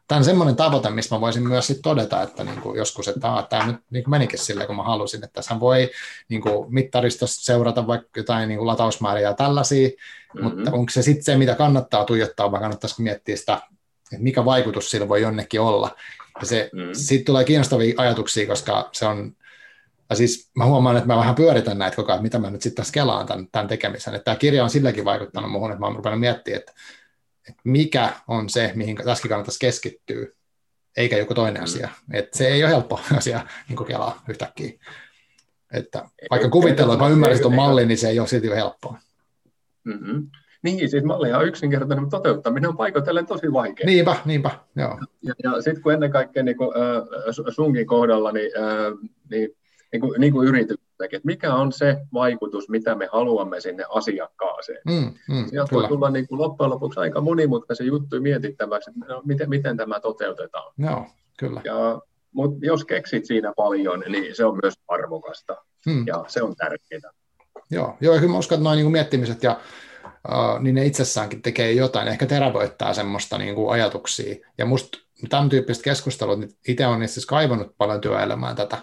tämän 0.07 0.23
semmoinen 0.23 0.55
tavoite, 0.55 0.89
missä 0.89 1.15
mä 1.15 1.21
voisin 1.21 1.47
myös 1.47 1.67
sit 1.67 1.79
todeta, 1.83 2.21
että 2.21 2.43
niin 2.43 2.61
kuin 2.61 2.77
joskus, 2.77 3.07
että 3.07 3.33
ah, 3.33 3.47
tämä 3.47 3.67
nyt 3.67 3.77
niin 3.89 4.03
kuin 4.03 4.11
menikin 4.11 4.39
silleen, 4.39 4.67
kun 4.67 4.75
mä 4.75 4.83
halusin, 4.83 5.23
että 5.23 5.33
tässä 5.33 5.59
voi 5.59 5.91
niin 6.29 6.41
kuin 6.41 6.73
mittaristossa 6.73 7.43
seurata 7.43 7.87
vaikka 7.87 8.19
jotain 8.19 8.49
niin 8.49 8.57
kuin 8.57 8.67
latausmääriä 8.67 9.29
ja 9.29 9.33
tällaisia, 9.33 9.87
mm-hmm. 9.87 10.43
mutta 10.43 10.71
onko 10.71 10.89
se 10.91 11.01
sitten 11.01 11.23
se, 11.23 11.37
mitä 11.37 11.55
kannattaa 11.55 12.05
tuijottaa, 12.05 12.51
vai 12.51 12.59
kannattaisiko 12.59 13.03
miettiä 13.03 13.35
sitä 13.35 13.61
että 14.11 14.23
mikä 14.23 14.45
vaikutus 14.45 14.91
sillä 14.91 15.09
voi 15.09 15.21
jonnekin 15.21 15.61
olla. 15.61 15.95
Ja 16.39 16.45
se, 16.45 16.69
mm. 16.73 16.89
siitä 16.93 17.25
tulee 17.25 17.43
kiinnostavia 17.43 17.93
ajatuksia, 17.97 18.47
koska 18.47 18.89
se 18.91 19.05
on, 19.05 19.35
ja 20.09 20.15
siis 20.15 20.49
mä 20.55 20.65
huomaan, 20.65 20.97
että 20.97 21.07
mä 21.07 21.17
vähän 21.17 21.35
pyöritän 21.35 21.77
näitä 21.77 21.95
koko 21.95 22.11
ajan, 22.11 22.23
mitä 22.23 22.39
mä 22.39 22.49
nyt 22.49 22.61
sitten 22.61 22.75
tässä 22.83 22.93
kelaan 22.93 23.25
tämän, 23.25 23.47
tämän 23.51 23.67
tekemisen. 23.67 24.15
Että 24.15 24.25
tämä 24.25 24.35
kirja 24.35 24.63
on 24.63 24.69
silläkin 24.69 25.05
vaikuttanut 25.05 25.51
muuhun, 25.51 25.71
että 25.71 25.79
mä 25.79 25.85
oon 25.85 25.95
ruvennut 25.95 26.19
miettimään, 26.19 26.59
että, 26.59 26.71
että 27.49 27.61
mikä 27.63 28.13
on 28.27 28.49
se, 28.49 28.71
mihin 28.75 28.95
tässäkin 28.95 29.29
kannattaisi 29.29 29.59
keskittyä, 29.59 30.27
eikä 30.97 31.17
joku 31.17 31.33
toinen 31.33 31.61
mm. 31.61 31.63
asia. 31.63 31.89
Että 32.13 32.37
se 32.37 32.47
ei 32.47 32.63
ole 32.63 32.71
helppo 32.71 32.99
asia 33.17 33.45
niin 33.69 33.85
kelaa 33.87 34.23
yhtäkkiä. 34.29 34.71
Että 35.73 36.09
vaikka 36.31 36.49
kuvitellaan, 36.49 36.95
että 36.95 37.05
mä 37.05 37.11
ymmärrän 37.11 37.39
tuon 37.39 37.55
mallin, 37.55 37.87
niin 37.87 37.97
se 37.97 38.09
ei 38.09 38.19
ole 38.19 38.27
silti 38.27 38.49
helppoa. 38.49 38.97
Mm-hmm. 39.83 40.27
Niin, 40.63 40.89
siis 40.89 41.03
malli 41.03 41.33
on 41.33 41.47
yksinkertainen, 41.47 42.03
mutta 42.03 42.17
toteuttaminen 42.17 42.69
on 42.69 42.77
paikoitellen 42.77 43.25
tosi 43.25 43.53
vaikea. 43.53 43.85
Niinpä, 43.85 44.15
niinpä, 44.25 44.51
joo. 44.75 44.99
Ja, 45.21 45.33
ja 45.43 45.61
sitten 45.61 45.83
kun 45.83 45.93
ennen 45.93 46.11
kaikkea 46.11 46.43
niin 46.43 46.57
kuin, 46.57 46.69
äh, 46.77 47.45
sunkin 47.49 47.87
kohdalla, 47.87 48.31
niin, 48.31 48.51
äh, 48.57 49.09
niin, 49.29 49.49
niin 49.91 50.01
kuin, 50.01 50.21
niin 50.21 50.33
kuin 50.33 50.47
yrityksetkin, 50.47 51.17
että 51.17 51.25
mikä 51.25 51.53
on 51.53 51.71
se 51.71 51.97
vaikutus, 52.13 52.69
mitä 52.69 52.95
me 52.95 53.09
haluamme 53.11 53.61
sinne 53.61 53.85
asiakkaaseen. 53.89 54.81
Mm, 54.85 55.13
mm, 55.35 55.45
Sieltä 55.49 55.75
voi 55.75 55.87
tulla 55.87 56.09
niin 56.09 56.27
kuin 56.27 56.39
loppujen 56.39 56.69
lopuksi 56.69 56.99
aika 56.99 57.21
monimutkaisen 57.21 57.87
juttu 57.87 58.21
mietittäväksi, 58.21 58.89
että 58.89 59.13
no, 59.13 59.21
miten, 59.25 59.49
miten 59.49 59.77
tämä 59.77 59.99
toteutetaan. 59.99 60.73
Joo, 60.77 61.05
kyllä. 61.39 61.61
Ja, 61.63 62.01
mutta 62.31 62.65
jos 62.65 62.85
keksit 62.85 63.25
siinä 63.25 63.53
paljon, 63.55 64.03
niin 64.07 64.35
se 64.35 64.45
on 64.45 64.59
myös 64.63 64.73
arvokasta 64.87 65.55
mm. 65.85 66.07
ja 66.07 66.25
se 66.27 66.43
on 66.43 66.55
tärkeää. 66.55 67.11
Joo, 67.71 67.97
joo 68.01 68.13
ja 68.13 68.19
kyllä 68.19 68.31
mä 68.31 68.37
uskon, 68.37 68.55
että 68.55 68.63
noin 68.63 68.77
niin 68.77 68.91
miettimistä 68.91 69.47
ja 69.47 69.59
niin 70.59 70.75
ne 70.75 70.85
itsessäänkin 70.85 71.41
tekee 71.41 71.71
jotain, 71.71 72.07
ehkä 72.07 72.25
terävoittaa 72.25 72.93
semmoista 72.93 73.37
niin 73.37 73.55
kuin 73.55 73.73
ajatuksia. 73.73 74.35
Ja 74.57 74.65
musta 74.65 74.97
tämän 75.29 75.49
tyyppistä 75.49 75.83
keskustelua, 75.83 76.35
niin 76.35 76.49
itse 76.67 76.87
olen 76.87 77.03
itse 77.03 77.21
kaivannut 77.27 77.77
paljon 77.77 78.01
työelämään 78.01 78.55
tätä, 78.55 78.77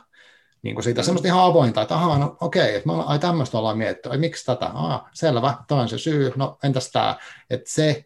niin 0.62 0.74
kuin 0.74 0.84
siitä 0.84 1.01
mm. 1.01 1.05
semmoista 1.05 1.28
ihan 1.28 1.45
avointa, 1.45 1.82
että 1.82 1.95
ahaa, 1.95 2.18
no 2.18 2.37
okei, 2.41 2.74
että 2.74 2.87
me 2.87 2.93
ollaan, 2.93 3.09
ai 3.09 3.18
tämmöistä 3.18 3.59
ollaan 3.59 3.78
mietitty, 3.78 4.11
ai 4.11 4.18
miksi 4.18 4.47
tätä, 4.47 4.66
ah, 4.74 5.05
selvä, 5.14 5.55
toi 5.68 5.80
on 5.80 5.89
se 5.89 5.99
syy, 5.99 6.32
no 6.37 6.59
entäs 6.62 6.91
tämä, 6.93 7.16
että 7.51 7.70
se, 7.70 8.05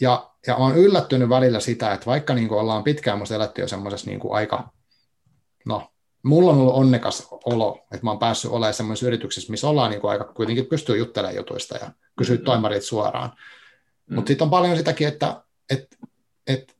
ja, 0.00 0.30
ja 0.46 0.56
olen 0.56 0.76
yllättynyt 0.76 1.28
välillä 1.28 1.60
sitä, 1.60 1.92
että 1.92 2.06
vaikka 2.06 2.34
niin 2.34 2.48
kuin 2.48 2.60
ollaan 2.60 2.84
pitkään 2.84 3.18
musta 3.18 3.34
eletty 3.34 3.60
jo 3.60 3.68
semmoisessa 3.68 4.10
niin 4.10 4.20
kuin 4.20 4.34
aika, 4.34 4.68
no 5.66 5.93
mulla 6.24 6.52
on 6.52 6.58
ollut 6.58 6.74
onnekas 6.74 7.28
olo, 7.44 7.78
että 7.92 8.04
mä 8.04 8.10
oon 8.10 8.18
päässyt 8.18 8.50
olemaan 8.50 8.74
semmoisessa 8.74 9.06
yrityksessä, 9.06 9.50
missä 9.50 9.68
ollaan 9.68 9.90
niin 9.90 10.00
kuin 10.00 10.10
aika 10.10 10.24
kuitenkin 10.24 10.66
pystyy 10.66 10.96
juttelemaan 10.96 11.36
jutuista 11.36 11.76
ja 11.76 11.90
kysyä 12.18 12.34
mm-hmm. 12.34 12.44
toimarit 12.44 12.82
suoraan. 12.82 13.28
Mm-hmm. 13.28 14.14
Mutta 14.14 14.28
sitten 14.28 14.44
on 14.44 14.50
paljon 14.50 14.76
sitäkin, 14.76 15.08
että 15.08 15.42
et, 15.70 15.98
et, 16.46 16.76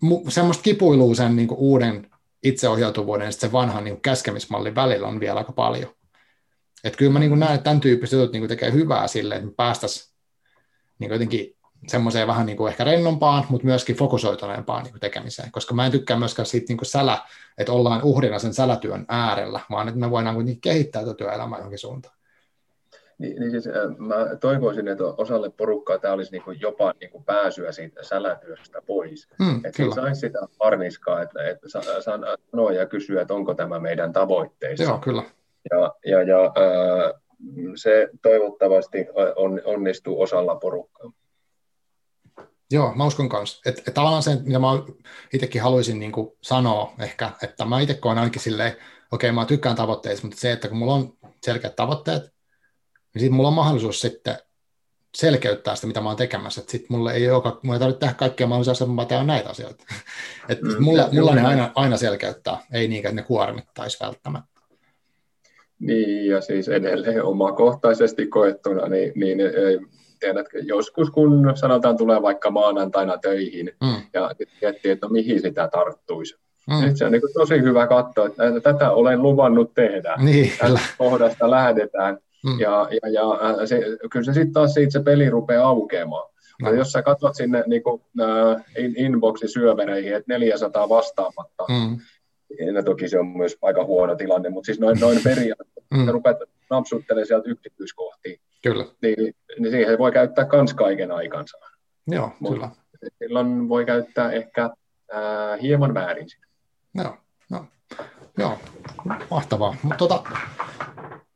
mu, 0.00 0.24
semmoista 0.28 0.62
kipuilua 0.62 1.14
sen 1.14 1.36
niin 1.36 1.48
kuin 1.48 1.58
uuden 1.58 2.10
itseohjautuvuuden 2.42 3.24
ja 3.24 3.32
sen 3.32 3.52
vanhan 3.52 3.84
niin 3.84 3.94
kuin 3.94 4.02
käskemismallin 4.02 4.74
välillä 4.74 5.08
on 5.08 5.20
vielä 5.20 5.38
aika 5.38 5.52
paljon. 5.52 5.94
Että 6.84 6.96
kyllä 6.96 7.12
mä 7.12 7.18
niin 7.18 7.30
kuin 7.30 7.40
näen, 7.40 7.54
että 7.54 7.64
tämän 7.64 7.80
tyyppiset 7.80 8.18
jutut 8.18 8.32
niin 8.32 8.40
kuin 8.40 8.48
tekee 8.48 8.72
hyvää 8.72 9.08
sille, 9.08 9.34
että 9.34 9.46
me 9.46 9.52
päästäisiin 9.56 10.14
niin 10.98 11.10
jotenkin 11.10 11.56
semmoiseen 11.86 12.26
vähän 12.26 12.46
niin 12.46 12.56
kuin 12.56 12.70
ehkä 12.70 12.84
rennompaan, 12.84 13.44
mutta 13.48 13.66
myöskin 13.66 13.96
fokusoituneempaan 13.96 14.82
niin 14.82 14.92
kuin 14.92 15.00
tekemiseen, 15.00 15.52
koska 15.52 15.74
mä 15.74 15.86
en 15.86 15.92
tykkää 15.92 16.18
myöskään 16.18 16.46
siitä 16.46 16.66
niin 16.68 16.78
kuin 16.78 16.86
sälä, 16.86 17.18
että 17.58 17.72
ollaan 17.72 18.02
uhrina 18.02 18.38
sen 18.38 18.54
sälätyön 18.54 19.04
äärellä, 19.08 19.60
vaan 19.70 19.88
että 19.88 20.00
me 20.00 20.10
voidaan 20.10 20.34
kuitenkin 20.34 20.60
kehittää 20.60 21.02
tätä 21.02 21.14
työelämää 21.14 21.58
johonkin 21.58 21.78
suuntaan. 21.78 22.14
Niin, 23.18 23.40
niin 23.40 23.50
siis, 23.50 23.66
äh, 23.66 23.96
mä 23.98 24.36
toivoisin, 24.40 24.88
että 24.88 25.04
osalle 25.04 25.50
porukkaa 25.50 25.98
tämä 25.98 26.14
olisi 26.14 26.32
niin 26.32 26.42
kuin 26.42 26.60
jopa 26.60 26.94
niin 27.00 27.10
kuin 27.10 27.24
pääsyä 27.24 27.72
siitä 27.72 28.02
sälätyöstä 28.02 28.82
pois. 28.86 29.28
Mm, 29.38 29.60
että 29.64 29.82
saisi 29.94 30.20
sitä 30.20 30.38
harniskaa, 30.60 31.22
että, 31.22 31.44
että 31.44 31.68
sanoa 32.00 32.72
ja 32.72 32.86
kysyä, 32.86 33.22
että 33.22 33.34
onko 33.34 33.54
tämä 33.54 33.78
meidän 33.78 34.12
tavoitteissa. 34.12 34.84
Joo, 34.84 34.98
kyllä. 34.98 35.22
Ja, 35.70 35.94
ja, 36.06 36.22
ja 36.22 36.44
äh, 36.44 37.20
se 37.76 38.08
toivottavasti 38.22 39.06
on, 39.36 39.60
onnistuu 39.64 40.20
osalla 40.20 40.54
porukkaa. 40.54 41.12
Joo, 42.70 42.94
mä 42.94 43.06
uskon 43.06 43.28
kanssa. 43.28 43.62
Että 43.66 43.82
et 43.86 43.94
tavallaan 43.94 44.22
se, 44.22 44.38
mitä 44.44 44.58
mä 44.58 44.66
itsekin 45.32 45.62
haluaisin 45.62 45.98
niin 45.98 46.12
kuin 46.12 46.30
sanoa 46.42 46.92
ehkä, 46.98 47.30
että 47.42 47.64
mä 47.64 47.80
itse 47.80 47.94
koen 47.94 48.18
ainakin 48.18 48.42
silleen, 48.42 48.72
okei, 49.12 49.30
okay, 49.30 49.32
mä 49.32 49.44
tykkään 49.44 49.76
tavoitteista, 49.76 50.26
mutta 50.26 50.40
se, 50.40 50.52
että 50.52 50.68
kun 50.68 50.78
mulla 50.78 50.94
on 50.94 51.12
selkeät 51.42 51.76
tavoitteet, 51.76 52.22
niin 53.14 53.20
sitten 53.20 53.34
mulla 53.34 53.48
on 53.48 53.54
mahdollisuus 53.54 54.00
sitten 54.00 54.36
selkeyttää 55.14 55.74
sitä, 55.74 55.86
mitä 55.86 56.00
mä 56.00 56.08
oon 56.08 56.16
tekemässä. 56.16 56.60
Että 56.60 56.70
sitten 56.70 56.96
mulle 56.96 57.12
ei, 57.12 57.30
ole, 57.30 57.42
mulla 57.62 57.76
ei 57.76 57.80
tarvitse 57.80 58.00
tehdä 58.00 58.14
kaikkea 58.14 58.46
mahdollisia 58.46 58.72
asioita, 58.72 58.94
mä 58.94 59.04
teen 59.04 59.26
näitä 59.26 59.50
asioita. 59.50 59.84
Että 60.48 60.66
mm, 60.66 60.84
mulla, 60.84 61.08
mulla 61.12 61.34
ne 61.34 61.46
aina, 61.46 61.70
aina 61.74 61.96
selkeyttää, 61.96 62.58
ei 62.72 62.88
niinkään, 62.88 63.12
että 63.12 63.22
ne 63.22 63.26
kuormittaisi 63.26 63.98
välttämättä. 64.00 64.60
Niin, 65.78 66.26
ja 66.26 66.40
siis 66.40 66.68
edelleen 66.68 67.24
omakohtaisesti 67.24 68.26
koettuna, 68.26 68.88
niin, 68.88 69.12
niin 69.14 69.38
tiedätkö, 70.20 70.58
joskus 70.58 71.10
kun 71.10 71.52
sanotaan 71.54 71.96
tulee 71.96 72.22
vaikka 72.22 72.50
maanantaina 72.50 73.18
töihin 73.18 73.70
mm. 73.82 74.02
ja 74.14 74.30
miettii, 74.60 74.90
että 74.90 75.06
no, 75.06 75.10
mihin 75.10 75.40
sitä 75.40 75.68
tarttuisi. 75.68 76.36
Mm. 76.70 76.94
Se 76.94 77.04
on 77.04 77.12
niin 77.12 77.22
tosi 77.34 77.62
hyvä 77.62 77.86
katsoa, 77.86 78.26
että 78.26 78.60
tätä 78.62 78.90
olen 78.90 79.22
luvannut 79.22 79.74
tehdä. 79.74 80.16
Niin, 80.18 80.52
Tästä 80.58 80.80
kohdasta 80.98 81.50
lähdetään. 81.50 82.18
Mm. 82.44 82.60
Ja, 82.60 82.88
ja, 82.90 83.08
ja 83.08 83.66
se, 83.66 83.80
kyllä 84.10 84.24
se 84.24 84.32
sitten 84.32 84.52
taas 84.52 84.74
siitä 84.74 84.92
se 84.92 85.00
peli 85.00 85.30
rupeaa 85.30 85.68
aukeamaan. 85.68 86.30
No. 86.62 86.72
jos 86.72 86.92
sä 86.92 87.02
katsot 87.02 87.34
sinne 87.34 87.64
niin 87.66 87.82
kuin, 87.82 87.94
uh, 87.94 88.60
in, 88.78 88.94
inboxi 88.96 89.48
syövereihin, 89.48 90.14
että 90.14 90.32
400 90.32 90.88
vastaamatta, 90.88 91.64
mm. 91.68 91.98
ja 92.74 92.82
toki 92.82 93.08
se 93.08 93.18
on 93.18 93.26
myös 93.26 93.56
aika 93.62 93.84
huono 93.84 94.14
tilanne, 94.14 94.48
mutta 94.48 94.66
siis 94.66 94.80
noin, 94.80 95.00
noin 95.00 95.20
periaatteessa, 95.24 95.96
mm. 95.96 96.08
rupeat 96.08 96.36
napsuttelemaan 96.70 97.26
sieltä 97.26 97.50
yksityiskohtiin. 97.50 98.40
Kyllä. 98.62 98.84
Niin, 99.02 99.34
niin 99.58 99.70
siihen 99.70 99.98
voi 99.98 100.12
käyttää 100.12 100.44
kans 100.44 100.74
kaiken 100.74 101.12
aikansa. 101.12 101.58
Joo, 102.06 102.32
Mut, 102.40 102.52
kyllä. 102.52 102.70
silloin 103.18 103.68
voi 103.68 103.84
käyttää 103.84 104.32
ehkä 104.32 104.70
ää, 105.12 105.56
hieman 105.56 105.94
väärin 105.94 106.28
sitä. 106.28 106.46
Joo, 106.94 107.16
no, 107.50 107.66
joo, 108.38 108.58
mahtavaa. 109.30 109.76
Mutta 109.82 109.98
tota, 109.98 110.22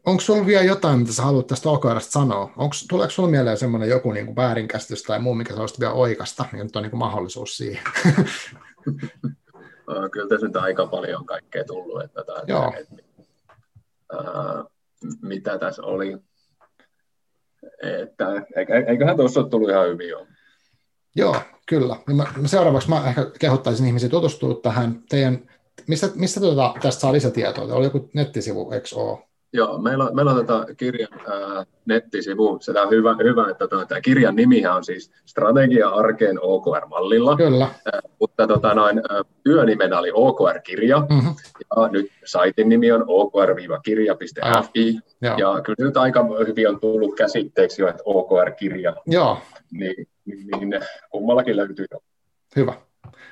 onko 0.06 0.20
sinulla 0.20 0.46
vielä 0.46 0.62
jotain, 0.62 0.98
mitä 0.98 1.12
sä 1.12 1.22
haluat 1.22 1.46
tästä 1.46 1.70
OKRstä 1.70 2.12
sanoa? 2.12 2.52
Onks, 2.56 2.86
tuleeko 2.88 3.10
sinulla 3.10 3.30
mieleen 3.30 3.56
semmoinen 3.56 3.88
joku 3.88 4.12
niin 4.12 4.26
kuin 4.26 4.36
väärinkäsitys 4.36 5.02
tai 5.02 5.18
muu, 5.18 5.34
mikä 5.34 5.54
sä 5.54 5.60
olisit 5.60 5.80
vielä 5.80 5.92
oikasta, 5.92 6.44
ja 6.52 6.64
nyt 6.64 6.76
on 6.76 6.82
niin 6.82 6.90
kuin 6.90 6.98
mahdollisuus 6.98 7.56
siihen? 7.56 7.82
Kyllä 10.12 10.28
tässä 10.28 10.46
nyt 10.46 10.56
aika 10.56 10.86
paljon 10.86 11.26
kaikkea 11.26 11.64
tullut, 11.64 12.02
että, 12.02 12.24
tämä, 12.24 12.38
Joo. 12.46 12.72
että, 12.80 12.94
ää, 14.12 14.64
mitä 15.22 15.58
tässä 15.58 15.82
oli. 15.82 16.18
Että, 18.02 18.26
eiköhän 18.88 19.16
tuossa 19.16 19.40
ole 19.40 19.48
tullut 19.48 19.70
ihan 19.70 19.88
hyvin 19.88 20.08
jo. 20.08 20.26
Joo, 21.16 21.36
kyllä. 21.66 21.96
Mä, 22.14 22.26
seuraavaksi 22.46 22.88
mä 22.88 23.08
ehkä 23.08 23.30
kehottaisin 23.38 23.86
ihmisiä 23.86 24.08
tutustua 24.08 24.54
tähän 24.62 25.02
teidän, 25.08 25.50
mistä, 25.86 26.08
mistä 26.14 26.40
tuota, 26.40 26.74
tästä 26.82 27.00
saa 27.00 27.12
lisätietoa? 27.12 27.74
Oli 27.74 27.84
joku 27.86 28.10
nettisivu, 28.12 28.70
eikö 28.70 28.88
ole? 28.94 29.18
Joo, 29.56 29.78
meillä 29.78 30.04
on, 30.04 30.16
meillä 30.16 30.32
on 30.32 30.46
tätä 30.46 30.74
kirjan 30.74 31.12
ää, 31.12 31.64
nettisivu. 31.86 32.58
Se 32.60 32.80
on 32.80 32.90
hyvä, 32.90 33.16
hyvä 33.24 33.50
että 33.50 33.68
tämä, 33.68 33.86
tämä 33.86 34.00
kirjan 34.00 34.36
nimihän 34.36 34.76
on 34.76 34.84
siis 34.84 35.10
Strategia 35.26 35.88
arkeen 35.88 36.38
OKR-mallilla. 36.40 37.36
Kyllä. 37.36 37.64
Ää, 37.64 38.00
mutta 38.20 38.46
tota, 38.46 38.74
noin, 38.74 39.02
työnimenä 39.44 39.98
oli 39.98 40.10
OKR-kirja. 40.14 41.06
Mm-hmm. 41.10 41.34
Ja 41.76 41.88
nyt 41.88 42.06
saitin 42.24 42.68
nimi 42.68 42.92
on 42.92 43.04
okr-kirja.fi. 43.06 44.98
Ja, 45.20 45.36
ja 45.38 45.60
kyllä 45.62 45.86
nyt 45.86 45.96
aika 45.96 46.26
hyvin 46.46 46.68
on 46.68 46.80
tullut 46.80 47.14
käsitteeksi 47.14 47.82
jo, 47.82 47.88
että 47.88 48.02
OKR-kirja. 48.04 48.96
Joo. 49.06 49.38
Niin, 49.70 50.08
niin, 50.24 50.46
niin 50.46 50.80
kummallakin 51.10 51.56
löytyy 51.56 51.86
jo. 51.90 51.98
Hyvä. 52.56 52.74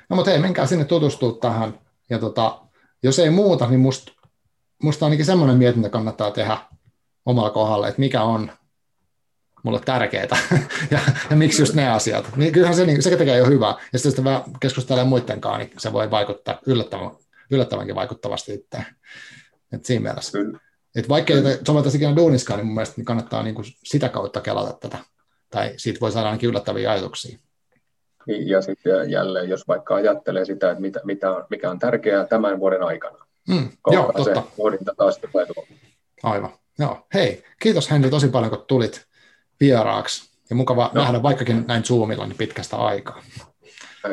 No 0.09 0.15
mutta 0.15 0.31
hei, 0.31 0.39
menkää 0.39 0.65
sinne 0.65 0.85
tutustua 0.85 1.37
tähän. 1.41 1.73
Ja 2.09 2.19
tota, 2.19 2.59
jos 3.03 3.19
ei 3.19 3.29
muuta, 3.29 3.67
niin 3.67 3.79
musta 3.79 4.11
musta 4.83 5.05
ainakin 5.05 5.25
semmoinen 5.25 5.57
mietintä 5.57 5.89
kannattaa 5.89 6.31
tehdä 6.31 6.57
omalla 7.25 7.49
kohdalla, 7.49 7.87
että 7.87 7.99
mikä 7.99 8.21
on 8.21 8.51
mulle 9.63 9.79
tärkeää 9.85 10.27
ja, 10.91 10.99
ja 11.29 11.35
miksi 11.35 11.61
just 11.61 11.73
ne 11.73 11.89
asiat. 11.89 12.35
Niin 12.35 12.53
kyllähän 12.53 12.75
se, 12.75 12.85
niin, 12.85 13.03
se 13.03 13.17
tekee 13.17 13.37
jo 13.37 13.45
hyvää. 13.45 13.75
Ja 13.93 13.99
sitten 13.99 14.11
sitä 14.11 14.23
vähän 14.23 14.43
keskustelee 14.59 15.03
muidenkaan, 15.03 15.59
niin 15.59 15.71
se 15.77 15.93
voi 15.93 16.11
vaikuttaa 16.11 16.59
yllättävän, 16.65 17.11
yllättävänkin 17.51 17.95
vaikuttavasti 17.95 18.53
itse. 18.53 18.77
Et 19.71 19.85
siinä 19.85 20.03
mielessä. 20.03 20.37
Et 20.95 21.09
vaikka 21.09 21.33
ei 21.33 21.41
soveltaisi 21.67 21.97
ikinä 21.97 22.15
duuniskaan, 22.15 22.57
niin 22.57 22.65
mun 22.65 22.75
mielestä 22.75 22.93
niin 22.97 23.05
kannattaa 23.05 23.43
niin 23.43 23.55
kuin 23.55 23.65
sitä 23.83 24.09
kautta 24.09 24.41
kelata 24.41 24.73
tätä. 24.73 24.97
Tai 25.49 25.73
siitä 25.77 25.99
voi 25.99 26.11
saada 26.11 26.27
ainakin 26.27 26.49
yllättäviä 26.49 26.91
ajatuksia. 26.91 27.39
Niin, 28.27 28.47
ja 28.47 28.61
sitten 28.61 29.11
jälleen, 29.11 29.49
jos 29.49 29.67
vaikka 29.67 29.95
ajattelee 29.95 30.45
sitä, 30.45 30.71
että 30.71 30.81
mitä, 30.81 31.01
mitä 31.03 31.27
mikä 31.49 31.71
on 31.71 31.79
tärkeää 31.79 32.25
tämän 32.25 32.59
vuoden 32.59 32.83
aikana, 32.83 33.25
Mm, 33.47 33.69
joo, 33.91 34.11
totta. 34.17 34.43
pohdinta 34.57 34.93
taas 34.97 35.17
tulee 35.31 35.45
Aivan. 36.23 36.49
Joo. 36.79 37.07
Hei, 37.13 37.43
kiitos 37.61 37.91
Henri 37.91 38.09
tosi 38.09 38.27
paljon, 38.27 38.49
kun 38.49 38.65
tulit 38.67 39.05
vieraaksi. 39.59 40.33
Ja 40.49 40.55
mukava 40.55 40.91
no. 40.93 41.01
nähdä 41.01 41.23
vaikkakin 41.23 41.65
näin 41.67 41.83
Zoomilla 41.83 42.25
niin 42.25 42.37
pitkästä 42.37 42.77
aikaa. 42.77 43.21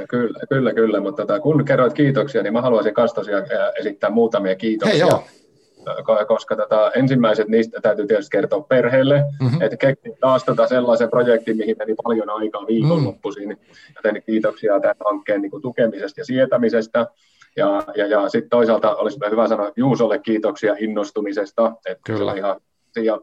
Kyllä, 0.09 0.41
kyllä, 0.49 0.73
kyllä, 0.73 1.01
mutta 1.01 1.27
tota, 1.27 1.41
kun 1.41 1.65
kerroit 1.65 1.93
kiitoksia, 1.93 2.43
niin 2.43 2.53
mä 2.53 2.63
haluaisin 2.63 2.93
myös 2.97 3.13
tosiaan 3.13 3.45
esittää 3.81 4.11
muutamia 4.11 4.57
kiitoksia. 4.57 5.07
Hei, 5.07 5.11
joo. 5.11 5.25
Koska 6.29 6.57
tota, 6.57 6.91
ensimmäiset 6.95 7.49
niistä 7.49 7.81
täytyy 7.81 8.07
tietysti 8.07 8.31
kertoa 8.31 8.61
perheelle, 8.61 9.25
mm-hmm. 9.41 9.63
että 9.63 9.77
keksin 9.77 10.17
taas 10.21 10.45
tota 10.45 10.67
sellaisen 10.67 11.11
projektin, 11.11 11.57
mihin 11.57 11.77
meni 11.79 11.95
paljon 12.05 12.31
aikaa 12.31 12.67
viikonloppuisin, 12.67 13.49
mm. 13.49 13.57
joten 13.97 14.23
kiitoksia 14.27 14.81
tämän 14.81 14.97
hankkeen 15.05 15.43
niin 15.43 15.51
kuin, 15.51 15.63
tukemisesta 15.63 16.21
ja 16.21 16.25
sietämisestä. 16.25 17.07
Ja, 17.57 17.83
ja, 17.97 18.07
ja 18.07 18.29
sitten 18.29 18.51
toisaalta 18.51 18.97
olisi 18.97 19.19
hyvä 19.31 19.49
sanoa 19.49 19.73
Juusolle 19.77 20.19
kiitoksia 20.19 20.75
innostumisesta. 20.79 21.73
Että 21.87 22.03
Kyllä. 22.07 22.19
Se 22.19 22.31
on 22.31 22.39
ihan, 22.39 22.61
ja, 22.97 23.21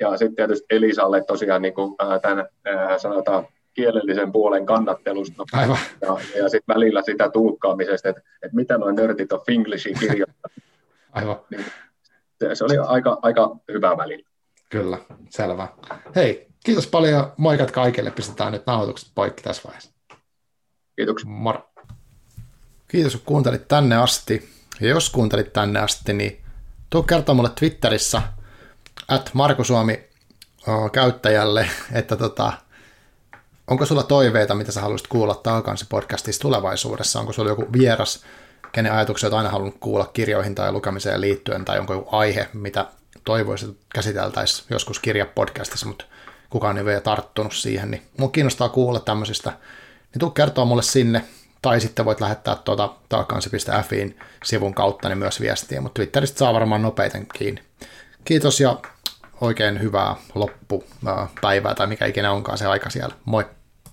ja 0.00 0.16
sitten 0.16 0.36
tietysti 0.36 0.66
Elisalle 0.70 1.24
tosiaan 1.24 1.62
niin 1.62 1.74
kuin, 1.74 1.94
äh, 2.02 2.20
tämän 2.20 2.38
äh, 2.68 2.98
sanotaan 2.98 3.46
kielellisen 3.74 4.32
puolen 4.32 4.66
kannattelusta. 4.66 5.44
Aivan. 5.52 5.78
Ja, 6.00 6.16
ja 6.36 6.48
sitten 6.48 6.74
välillä 6.74 7.02
sitä 7.02 7.30
tulkkaamisesta, 7.30 8.08
että, 8.08 8.22
että 8.42 8.56
mitä 8.56 8.78
noin 8.78 8.96
nörtit 8.96 9.32
on 9.32 9.40
Finglishin 9.46 9.98
kirjoittanut. 10.00 10.56
Aivan. 11.12 11.40
Niin, 11.50 11.64
se, 12.38 12.54
se 12.54 12.64
oli 12.64 12.78
aika, 12.78 13.18
aika 13.22 13.56
hyvä 13.72 13.96
välillä. 13.96 14.28
Kyllä, 14.70 14.98
selvä. 15.30 15.68
Hei, 16.16 16.46
kiitos 16.64 16.86
paljon 16.86 17.32
moikat 17.36 17.70
kaikille. 17.70 18.10
Pistetään 18.10 18.52
nyt 18.52 18.66
nauhoitukset 18.66 19.10
poikki 19.14 19.42
tässä 19.42 19.62
vaiheessa. 19.64 19.90
Kiitoksia. 20.96 21.30
Moro. 21.30 21.69
Kiitos, 22.90 23.16
kun 23.16 23.22
kuuntelit 23.24 23.68
tänne 23.68 23.96
asti. 23.96 24.50
Ja 24.80 24.88
jos 24.88 25.10
kuuntelit 25.10 25.52
tänne 25.52 25.80
asti, 25.80 26.12
niin 26.12 26.40
tuu 26.90 27.02
kertoa 27.02 27.34
mulle 27.34 27.50
Twitterissä 27.54 28.22
at 29.08 29.30
Marko 29.34 29.64
Suomi 29.64 30.04
käyttäjälle, 30.92 31.70
että 31.92 32.16
tota, 32.16 32.52
onko 33.66 33.86
sulla 33.86 34.02
toiveita, 34.02 34.54
mitä 34.54 34.72
sä 34.72 34.80
haluaisit 34.80 35.06
kuulla 35.06 35.34
Taakansi 35.34 35.86
podcastissa 35.88 36.40
tulevaisuudessa? 36.40 37.20
Onko 37.20 37.32
sulla 37.32 37.50
joku 37.50 37.66
vieras, 37.72 38.24
kenen 38.72 38.92
ajatuksia 38.92 39.26
olet 39.26 39.38
aina 39.38 39.50
halunnut 39.50 39.76
kuulla 39.80 40.10
kirjoihin 40.12 40.54
tai 40.54 40.72
lukemiseen 40.72 41.20
liittyen, 41.20 41.64
tai 41.64 41.78
onko 41.78 41.94
joku 41.94 42.16
aihe, 42.16 42.48
mitä 42.52 42.86
toivoisit 43.24 43.76
käsiteltäisiin 43.94 44.66
joskus 44.70 44.98
kirjapodcastissa, 44.98 45.86
mutta 45.86 46.04
kukaan 46.50 46.78
ei 46.78 46.84
vielä 46.84 47.00
tarttunut 47.00 47.54
siihen, 47.54 47.90
niin 47.90 48.02
mua 48.16 48.28
kiinnostaa 48.28 48.68
kuulla 48.68 49.00
tämmöisistä, 49.00 49.50
niin 50.12 50.20
tuu 50.20 50.30
kertoa 50.30 50.64
mulle 50.64 50.82
sinne, 50.82 51.24
tai 51.62 51.80
sitten 51.80 52.04
voit 52.04 52.20
lähettää 52.20 52.54
tuota 52.54 52.94
taakansi.fiin 53.08 54.18
sivun 54.44 54.74
kautta 54.74 55.08
niin 55.08 55.18
myös 55.18 55.40
viestiä, 55.40 55.80
mutta 55.80 55.94
Twitteristä 55.94 56.38
saa 56.38 56.54
varmaan 56.54 56.82
nopeiten 56.82 57.26
kiinni. 57.26 57.62
Kiitos 58.24 58.60
ja 58.60 58.76
oikein 59.40 59.80
hyvää 59.82 60.16
loppupäivää 60.34 61.74
tai 61.74 61.86
mikä 61.86 62.06
ikinä 62.06 62.32
onkaan 62.32 62.58
se 62.58 62.66
aika 62.66 62.90
siellä. 62.90 63.14
Moi! 63.24 63.44